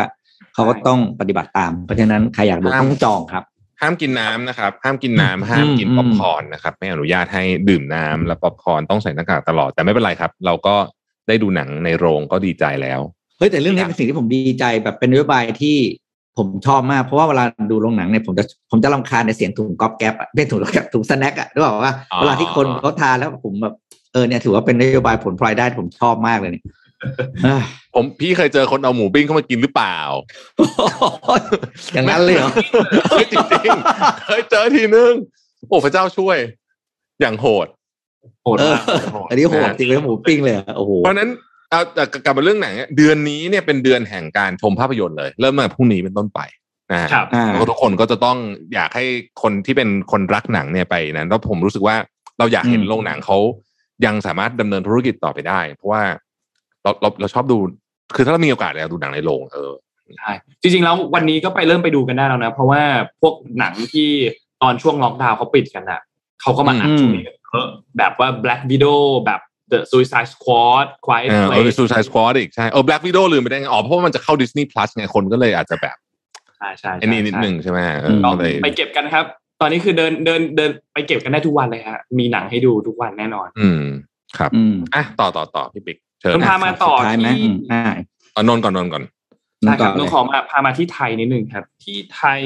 [0.54, 3.44] เขาก็ต้องปฏิบัติตาม เพราะฉะนั้นใครอยากดูต้องจองครับ
[3.82, 10.76] ห้ามกินน้ำนะครับ ห้ามกินน้ำห้ามกินอืมป๊อปคอร์นนะครับ ไม่อนุญาตให้ดื่มน้ำและป๊อปคอร์นต้องใส่หน้ากากตลอดแต่ไม่เป็นไรครับ เราก็
[11.28, 13.00] ได้ดูหนังในโรงก็ดีใจแล้ว
[13.38, 15.78] เฮ้ยแต่เรื่องนี้เป็นสิ่งที่ผมดีใจแบบเป็นนโยบายที่
[16.38, 23.76] ผมชอบมากเพราะว่าเวลาดูโรงหนังเนี่ยผมจะผมจะรำคาญในเสียงถุงก๊อบแก๊บอะเป็นถุงก๊อบแก๊บถุง snack อะรู้เปล่าว่าอ๋อเวลาที่คนเขาทานแล้วผมแบบ
[24.14, 26.79] เออเนี่ยถือว่าเป็นนโยบายผลพลอยได้ผมชอบมากเลยเนี่ยเอ้ย
[27.96, 29.98] ผมพี่เคยเจอคนเอาหมูปิ้งเข้ามากินหรือเปล่า
[31.94, 32.52] อย่างนั้นเลยเหรอ
[33.12, 35.12] เฮ้ยจริงๆเคยเจอทีนึง
[35.68, 36.38] โอ้พระเจ้าช่วย
[37.22, 37.68] อย่างโหด
[38.44, 38.76] โหดเออ
[39.16, 41.30] มากอันนี้โหดจริงเลยหมูปิ้งเลยอะโอ้โหเพราะฉะนั้น
[41.70, 46.40] เอาแต่กลับมาเรื่องหนังเนี่ยเดือนนี้เนี่ยเป็นเดือนแห่งการชมภาพยนตร์เลย เริ่มตั้งแต่พรุ่งนี้เป็นต้นไป
[46.92, 48.38] นะฮะครับอ่าแล้วก็ทุกคนก็จะต้อง
[48.74, 49.06] อยากให้
[49.42, 51.96] คนที่เป็นคนรักหนังเนี่ยไปนั้นแล้วผมรู้สึกว่า
[52.40, 53.38] เราอยากเห็นอืมโรงหนังเขา
[54.06, 56.04] ยังสามารถดำเนินธุรกิจต่อไปได้ เพราะว่า
[56.84, 57.58] เราเราเราชอบดู
[58.16, 59.72] คือถ้าเรามีโอกาสเราดูหนังในโรงเออ
[60.18, 62.82] ใช่จริงๆแล้ววันนี้ก็ไปเริ่มไปดูกันได้แล้วนะ เพราะว่า
[63.22, 64.10] พวกหนังที่
[64.62, 66.02] ตอนช่วงล็อกดาวน์เขาปิดกันอะ
[66.42, 67.68] เขาก็มาอัดอืมช่วงนี้กันเยอะ
[67.98, 75.98] แบบว่า Black Widow แบบ The Suicide Squad Quiet เออเออ Place ซูซายสควอดอีกใช่เออแบล็กวิดโอลืมไปได้ไงอ๋อเพราะว่ามันจะเข้า Disney Plus ไงคนก็เลยอาจจะแบบ
[76.58, 79.26] ใช่ใช่ไอ้นี่นิดนึงใช่ไหมเออก็ก็เลยไปเก็บกันครับ
[79.62, 83.84] ตอนนี้คือเดินเดินเดินไปเก็บกันได้ทุกวันเลยฮะมีหนังให้ดูทุกวันแน่นอน อืม
[84.38, 87.84] ครับ อืมอะต่อต่อต่อพี่ปิ๊ก เชิญต้องพามาต่อสุดท้ายไหมที่อืมอ่า
[88.34, 89.04] เอานนท์ก่อนนนท์ก่อน
[89.62, 92.40] ใช่ครับก่ต้เลอยงขอมาพามาที่ไทยนิดนึงครับ ที่ไทย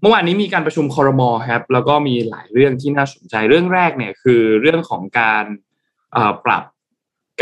[0.00, 5.44] เมื่อวานนี้มีการประชุมคอรมอครับ แล้วก็มีหลายเรื่องที่น่าสนใจเรื่องแรกเนี่ยคือเรื่องของการ
[6.12, 6.64] เอ่อปรับ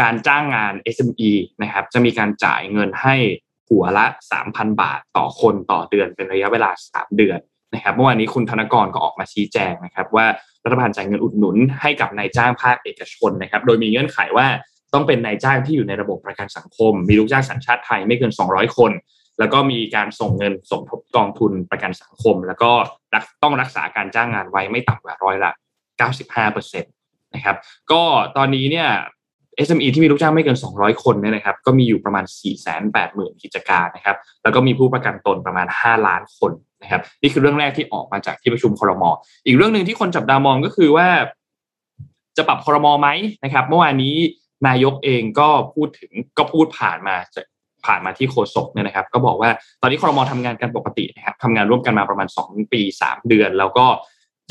[0.01, 1.31] การจ้างงาน SME
[1.63, 3.17] นะครับ จะมีการจ่ายเงินให้
[3.69, 4.07] หัวละ
[4.45, 7.39] 3,000 บาทต่อคนต่อเดือนเป็นระยะเวลา 3 เดือน
[7.75, 10.27] นะครับเมื่อวานนี้คุณธนกรก็ออกมาชี้แจงนะครับ ว่า
[10.65, 14.47] รัฐบาลจ่ายเงินอุดหนุนให้กับนายจ้างภาคเอกชนนะครับ โดยมีเงื่อนไขว่า
[14.95, 18.93] ต้องเป็นนายจ้างที่อยู่ในระบบประกันสังคม มีลูกจ้างสัญชาติไทยไม่เกิน 200 คน
[19.39, 22.71] แล้วก็มีการส่งเงินสมทบกองทุนประกันสังคม แล้วก็
[23.43, 25.51] ต้องรักษาการจ้างงานไว้ไม่ต่ำกว่าร้อยละ
[26.01, 26.81] 95เปอร์เซ็
[27.35, 27.57] นะครับ
[27.91, 28.03] ก็
[28.37, 28.89] ตอนนี้เนี่ย
[29.67, 32.25] SME ที่มีลูกจ้างไม่เกิน 200 คนเนี่ยนะครับก็มีอยู่ประมาณ
[32.83, 39.05] 480,000 กิจการนะครับแล้วก็มีผู้ประกันตนประมาณ 5 ล้านคนนะครับนี่คือเรื่องแรกที่ออกมาจากที่ประชุมครม
[39.47, 41.09] อีกเรื่องหนึ่งที่คนจับตามองก็คือว่า
[42.37, 43.09] จะปรับครมอไหม
[43.45, 44.17] นะครับ เมื่อวานนี้
[44.67, 47.47] นายกเองก็พูดถึงก็พูดผ่านมาจาก
[47.87, 49.51] ผ่านมาที่โฆษกเนี่ยนะครับ ก็บอกว่า
[49.81, 53.87] ตอนนี้ครมทำงานกันปกตินะครับทำงานร่วมกันมาประมาณ 2 ปี 3 เดือน แล้วก็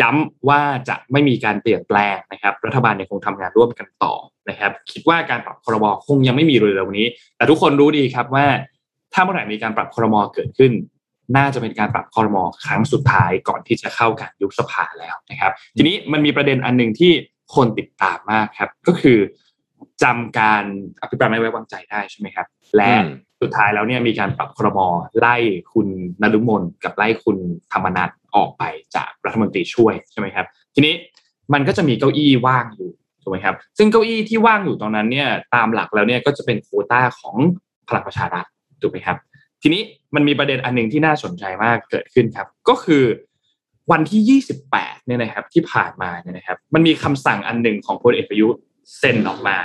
[0.02, 4.14] ย้ำว่าจะไม่มีการเปลี่ยนแปลงนะครับ รัฐบาลยังคงทำงานร่วมกันต่อ
[4.50, 8.46] นะครับ คิดว่าการปรับครมคงยังไม่มีเร็วๆนี้ แต่ทุกคนรู้ดีครับว่า
[9.14, 10.72] ถ้าเมื่อไหร่มีการปรับครมเกิดขึ้น
[11.38, 17.12] น่าจะเป็นการปรับครมครั้งสุดท้ายก่อนที่จะเข้าการยุบสภาแล้วนะครับ ทีนี้มันมีประเด็นอันหนึ่งที่
[17.56, 19.18] คนติดตามมากครับ ก็คือ
[20.04, 20.64] จำการ
[21.02, 23.10] อภิปรายไม่ไว้วางใจได้ใช่ไหมครับ และอืม
[23.42, 24.80] สุดท้ายแล้วเนี่ยมีการปรับครม
[25.20, 25.36] ไล่
[25.74, 25.88] คุณ
[26.22, 27.38] นฤมลกับไล่คุณ
[27.74, 28.64] ธรรมนัฐออกไป
[28.96, 30.94] จากรัฐมนตรีช่วยใช่ไหมครับ ทีนี้
[31.54, 37.36] มันก็จะมีเก้าอี้ว่างอยู่ถูกไหมครับ ซึ่งเก้าอี้ที่ว่างอยู่ตรงนั้นเนี่ยตามหลักแล้วเนี่ยก็จะเป็นโควต้าของ
[37.90, 38.46] พลังประชารัฐ
[38.82, 39.18] ถูกไหมครับ
[39.62, 39.82] ทีนี้
[40.16, 43.04] มันมีประเด็นอันหนึ่งที่น่าสนใจมากเกิดขึ้นครับ ก็คือ
[43.92, 48.62] วันที่ 28เนี่ยนะครับที่ผ่านมาเนี่ยนะครับ มันมีคำสั่งอันหนึ่งของพลเอกประยุทธ์
[48.98, 49.58] เซ็นออกมา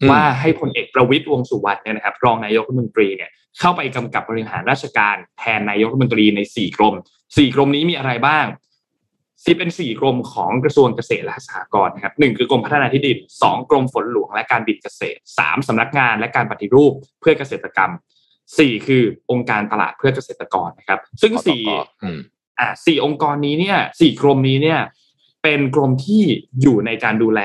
[0.00, 6.94] อืมว่าให้พลเอกประวิตยวงษ์สุวรรณเนี่ยนะครับรองนายกรัฐมนตรีเนี่ยเข้าไปกำกับบริหารราชการแทนนายกรัฐมนตรีในสี่กรม
[7.36, 8.46] สี่กรมนี้มีอะไรบ้าง
[9.44, 17.92] ที่เป็นสี่กรมของกระทรวงเกษตรและสหกรณ์นะครับหนึ่งคือกรมพัฒนาที่ดินสองกรมฝนหลวงและการบินเกษตรสามสำนักงานและการปฏิรูปเพื่อเกษตรกรรม
[18.58, 21.62] สี่คือองค์การตลาดเพื่อเกษตรกรนะครับ ซึ่งสี่
[22.02, 22.18] อืม
[22.58, 24.80] อ่าสี่องค์กรนี้เนี่ยสี่กรมนี้เนี่ย
[25.42, 26.22] เป็นกรมที่
[26.62, 27.40] อยู่ในการดูแล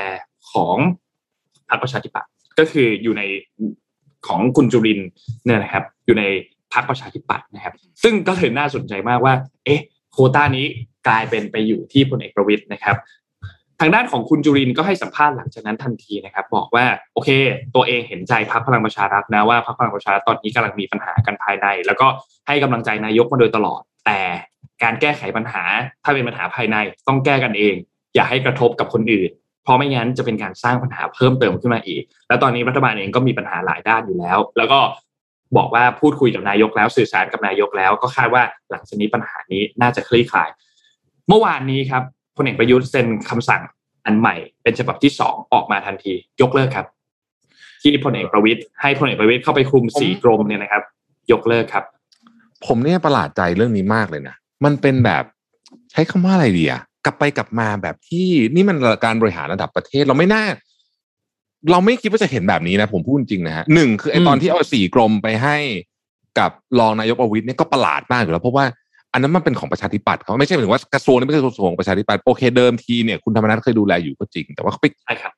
[0.52, 0.76] ของ
[1.68, 3.22] พรรคประชาธิปัตย์ก็คืออยู่ใน
[4.26, 5.00] ของคุณจุริน
[5.44, 6.24] เนี่ยนะครับ อยู่ใน
[6.72, 9.80] พรรคประชาธิปัตย์นะครับ ซึ่งก็เลยน่าสนใจมากว่า เอ๊ะ
[10.12, 10.66] โควต้านี้
[11.08, 12.96] กลายเป็นไปอยู่ที่พลเอกประวิตยนะครับ
[13.80, 17.28] ทางด้านของคุณจุรินก็ให้สัมภาษณ์หลังจากนั้นทันทีนะครับ บอกว่าโอเค
[17.74, 22.06] ตัวเองเห็นใจพรรคพลังประชารัฐนะว่าพรรคพลังประชารัฐตอนนี้กำลังมีปัญหากันภายใน แล้วก็
[22.46, 24.20] ให้กำลังใจนายกมาโดยตลอด แต่
[24.82, 25.62] การแก้ไขปัญหา
[26.04, 26.76] ถ้าเป็นปัญหาภายใน
[27.08, 27.74] ต้องแก้กันเอง
[28.14, 29.30] อย่าให้กระทบกับคนอื่น
[29.66, 34.80] เพราะไม่งั้นจะเป็นการสร้างปัญหาเพิ่มเติมขึ้นมาอีก แล้วตอนนี้รัฐบาลเองก็มีปัญหาหลายด้านอยู่แล้ว แล้วก็
[35.56, 40.48] บอกว่าพูดคุยกับนายกแล้วสื่อสารกับนายกแล้ว ก็คาดว่าหลังจากนี้ปัญหานี้น่าจะคลี่คลาย
[41.28, 42.02] เมื่อวานนี้ครับ
[42.36, 43.62] พลเอกประยุทธ์เซ็นคำสั่ง
[44.06, 46.12] อันใหม่ เป็นฉบับที่สองออกมาทันที
[46.42, 46.86] ยกเลิกครับ
[47.82, 50.82] ที่พลเอกประวิตยให้พลเอกประวิตยเข้าไปคลุมสี่กรมเนี่ยนะครับ
[51.32, 51.84] ยกเลิกครับ
[52.66, 55.24] ผมเนี่ยประหลาดใจเรื่องนี้มากเลยนะมันเป็นแบบ
[55.90, 60.44] ใช้คำว่าอะไรดีอะ กลับไปกลับมาแบบที่นี่มันการบริหารระดับประเทศเราไม่น่า
[61.70, 65.56] เราไม่คิดว่าจะเห็นแบบนี้นะ ผมพูดจริงนะฮะหนึ่งคือไอ้อืมตอนที่เอาสี่กรมไปให้
[66.38, 66.50] กับ
[66.80, 68.64] รองนายกประวิตยเนี่ยก็ประหลาดมากอยู่แล้วเพราะว่า
[69.12, 75.32] อันนั้นมันเป็นของประชาธิปัตย์เขาไม่ใช่หมายถึงว่ากระทรวงนี้ไม่ใช่กระทรวงประชาธิปัตย์โอเคเดิมทีเนี่ยคุณธรรมนัฐเคยดูแลอยู่ก็จริง แต่ว่าเขาไปใช่ครับ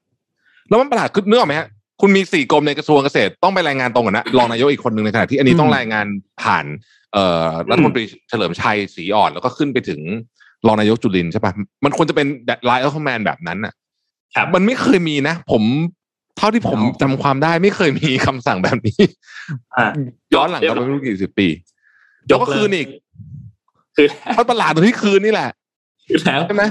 [0.69, 1.69] แล้วมันประหลาดคือเนื้ออกไหมฮะ
[2.01, 6.07] คุณมีสี่กรมในกระทรวงเกษตรต้องไปรายงานตรงกันนะรองนายกอีกคนหนึ่งในขณะที่อันนี้ต้องอืมรายงาน
[6.43, 6.65] ผ่าน
[7.13, 10.01] เอ่อรัฐมนตรีเฉลิมชัยศรีอ่อน แล้วก็ขึ้นไปถึง
[10.67, 11.53] รองนายกจุลินทร์ใช่ปะ
[11.85, 12.27] มันควรจะเป็น
[12.67, 13.73] ไลน์อัลคอมแมนแบบนั้นอะ
[14.37, 15.63] ครับมันไม่เคยมีนะ ผม
[16.37, 19.03] เท่าที่ผมจำความได้ไม่เคยมีคำสั่งแบบนี้
[19.77, 19.87] อ่า
[20.35, 21.53] ย้อนหลังกันไปไม่รู้กี่สิบปีย
[22.31, 22.87] ยกกก็เลิกคืนอีก
[23.97, 24.07] คือ
[24.39, 25.51] มันประหลาดตรงที่คืนนี่แหละ
[26.09, 26.65] คือแล้วใช่ไหม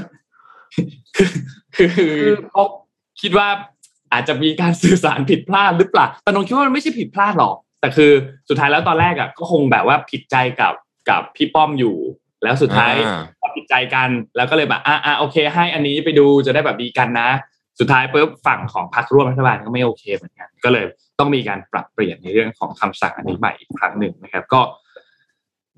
[1.16, 1.28] คือ
[1.76, 2.64] คือคือเขา
[3.22, 3.48] คิดว่า
[4.14, 8.12] อาจจะมีการสื่อสารผิดพลาดหรือเปล่าแต่นงคิดว่ามันไม่ใช่ผิดพลาดหรอก แต่คือ
[8.50, 10.74] สุดท้ายแล้วตอนแรกอะก็คงแบบว่าผิดใจกับ
[11.10, 11.96] กับพี่ป้อมอยู่
[12.44, 17.30] แล้วสุดท้ายอ่าพอผิดใจกันแล้วก็เลยแบบอ่าอ่าโอเค ให้อันนี้ไปดูจะได้แบบดีกันนะ
[17.80, 20.86] สุดท้ายปุ๊บฝั่งของพรรคร่วมรัฐบาลก็ไม่โอเคเหมือนกัน ก็เลย
[21.20, 24.62] ต้องมีการปรับเปลี่ยนในเรื่องของคำสั่งอันนี้ใหม่อีกครั้งหนึ่งนะครับ ก็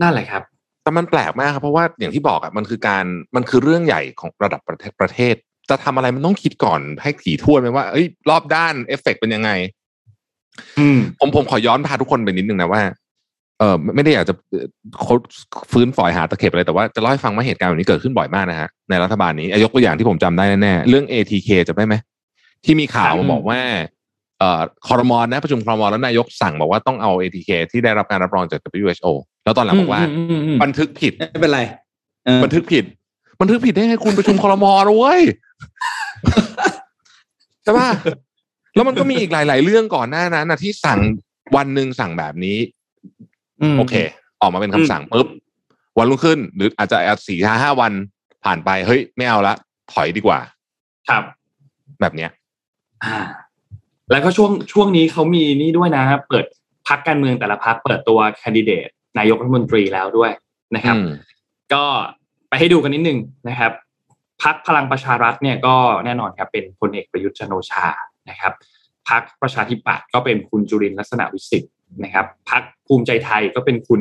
[0.01, 0.43] นั่นแหละครับ
[0.83, 3.05] แต่มันแปลกมากครับเพราะว่าอย่างที่บอกอะมันคือการ
[3.35, 5.35] มันคือเรื่องใหญ่ของระดับประเทศประเทศ
[5.69, 9.51] จะทำอะไรมันต้องคิดก่อนให้ถี่ถ้วนไหมว่าเอ้ยรอบด้านเอฟเฟกต์เป็นยังไง
[10.79, 12.81] อืมผมผมขอย้อนพาทุกคนไปนิดนึงนะว่า
[13.59, 14.65] เออไม่ไม่ได้อยากจะเอ่อ
[15.01, 15.21] โค้ด
[15.71, 21.95] ฟื้นฝอยหาตะเข็บอะไรแต่ว่าจะเล่าให้ฟังว่าเหตุการณ์แบบนี้เกิดขึ้นบ่อยมากนะฮะในรัฐบาลนี้อะยกตัวอย่างที่ผมจำได้แน่ๆเรื่อง ATK จำได้ไหม
[22.65, 23.59] ที่มีข่าวมาบอกว่า
[24.39, 29.07] เอ่อคอรมอนนะประชุมคอรมอนแล้วนายกสั่งบอกว่าต้องเอา ATK ที่ได้รับการรับรองจาก WHO
[29.43, 31.61] แล้วตอนหลังบอกว่าอืมอืมอืมบันทึกผิดไม่เป็นไร
[32.25, 32.83] เออบันทึกผิด
[33.41, 35.21] บันทึกผิดได้ไงคุณประชุมคอรมอนะเว้ย
[37.63, 37.89] ใช่ป่ะ
[38.75, 40.99] แล้วมันก็มีอีกหลาย ๆ เรื่องก่อนหน้านั้นนะที่สั่ง
[41.55, 42.78] วันหนึ่งสั่งแบบนี้ม
[43.77, 43.95] โอเค
[44.41, 45.27] ออกมาเป็นคำสั่งปุ๊บ
[45.97, 46.97] วันรุ่งขึ้น หรืออาจจะ
[47.27, 47.91] สี่ห้าห้าวัน
[48.43, 49.53] ผ่านไปเฮ้ยไม่เอาละ
[49.93, 50.39] ถอยดีกว่า
[51.09, 51.23] ครับ
[52.01, 52.29] แบบเนี้ย
[53.03, 53.17] อ่า
[54.11, 56.45] แล้วก็ช่วงช่วงนี้เขามีนี่ด้วยนะ เปิด
[56.87, 58.87] พักการเมืองแต่ละพักเปิดตัวแคนดิเดต
[59.17, 60.31] นายกรัฐมนตรีแล้วด้วย
[60.75, 61.09] นะครับอืม
[61.73, 61.83] ก็
[62.49, 63.71] ไปให้ดูกันนิดนึงนะครับ
[64.43, 67.87] พักพลังประชารัฐเนี่ยก็แน่นอนครับเป็นพลเอกประยุทธ์จันทร์โอชา
[68.29, 68.53] นะครับ
[69.09, 71.71] พักประชาธิปัตย์ก็เป็นคุณจุรินทร์ลักษณะวิสิทธิ์
[72.03, 73.99] นะครับพักภูมิใจไทยก็เป็นคุณ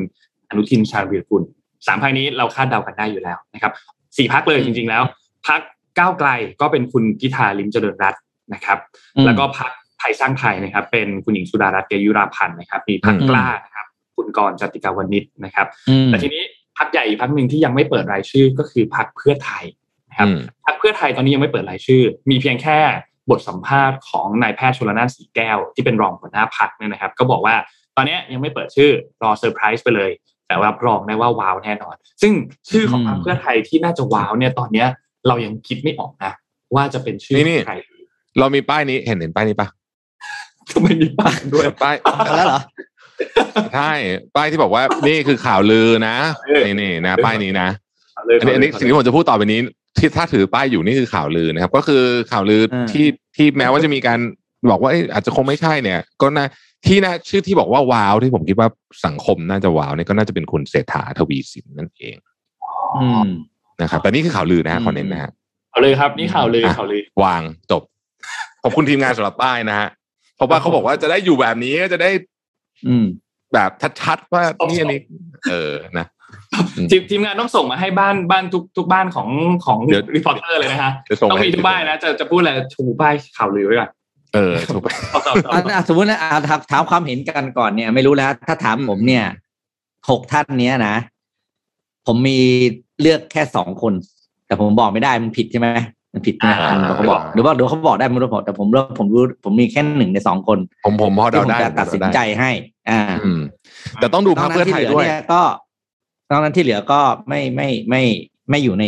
[0.48, 1.42] อนุทินชาญวีรกุล
[1.86, 3.72] สามพักนี้เราคาดเดากันได้อยู่แล้วนะครับ
[4.16, 5.02] สี่พักเลยจริง ๆแล้ว
[5.46, 5.60] พัก
[5.98, 6.28] ก้าวไกล
[6.60, 8.22] ก็เป็นคุณพิธาลิมเจริญรัตน์
[8.54, 8.78] นะครับ
[9.16, 13.86] อืมแล้วก็พักไทยสร้างไทยนะครับ เป็นคุณหญิงสุดารัตน์เกยุราพันธ์นะครับ มีพักอืมกล้านะครับ
[14.16, 16.42] คุณกรณ์จติกาวนิชนะครับอืมแต่ทีนี้
[16.78, 19.64] พักใหญ่อีกพักหนึ่งที่ยังไม่เปิดรายชื่อก็คือพักเพื่อไทย
[20.10, 22.78] นะครับอืมพักเพื่อไทยตอนนี้ยังไม่เปิดรายชื่อ มีเพียงแค่
[23.30, 27.54] บทสัมภาษณ์ของนายแพทย์ชลนานสีแก้ว ที่เป็นรองหัวหน้าพักเนี่ยนะครับ ก็บอกว่า
[27.98, 28.90] ตอนนี้ยังไม่เปิดชื่อ
[29.22, 30.10] รอเซอร์ไพรส์ไปเลย
[30.48, 32.32] แต่ว่ารับรองได้ว่าว้าวแน่นอน ซึ่ง
[32.70, 34.88] ชื่อของพรรคเพื่อไทยที่น่าจะว้าวเนี่ยตอนเนี้ย
[35.28, 36.32] เรายังคิดไม่ออกนะ
[36.74, 37.76] ว่าจะเป็นชื่อนี่ของใคร
[38.38, 39.68] เรามีป้ายนี้เห็นเห็นป้ายนี้ปะ
[40.70, 41.96] ทำไมมีป้ายด้วยป้าย
[42.36, 42.60] แล้วเหรอ
[43.74, 43.92] ใช่
[44.36, 47.68] ป้ายที่บอกว่านี่คือข่าวลือนะเออนี่นี่นะ ป้ายนี้นะ
[48.26, 49.60] เลยอันนี้อันนี้สิ่งที่ผมจะพูดต่อไปนี้
[49.98, 54.20] ที่ถ้าถือป้ายอยู่นี่คือข่าวลือนะครับ ก็คือข่าวลืออ่าที่ที่แม้ว่าจะมีการ
[54.70, 56.46] บอกว่าเอ้ยอาจจะคงไม่ใช่เนี่ย ก็น่า
[56.86, 58.68] ที่น่าชื่อที่บอกว่าว้าวที่ผมคิดว่า
[59.06, 62.16] สังคมน่าจะว้าวเนี่ยก็น่าจะเป็นคุณเศรษฐาทวีสินนั่นเอง
[62.96, 63.28] อืม
[63.82, 65.30] นะครับแต่นี่คือข่าวลือนะฮะอืมเขอเน้นนะฮะ
[65.72, 67.82] อาเลยครับ นี่ข่าวเลยอะข่าวเลยวางจบ
[68.62, 69.88] ขอบคุณทีมงานสำหรับป้ายนะฮะ
[70.36, 72.10] เพราะว่าเขาบอกว่าจะได้อยู่แบบนี้ก็จะได้
[72.88, 73.06] อืม
[73.54, 75.00] แบบชัดๆว่านี่อันนี้
[75.50, 76.06] เออนะ
[76.90, 79.28] ทีมทีมงานต้องส่งมาให้บ้านบ้านทุกทุกบ้านของ
[79.66, 83.90] ของ Daily Reporter เลยนะฮะจะส่งต้องให้มีทุกบ้านนะจะจะพูดอะไรชูป้ายข่าวลือไว้ก่อน
[84.34, 89.24] เออถูกไปเอาต่อต่ออะต่ออะสมมตินะอะถามถามความเห็นกันก่อนเนี่ย ไม่รู้แล้ว ถ้าถามผมเนี่ย
[90.10, 90.96] หกท่านเนี้ยนะ
[92.06, 92.38] ผมมี
[93.00, 93.92] เลือกแค่สองคน
[94.46, 95.68] แต่ผมบอกไม่ได้มันผิดใช่ไหม
[96.12, 102.50] มันผิดใช่ไหมอ่าเดี๋ยวเขาบอกหรือว่าเดี๋ยวเขาบอกได้ไม่รู้ผมแต่ผมรู้ผมรู้ผมมีแค่หนึ่งในสองคน ผมผมพอที่เดาผมได้จะตัดสินใจให้
[102.90, 103.40] อ่าอืม
[103.94, 105.42] แต่ต้องดูพรรคเพื่อไทยด้วยนกนั้นที่เหลือเนี่ยก็
[106.30, 108.02] นอกนั้นที่เหลือก็ไม่ไม่ไม่
[108.50, 108.84] ไม่อยู่ใน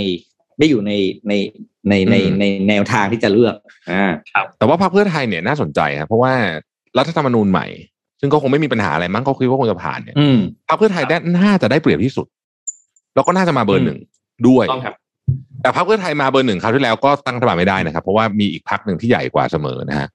[0.59, 0.93] ไม่อยู่ใน
[1.29, 1.33] ใน
[1.89, 3.55] ในในอืมในแนวทางที่จะเลือก
[3.91, 4.05] อ่า
[4.59, 6.33] แต่ว่าพรรคเพื่อไทยเนี่ยน่าสนใจครับเพราะว่า
[6.99, 7.67] รัฐธรรมนูญใหม่
[8.21, 10.39] ซึ่งก็คงไม่มีปัญหาอะไรมั้งเขาคิดว่าคงจะผ่านเนี่ยอืม
[10.69, 12.27] พรรคเพื่อไทยได้น่าจะได้เปรียบที่สุด
[13.15, 13.99] แล้วก็น่าจะมาเบอร์หนึ่ง
[14.49, 14.95] ด้วยต้องครับ
[15.63, 20.09] แต่พรรคเพื่อไทยมาเบอร์หนึ่งคราวที่แล้วก็ตั้งรัฐบาลไม่ได้นะครับ เพราะว่ามีอีกพรรคหนึ่งที่ใหญ่กว่าเสมอนะฮะ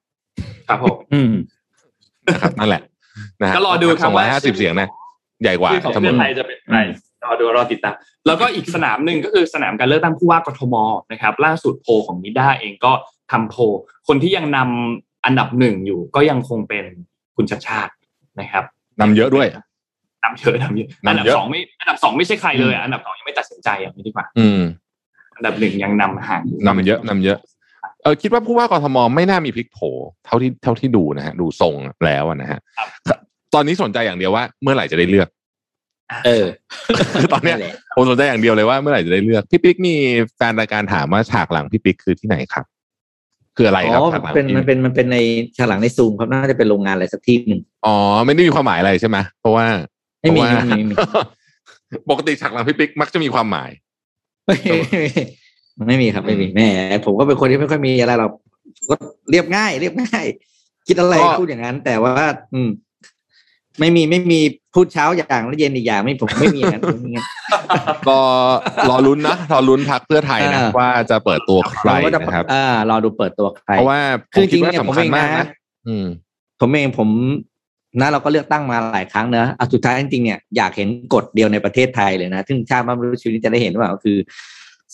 [0.68, 1.32] ครับผมอืม
[2.32, 2.82] นะครับนั่นแหละ
[3.42, 4.88] นะฮะก็รอดูครับสองร้อยว่าห้าสิบเสียงนะ
[5.42, 6.78] ใหญ่กว่าชื่อของเสมเพื่ออไทยจะเป็นใคร
[7.26, 7.94] รอดูรอติดตาม
[8.26, 10.74] แล้วก็อีกสนามหนึ่งก็คือสนามการเลือกตั้งผู้ว่ากทม
[11.12, 12.92] นะครับ ล่าสุดโพลของนิด้าเองก็
[13.32, 13.62] ทำโพล
[14.08, 16.84] คนที่ยังนำอันดับหนึ่งอยู่ก็ยังคงเป็น
[17.36, 17.92] คุณชัดชาติ
[18.40, 18.64] นะครับ
[19.00, 19.46] นำเยอะด้วย
[20.24, 24.62] นำเยอะนำเยอะนำเยอะอันดับสองไม่อันดับสองไม่ใช่ใครเลยอะอันดับสองยังไม่ตัดสินใจอย่างนี้ดีกว่า อืม
[25.36, 27.38] อันดับหนึ่งยังนำห่างนำเยอะนำเยอะ
[28.02, 29.78] เออคิดว่าผู้ว่ากทมไม่น่ามีพลิกโผ
[30.26, 31.74] เท่าที่เท่าที่ดูนะฮะดูทรง
[32.06, 32.60] แล้วอะนะฮะ
[33.54, 35.28] ตอนนี้สนใจอย่างเดียวว่าเมื่อไหร่จะได้เลือก
[36.26, 36.46] เออ
[37.20, 39.94] คือตอนเนี้ยแหละผมสนใจอย่างเดียวเลยว่าเมื่อไหร่จะได้เลือกพี่ปิ๊กมี
[40.36, 42.64] แฟนรายการถามว่าฉากหลังพี่ปิ๊กคือที่ไหนครับ
[43.56, 45.18] คืออะไรครับอ๋อฉากหลังเป็นพี่มันเป็นมันเป็นใน
[45.56, 47.96] ฉากหลังในซูมครับน่าจะเป็นโรงงานอะไรสักที่หนึ่งอ๋อ
[48.26, 49.66] ไม่ได้มีความหมายอะไรใช่ไหมเพราะว่า
[50.22, 50.94] ไม่มีเพราะว่าไม่มีไม่มี
[52.10, 53.70] ปกติฉากหลังพี่ปิ๊กมักจะมีความหมาย
[54.46, 54.78] ไม่มี
[55.88, 56.70] ไม่มีครับไม่มีแหม่
[57.04, 58.32] ผมก็เป็นคนที่ไม่ค่อยมีอะไรหรอก
[58.90, 58.96] ก็
[59.30, 60.24] เรียบง่าย เรียบง่าย
[60.86, 62.14] คิดอะไรก็พูดอย่างนั้น แต่ว่า
[62.54, 62.70] อืม
[63.80, 64.40] ไม่มีไม่มี
[64.74, 67.36] พูดเช้าอย่างแล้วเย็นอีกอย่างไม่ผมไม่มีอย่างนั้นผมไม่มีอย่างนั้น
[68.08, 68.18] ก็
[68.88, 74.00] รอลุ้นนะรอลุ้นพักเพื่อไทยนะอ่าว่าจะเปิดตัวใครเราก็จะนะครับอ่ารอดูเปิดตัวใครเพราะว่า
[74.32, 75.46] คือจริงๆผมคิดว่าเนี่ยสำคัญผมเองนะมากนะ
[75.88, 76.06] อืม
[76.60, 77.08] ผมเองผม
[78.00, 84.16] นะเราก็เลือกตั้งมาหลายครั้งเนอะเอาสุดท้ายจริงๆเนี่ยอยากเห็นกฎเดียวในประเทศไทยเลยนะซึ่งชาติบ้านมนุษย์ชีวิตนี้จะได้เห็นว่าก็คือ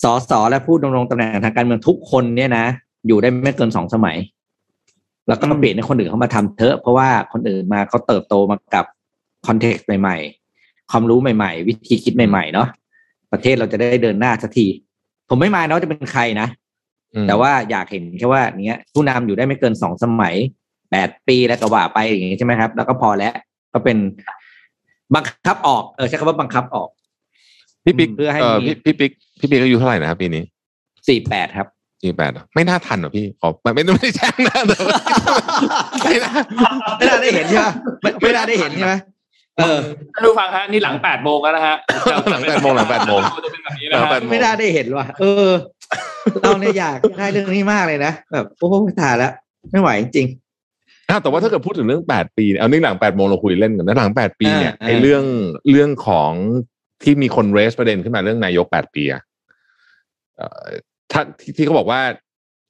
[0.03, 2.67] สสและผู้ดำรงตำแหน่งทางการเมืองทุกคนเนี่ยนะ
[3.07, 4.17] อยู่ได้ไม่เกินสองสมัย
[5.29, 8.85] แล้วก็มาเปลี่ยนให้คนอื่นเขามาทำเถอะ เพราะว่าคนอื่นมาเขาเติบโตมากับ
[9.47, 12.69] context ใหม่ๆ ความรู้ใหม่ๆ วิธีคิดใหม่ๆเนาะ
[13.33, 14.67] ประเทศเราจะได้เดินหน้าสักที
[15.29, 16.49] ผมไม่มาเนาะจะเป็นใครนะ
[17.15, 20.35] อืมแต่ว่าอยากเห็นแค่ว่าเนี้ยผู้นำอยู่ได้ไม่เกินสองสมัย
[20.91, 23.35] แปดปีแล้วก็ว่าไปอย่างงี้ใช่ไหมครับ แล้วก็พอแล้ว
[23.73, 23.97] ก็เป็น
[25.15, 26.89] บังคับออกเออใช้คำว่าบังคับออก
[27.85, 30.43] พี่ปิ๊กเพื่อให้เออมีพี่พี่ปิ๊กพี่ปิ๊กอายุเท่าไหร่นะครับปีนี้
[31.09, 31.67] สี่แปดครับ
[32.03, 34.99] สี่แปดไม่น่าทันเหรอพี่ขอไม่ไม่ไม่ได้แช่งนะแต่ว่า
[36.05, 36.33] ไม่น่า
[36.99, 37.67] ไม่น่าได้เห็นใช่ไหม
[38.03, 38.95] ไม่ไม่น่าได้เห็นใช่ไหม
[39.59, 39.81] เออ
[40.15, 41.77] ท่านผู้ฟังฮะนี่หลังแปดโมงแล้วนะฮะ
[42.31, 45.51] หลังแปดโมงหลังแปดโมงจะเป็นแบบนี้หลันะงแปฮะดโมงไม่น่าได้เห็นว่ะเออ
[46.43, 49.33] เราเนี่ยอยากได้เรื่องนี้มากเลยนะแบบโอ้โหตายแล้ว
[49.71, 50.27] ไม่ไหวจริง
[51.09, 55.25] อ้าวแต่ว่าถ้าเกิดพูดถึงเรื่องแปดปีเนี่ยเอานี่หลังแปดโมงเราคุยเล่นกันนะหลังแปดปีเนี่ยอ่าไอ้เรื่อง
[55.71, 56.33] เรื่องของ
[57.03, 59.23] ที่มีคนเรสประเด็นขึ้นมาเรื่องนายกแปดปีอะ
[60.37, 60.65] เอ่อ
[61.13, 62.01] ถ้าที่ที่เขาบอกว่า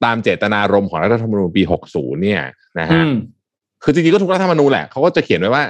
[0.05, 2.43] ตามเจตนารมณ์ของรัฐธรรมนูญปีหกศูนย์เนี่ย
[2.78, 3.14] นะอืฮะม
[3.82, 5.64] คือจริงๆก็ทุกรัฐธรรมนูญแหละเขาก็จะเขียนไว้ว่า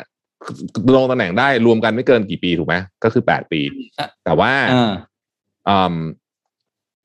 [0.94, 2.74] ลงตำแหน่งได้รวมกันไม่เกินกี่ปีถูกไหม
[3.04, 3.60] ก็คือแปดปี
[3.98, 4.92] อะแต่ว่าอ่า
[5.68, 5.96] อืม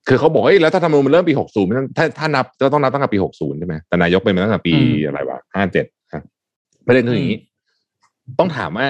[0.08, 5.86] คือเขาบอกว่าเอ้ยแล้วถ้าธรรมนูญมันเริ่มปีหกศูนย์ถ้าถ้านับก็ต้องนับตั้งแต่ปีหกศูนย์ใช่ไหมแต่นายกเป็นมาตั้งแต่ปีอืมอะไรวะห้าเจ็ด
[6.88, 7.40] ประเด็นคืออย่างนี้
[8.40, 8.88] ต้องถามว่า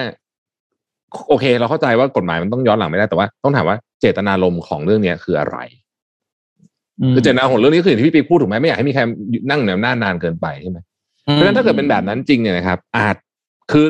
[1.28, 5.58] โอเค เราเข้าใจว่ากฎหมายมันต้องย้อนหลังไม่ได้แต่ว่า ต้องถามว่าเจตนารมณ์ของเรื่องเนี้ยคืออะไร
[7.14, 9.02] คือเจตนาของเรื่องนี้คืออย่างที่พี่ปีพูดถูกไหมไม่อยากให้มีใคร
[9.50, 10.78] นั่งเหนือหน้านานเกินไปใช่ไหม
[11.32, 13.16] เพราะฉะนั้นถ้าเกิดเป็นแบบนั้นจริงเนี่ยนะครับ อาจ
[13.72, 13.86] คือ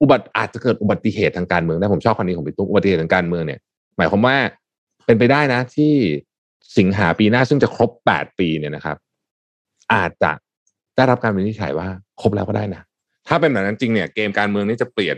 [0.00, 3.60] อุบัติอาจจะเกิดอุบัติเหตุทางการเมืองได้ผมชอบคำนี้ของพี่ตุ๊กอุบัติเหตุทางการเมืองเนี่ย
[3.96, 4.36] หมายความว่า
[5.06, 5.92] เป็นไปได้นะ ที่
[6.78, 8.96] สิงหาปีหน้าซึ่งจะครบแปดปีเนี่ยนะครับ
[9.94, 10.32] อาจจะ
[10.96, 11.88] ได้รับการวินิจฉัยว่า
[12.20, 12.82] ครบแล้วก็ได้นะ
[13.28, 15.16] ถ้าเป็นแบบนั้นจริงเนี่ย เกมการเมืองนี่จะเปลี่ยน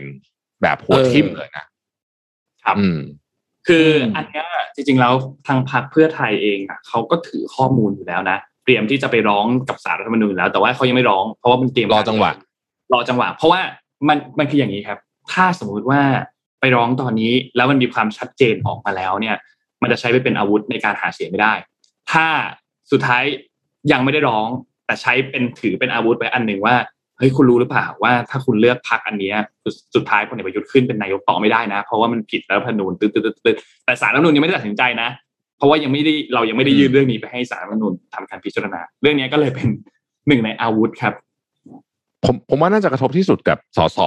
[0.61, 1.65] แบบหัวทิ่มเลยนะ
[2.63, 2.99] ครับอืม
[3.67, 4.45] คืออมอันเนี้ย
[4.75, 5.13] จริงๆแล้ว
[5.47, 12.31] ทางพรรคเพื่อไทยเองอะเขาก็ถือข้อมูลอยู่แล้วนะเตรียมที่จะไปร้องกับศาลรัฐธรรมนูญแล้ว แต่ว่าเขายังไม่ร้อง เพราะว่ามันเตรียมรอจังหวะ
[12.93, 13.61] รอจังหวะ เพราะว่า
[14.07, 14.99] มันมันคืออย่างนี้ครับ
[15.31, 16.01] ถ้าสมมุติว่า
[16.59, 19.35] ไปร้องตอนนี้แล้วมันมีความชัดเจนออกมาแล้วเนี่ย
[19.81, 21.53] มันจะใช้ไปเป็นอาวุธในการหาเสียงไม่ได้
[22.11, 22.27] ถ้า
[22.91, 23.23] สุดท้าย
[23.91, 24.47] ยังไม่ได้ร้อง
[24.85, 26.75] แต่ใช้เป็นถือเป็นอาวุธไว้อันหนึ่งว่า
[27.19, 33.55] เฮ้ยคุณรู้หรือเปล่าว่าถ้าคุณเลือกพรรคอันเนี้ยสุดสุดท้ายพลเอกประยุทธ์ขึ้นเป็นนายกต่อไม่ได้นะ เพราะว่ามันผิดรัฐธรรมนูญตึ๊ดตึ๊ดตึ๊ดตึ๊ด
[33.85, 35.09] แต่ศาลรัฐธรรมนูญยังไม่ได้ตัดสินใจนะ
[35.57, 39.67] เพราะว่ายังไม่ได้เรายังไม่ได้ยื่นเรื่องนี้ไปให้ศาลรัฐธรรมนูญทำการพิจารณา เรื่องนี้ก็เลยเป็น
[40.27, 41.13] หนึ่งในอาวุธครับ
[42.25, 43.99] ผมผมว่าน่าจะกระทบที่สุดกับสส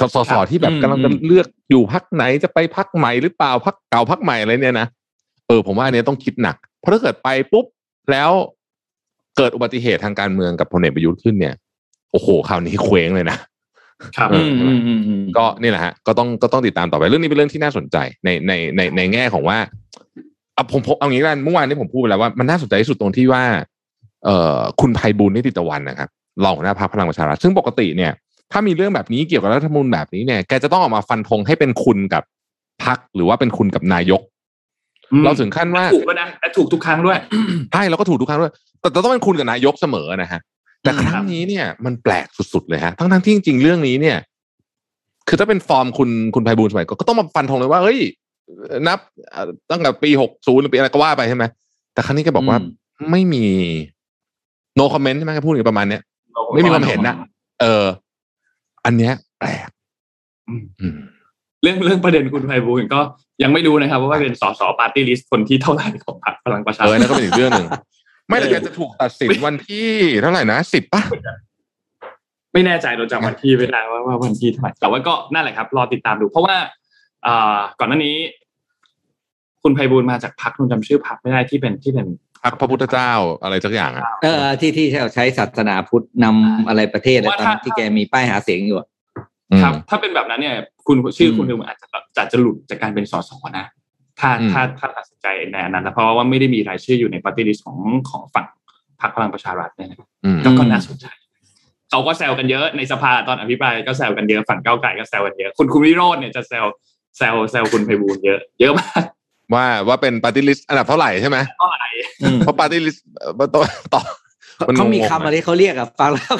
[0.00, 4.88] สสสครับที่แบบอืมกำลังจะอืมเลือกอยู่พักไหนจะไปพักใหม่หรือเปล่าพักเก่าพักใหม่อะไรเนี่ยนะ
[5.48, 7.64] เออผมว่าอันเนี้ยต้องคิดหนัก เพราะถ้าเกิดไปปุ๊บ
[8.10, 8.30] แล้ว
[9.36, 11.54] เกิดอุบัติเหตุทางการเมืองกับพลเอกประยุทธ์ขึ้นเนี่ย
[12.12, 13.38] โอ้โหคราวนี้เคว้งเลยนะ
[14.16, 19.58] ครับเออือมอืมอืมอืมก็นี่แหละฮะก็ต้องก็ต้องติดตามต่อไปเรื่องนี้เป็นเรื่องที่น่าสนใจในในในในแง่ของว่า
[20.54, 23.42] เอาผมผมเอางี้กันเมื่อวานนี้ผมพูดไปแล้วว่ามันน่าสนใจที่สุดตรงที่ว่า
[24.24, 26.08] เอ่อคุณไพบูลย์นิติตะวันนะครับ
[26.44, 28.12] รองหัวหน้าพรรคพลังประชารัฐซึ่งปกติเนี่ย
[28.52, 32.22] ถ้ามีเรื่องแบบนี้เกี่ยวกับรัฐธรรมนูญแบบนี้เนี่ยแกจะต้องออกมาฟันธงให้เป็นคุณกับ
[32.84, 34.20] พรรคหรือว่าเป็นคุณกับนายก
[35.24, 37.18] เราถึงขั้นว่าถูกแล้วนะและถูกทุกครั้งด้วย
[37.72, 40.40] ใช่เราก็ถูกทุกครั้งด้วย แต่แต่ต้องเป็นคุณกับนายกเสมอนะฮะ
[40.82, 44.18] แต่ครั้งนี้เนี่ย มันแปลกสุดๆเลยฮะทั้งทั้งๆที่จริงๆเรื่องนี้เนี่ย
[45.28, 47.98] คือถ้าเป็นฟอร์มคุณคุณไพบูลย์สมัยก่อนก็ต้องมาฟันธงเลยว่าเฮ้ย
[48.88, 48.98] นับ
[49.30, 51.44] เอ่อตั้งแต่ปีหกศูนย์หรือปีอะไรก็ว่าไปใช่ไหม
[51.94, 52.58] แต่ครั้งนี้แก็บอกว่า
[53.10, 53.44] ไม่มี
[54.78, 56.02] no comment ใช่ไหมแกพูดอย่างประมาณเนี้ย
[56.54, 57.14] ไม่มีความเห็นนะ
[57.60, 57.84] เออ
[58.84, 59.68] อันเนี้ยแปลก
[60.48, 60.96] อืมอืม
[61.62, 63.00] เรื่องเรื่องประเด็นคุณไพบูลย์ก็
[63.42, 67.68] ยังไม่รู้นะครับว่าเป็นสส party list คนที่เท่าไหร่ของพรรคพลังประชารัฐ เออนั่นฐก็เป็นอีกเรื่องหนึ่ง
[68.30, 69.90] ไม่แต่แกจะถูกตัดสินวันที่
[70.22, 71.02] เท่าไหร่นะสิบป่ะ
[72.52, 76.56] ไม่แน่ใจเราจำวันที่ไม่ได้ว่าว่าวันที่เท่าไหร่แต่ว่าก็นั่นแหละครับ รอติดตามดู เพราะว่า
[77.26, 78.16] อ่าก่อนหน้านี้
[79.62, 82.06] คุณไพบูลย์มาจากพรรคคุณจำชื่อพรรคไม่ได้ที่เป็นที่เป็น
[82.44, 83.12] พรรคพระพุทธเจ้า
[83.42, 88.88] อะไรสักอย่างอะเออที่ที่ใช้ศาสนาพุทธนำอะไรประเทศอะไรตอนที่แกมีป้ายหาเสียงอยู่อะ
[89.62, 90.54] ครับ ถ้าเป็นแบบนั้นเนี่ย
[90.86, 91.86] คุณชื่อคุณอืมคืออาจจะ
[92.18, 93.66] อาจจะหลุดจากการเป็นสสนะ
[94.20, 97.78] ถ้าอืมถ้าถ้าตัดสินใจในอันนั้นนะเพราะว่าไม่ได้มีรายชื่ออยู่ใน party list ของ
[98.10, 98.46] ของฝั่ง
[99.00, 101.06] พรรคพลังประชารัฐเนี่ยนะครับอืมก็ก็น่าสนใจ
[101.90, 106.66] เขาก็แซวกันเยอะในสภาตอนอภิปรายก็แซวกันเยอะฝั่งก้าวไกลก็แซวกันเยอะคุณคุณวิโรจน์เนี่ยจะแซว
[107.18, 109.02] แซวแซวคุณไพบูลย์เยอะ เยอะมาก
[109.54, 111.88] ว่าว่าเป็น party list อันดับเท่าไหร่ใช่ไหมเท่าไหร่
[112.22, 113.04] อืมเพราะ party list
[113.54, 113.62] ต่อ
[113.94, 114.02] ต่อ
[114.68, 116.34] มันเขามีงงๆคำอะไรที่เขาเรียกอะฟังแล้ว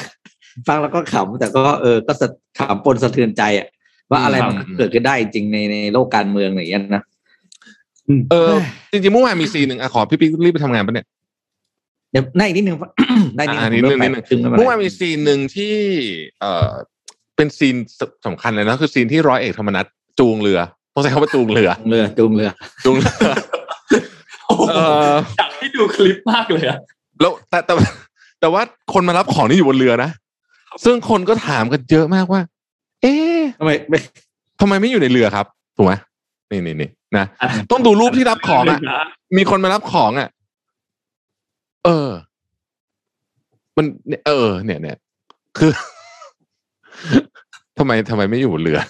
[0.69, 2.27] ฟังแล้วก็ขำแต่ก็เออก็สะ
[2.59, 3.67] ขำปนสะเทือนใจอะ
[4.11, 7.03] ว่าอะไรมันเกิดขึ้นได้จริงในในโลกการเมืองอย่างเงี้ยนะ
[8.31, 8.55] เออ
[8.93, 11.07] จริงๆเมื่อวานมี scene หนึ่งอะขอพี่ปิ๊กรีบไปทำงานปะเนี่ย
[12.13, 12.77] เดี๋ยวได้อีกนิดนึง
[13.37, 15.75] ได้นิดนึงอ่านิดงนึงเริ่นิดนึงแปดครึ่งแล้วเมื่อวานมี scene หนึ่งที่
[16.41, 16.71] เอ่อ
[17.37, 17.77] เป็น scene
[18.27, 19.87] สำคัญเลยนะคือ scene ที่ร้อยเอกธรรมนัส
[20.19, 20.61] จูงเรือ
[20.95, 22.51] ต้องใช้คำว่าจูงเรือจูงเรือจูงเรือ
[22.85, 23.13] จูงเรือ
[24.71, 24.79] เอ
[25.13, 26.79] ออยากให้ดูคลิปมากเลยอะ
[27.21, 27.75] แล้วแต่แต่
[28.41, 28.63] แต่ว่า
[28.93, 30.11] คนมารับของนี่อยู่บนเรือนะ
[30.85, 32.41] ซึ่งคนก็ถามกันเยอะมากว่า
[33.03, 33.99] เอ๊ะทำไมไม่
[34.61, 35.47] ทำไมไม่อยู่ในเรือครับ
[35.77, 35.93] ถูกไหม
[36.51, 37.27] นี่นี่นี่นะ
[37.71, 38.81] ต้องดูรูปที่รับของอะ
[39.37, 40.29] มีคนมารับของอะ
[41.85, 42.09] เออ
[43.77, 44.97] มันเนี่ยเออ เนี่ยเนี่ย
[45.59, 45.73] คือ
[47.79, 48.81] ทำไมทำไมไม่อยู่บนเรือ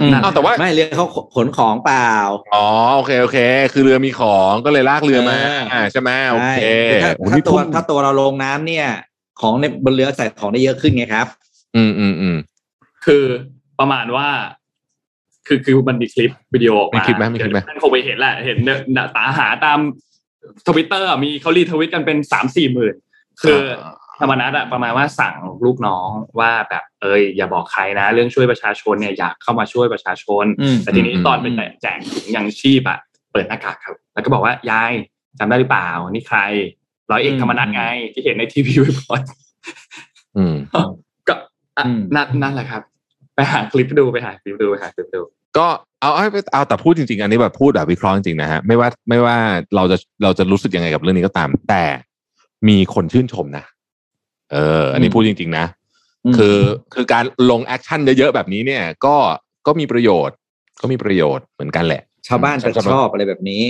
[0.00, 2.12] อืมอ้าวแต่ว่าไม่เรือเขาขนของเปล่า
[2.54, 2.66] อ๋อ
[2.96, 3.38] โอเคโอเค
[3.72, 6.60] คือเรือมีของก็เลยลากเรือมาเอออ่ใช่ไหมโอเค
[7.02, 8.86] ใช่ถ้าโอ้ถ้านี่ตัวทุ่มถ้าตัวเราลงน้ำเนี่ย
[9.40, 11.26] ของในบนเรือใส่ของได้เยอะขึ้นไงครับ
[11.76, 12.36] อืมอืมอืม
[13.06, 13.24] คือ
[13.78, 14.28] ประมาณว่า
[15.50, 19.78] คือคือมันมีคลิปวิดีโอออกมีมาคลิปไหมมีคลิปไหมเดี๋ยวท่านคงไปเห็นแหละเห็นเนี่ยตาหาตาม
[20.68, 22.94] ทวิตเตอร์มีเขารีทวิตกันเป็นสามสี่หมื่น
[23.42, 23.60] คือ
[24.20, 26.08] ธรรมนัฐอะประมาณว่าสั่งลูกน้อง
[26.38, 31.46] ว่าแบบเอยอย่าบอกใครนะ เรื่องช่วยประชาชนเนี่ยอยากเข้ามาช่วยประชาชนอืมแต่ทีนี้อืมตอนไป
[31.82, 32.98] แจกถุงยังชีพอะ
[33.32, 34.92] เปิดหน้ากากครับ แล้วก็บอกว่ายาย
[35.38, 36.38] จำได้หรือเปล่านี่ใคร
[37.10, 39.22] ร้อยเอกธรรมนัฐไงที่เห็นในทีวีบ่อย
[40.36, 41.34] อืมๆก็
[41.76, 42.82] อะอืมนั่นนั่นแหละครับ
[43.34, 45.20] ไปหาคลิปดูไปหาคลิปดูไปหาคลิปดู
[45.58, 45.66] ก็
[46.00, 49.36] เอาเอาเอาแต่พูดจริงๆ อันนี้แบบพูดแบบวิเคราะห์จริงๆนะฮะไม่ว่าไม่ว่า
[49.76, 51.84] เราจะเราจะรู้สึกยังไงกับเรื่องนี้ก็ตาม แต่
[52.68, 53.64] มีคนชื่นชมนะ
[54.52, 56.56] เออ อันนี้อืมพูดจริง ๆ นะคือ
[56.94, 59.16] คือการลง action เยอะๆแบบนี้เนี่ย ก็
[59.66, 60.36] ก็มีประโยชน์
[60.80, 63.62] ก็มีประโยชน์เหมือนกันแหละ ชาวบ้านจะชอบอะไรแบบนี้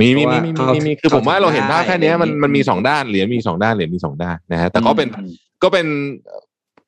[0.00, 5.30] มีมีมีเพราะว่ามีมีมีเข้าคือผมว่าเราเห็นภาพเข้าแค่เนี้ยได้มันอะไรอย่างงี้มันมีสองด้านเหรียญมีสองด้านเหรียญมีสองด้านนะฮะแต่ก็เป็นอืม
[5.62, 5.86] ก็เป็น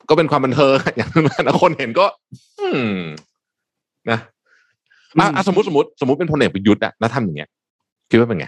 [0.08, 2.06] ก็เป็นความบันเทิงอย่างนั้นนะคนเห็นก็
[2.60, 2.94] อืม
[4.10, 4.18] นะ
[5.20, 7.48] อะอะสมมติสมมติสมมติเป็นพลเอกประยุทธ์อะแล้วทำอย่างเงี้ย
[8.10, 8.46] คิดว่าเป็นไง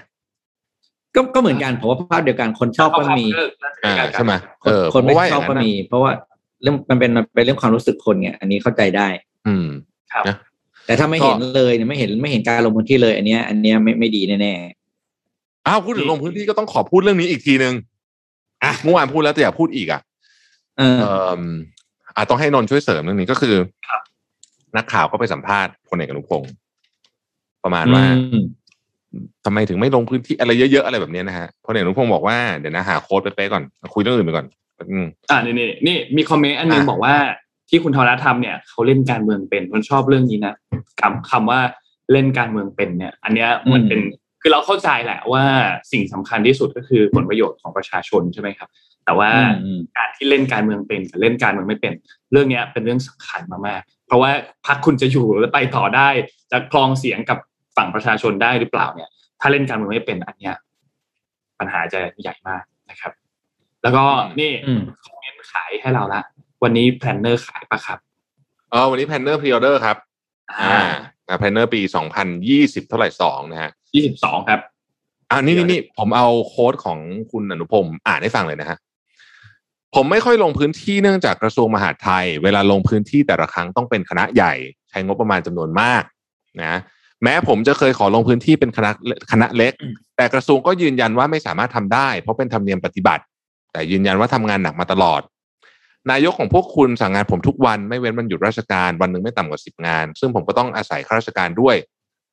[1.14, 3.24] ก็ก็เหมือนกันผมว่าภาพเดียวกันคนชอบก็มี
[3.84, 4.32] อ่าใช่ไหม
[4.64, 6.10] เออคนไม่ผว่าชอบย่างก็นั้นนะมี เพราะว่า
[6.62, 9.06] เรื่องมันเป็นมันเป็นเรื่องความรู้สึกคนไงอันนี้เข้าใจได้
[9.46, 9.66] อืม
[10.12, 10.36] ครับนะ
[10.86, 14.54] แต่ถ้าไม่ก็เห็นเลยเนี่ยไม่เห็นไม่เห็นการลงพื้นที่เลย อันเนี้ย อันเนี้ยไม่ไม่ดีแน่
[15.66, 17.74] อ้าวพูดถึงลงพื้นที่ก็ต้องขอพูดเรื่องนี้อีกทีนึง
[18.64, 21.42] อะเมื่อวานพูดแล้วแต่อยากพูดอีกอะๆเออเอ่อ
[22.16, 23.54] อะต้องให้นนท์ช่วยเสริมเรื่องนี้ก็คือ
[24.76, 26.52] นักข่าวก็ไปสัมภาษณ์พลเอกอนุพงศ์
[27.64, 28.44] ประมาณว่าอืม
[29.44, 33.64] ทำไมถึงไม่ลงพื้นที่อะไรเยอะๆอะไรแบบเนี้ยนะฮะพลเอกอนุพงศ์บอกว่าเดี๋ยวนะหาโค้ดไปเป๊ะก่อน
[33.94, 34.46] คุยเรื่องอื่นไปก่อน
[34.90, 37.14] อืมอ่านี่นี่นี่มีคอมเมนต์อันหนึงอะบอกว่า
[37.70, 40.55] ที่คุณธรทำเนี่ยเขาเล่นการเมืองเป็นคนชอบเรื่องนี้นะ
[41.01, 41.60] คำคำว่า
[42.12, 44.01] เล่นการเมืองเป็นเนี่ย อันเนี้ยมันเป็น
[44.42, 45.44] คือเราเข้าใจแหละว่า
[45.92, 48.68] สิ่งสำคัญที่สุดก็คือผลประโยชน์ของประชาชนใช่ไหมครับ
[49.05, 49.30] แต่ว่า
[49.62, 51.92] อืมการที่เล่นการเมืองเป็นกับเล่นการเมืองไม่เป็น
[52.32, 54.31] เรื่องเนี้ยเป็นเรื่องสำคัญมากๆ เพราะว่า
[54.66, 56.09] พรรคคุณจะอยู่และไปต่อได้
[56.52, 57.39] จะครองเสียงกับ
[57.76, 59.10] ฝั่งประชาชนได้หรือเปล่าเนี่ย
[59.40, 60.56] ถ้าเล่นการเมืองไม่เป็นอันเนี้ย
[61.59, 63.12] ปัญหาจะใหญ่มากนะครับ
[63.82, 64.05] แล้วก็
[64.40, 66.22] นี่อืม comment ขายให้เราละ
[66.62, 67.98] วันนี้แพลนเนอร์ขายปะครับ
[68.70, 69.97] เออวันนี้ planner pre-order ครับ
[70.52, 74.60] อ่า planner ปีสองพันยี่สิบเท่าไหร่สองนะฮะยี่สิบสองครับ
[75.31, 76.98] อ่านี่นี่นี่ผมเอาโค้ดของ
[77.32, 78.78] คุณอนุพงศ์อ่านให้ฟังเลยนะฮะ
[79.94, 84.52] ผมไม่ค่อยลงพื้นที่เนื่องจากกระทรวงมหาดไทย เวลาลงพื้นที่แต่ละครั้งต้องเป็นคณะใหญ่
[84.90, 86.02] ใช้งบประมาณจำนวนมาก
[86.62, 86.74] นะ
[87.22, 88.90] แม้ผมจะเคยขอลงพื้นที่เป็นคณะ
[89.30, 89.72] คณะเล็ก
[90.16, 93.22] แต่กระทรวงก็ยืนยันว่าไม่สามารถทำได้ เพราะเป็นธรรมเนียมปฏิบัติ
[93.72, 95.20] แต่ยืนยันว่าทำงานหนักมาตลอด
[96.10, 101.76] นายกของพวกคุณสั่งงานผมทุกวันไม่เว้นวันหยุดราชการวันหนึ่งไม่ต่ำกว่าสิบงาน ซึ่งผมก็ต้องอาศัยข้าราชการด้วย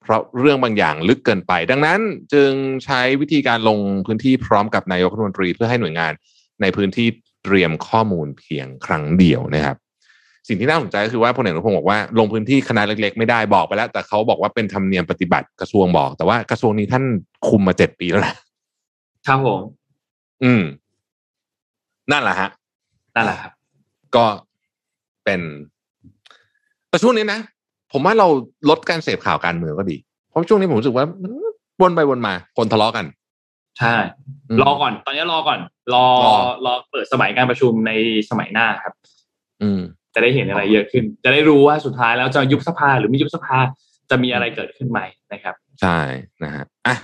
[0.03, 1.99] เพราะเรื่องบางอย่างลึกเกินไป ดังนั้น
[2.33, 2.51] จึง
[2.85, 6.13] ใช้วิธีการลงพื้นที่พร้อมกับนายกรัฐมนตรีเพื่อให้หน่วยงาน
[6.61, 7.07] ในพื้นที่
[7.43, 9.77] เตรียมข้อมูลเพียงครั้งเดียวนะครับ
[10.47, 17.03] สิ่งที่น่าสนใจก็คือว่าพลเอกอนุพงศ์บอกว่าลงพื้นที่คณะเล็ก ๆ ไม่ได้บอกไปแล้ว แต่เขาบอกว่าเป็นธรรมเนียมปฏิบัติกระทรวงบอก แต่ว่ากระทรวงนี้ท่าน
[17.47, 18.35] คุมมาเจ็ดปีแล้วนะ
[19.27, 19.61] ครับผม
[20.43, 20.63] อืม
[22.11, 22.49] นั่นแหละฮะ
[23.15, 23.51] นั่นแหละครับ
[24.15, 24.26] ก็
[25.23, 25.41] เป็น
[26.89, 27.39] แต่ช่วงนี้นะ
[27.91, 28.27] ผมว่าเรา
[28.69, 29.97] ลดการเสพข่าวการเมืองก็ดี
[30.30, 31.31] เพราะช่วงนี้ผมรู้สึกว่ามัน
[31.81, 33.05] วนไปวนมา คนทะเลาะกัน
[33.81, 33.95] ใช่
[34.49, 35.59] อืมรอก่อน ตอนนี้รอก่อน
[35.93, 36.35] รอรอ
[36.65, 37.91] รอเปิดสมัยการประชุมใน
[38.29, 38.93] สมัยหน้าครับ
[39.61, 39.81] อืม
[40.13, 43.57] จะได้เห็นอะไรเยอะขึ้น จะได้รู้ว่าสุดท้ายแล้วจะยุบสภาหรือไม่ยุบสภา
[44.09, 44.99] จะมีอะไรเกิดขึ้นไหม
[45.33, 45.99] นะครับ ใช่
[46.43, 46.95] นะฮะอะ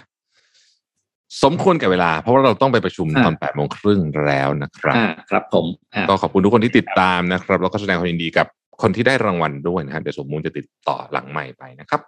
[1.43, 8.47] สมควรแก่เวลา เพราะว่าเราต้องไปประชุมอ่าตอนแปดโมงครึ่งแล้วนะครับอ่าครับผมอ่าก็ขอบคุณทุกคนที่ติดตามนะครับ แล้วก็แสดงความยินดีกับ
[8.81, 12.01] คนที่ได้รางวัลด้วยนะฮะเดี๋ยวสมมูลจะติดต่อหลังใหม่ไปนะครับ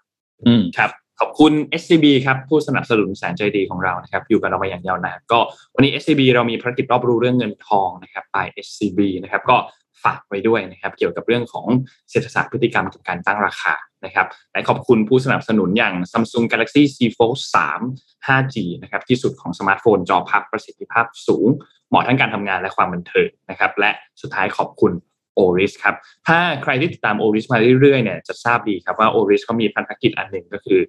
[0.48, 5.40] อืมครับ ขอบคุณ SCB ครับผู้สนับสนุนแสนใจดีของเรานะครับอยู่กับเรามาอย่างยาวนานก็
[5.76, 9.58] วันนี้ SCB เรามีภารกิจรอบรู้เรื่องเงินทองนะครับ by SCB นะครับก็
[10.04, 11.66] ฝากไว้ด้วยนะครับ เกี่ยวกับเรื่องของ
[12.12, 13.74] เศรษฐศาสตร์พฤติกรรมกับการตั้งราคา
[14.06, 17.38] นะครับและขอบคุณผู้สนับสนุนอย่าง Samsung Galaxy Z Fold
[17.84, 21.48] 3 5G นะครับที่สุดของสมาร์ทโฟนจอพับประสิทธิภาพสูง
[21.90, 23.92] เหมาะทั้งการทำงานและความบันเทิงนะครับและ
[24.22, 24.92] สุดท้ายขอบคุณ
[25.40, 25.96] Oris ครับ
[26.28, 30.80] ถ้าใครที่ติดตาม Oris มาเรื่อยๆเนี่ยจะทราบดีครับว่า Oris เขามีพันธกิจอันหนึ่งก็คือ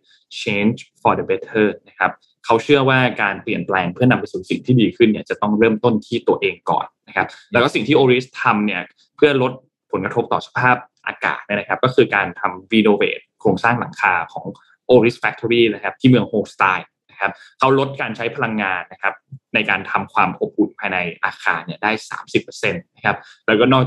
[0.40, 2.10] change for the better นะครับ
[2.44, 8.82] เขาเชื่อว่าการเปลี่ยนแปลงเพื่อนำไปสู่สิ่งที่ดีขึ้นเนี่ยจะต้องเริ่มต้นที่ตัวเองก่อนนะครับ แล้วก็สิ่งที่ Oris ทำเนี่ย
[9.16, 9.52] เพื่อลด
[9.92, 14.46] ผลกระทบต่อสภาพอากาศนะครับ ก็คือการทำ renovate โครงสร้างหลังคาของ
[14.90, 19.14] Oris Factory นะครับที่เมืองโฮสไตน์นะครับเขาลดการใช้พลังงานนะครับ
[19.54, 21.90] ในการทำความอบอุ่นภายในอาคารเนี่ยได้
[22.32, 23.16] 30%นะครับ
[23.46, 23.84] แล้วก็นอก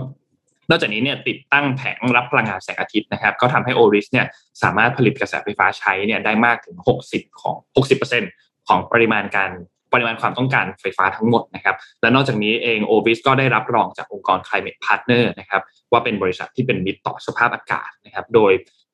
[0.70, 4.26] นอกจากนี้เนี่ยติดตั้งแผงรับพลังงานแสงอาทิตย์นะครับก็ทำให้โอริสเนี่ย
[4.64, 6.78] สามารถผลิตกระแสไฟฟ้าใช้เนี่ยได้มากถึง
[7.10, 7.56] 60 ของ
[8.12, 9.52] 60%ของปริมาณการ
[9.94, 15.62] ปริมาณความต้องการไฟฟ้าทั้งหมดนะครับ และนอกจากนี้เองโอริสก็ได้รับรองจากองค์กร Climate Partner นะครับ
[15.92, 18.52] ว่าเป็นบริษัทที่เป็นมิตรต่อสภาพอากาศนะครับโดย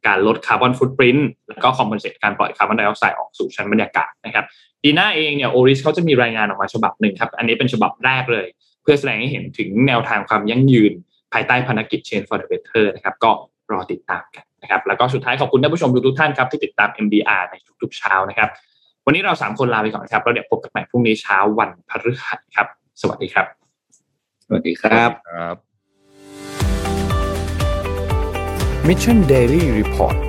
[0.08, 4.46] การลด carbon footprint แล้วก็ compensate การปล่อยคาร์บอนไดออกไซด์ออกสู่ชั้นบรรยากาศนะครับ
[4.84, 8.48] ปีหน้าเองเนี่ยโอริสเขาจะมีรายงานออกมาฉบับหนึ่งครับ อันนี้เป็นฉบับแรกเลย
[8.82, 10.94] เพื่อแสดงให้เห็นถึงแนวทางความยั่งยืน
[11.34, 13.32] ภายใต้ภารกิจ Change for the Better นะครับก็
[13.72, 18.50] รอติดตามกันนะครับแล้วก็สุดท้ายขอบคุณท่านผู้ชมทุกๆท่านครับที่ติดตาม MDR ในทุกๆเช้านะครับ
[19.06, 22.68] วันนี้เราสามคนลาไปก่อนครับแล้วเดี๋ยวพบกันใหม่พรุ่งนี้เช้าวันพฤหัสครับ
[23.02, 23.46] สวัสดีครับ
[24.46, 25.56] สวัสดีครับครับ
[28.88, 30.29] Mission Daily Report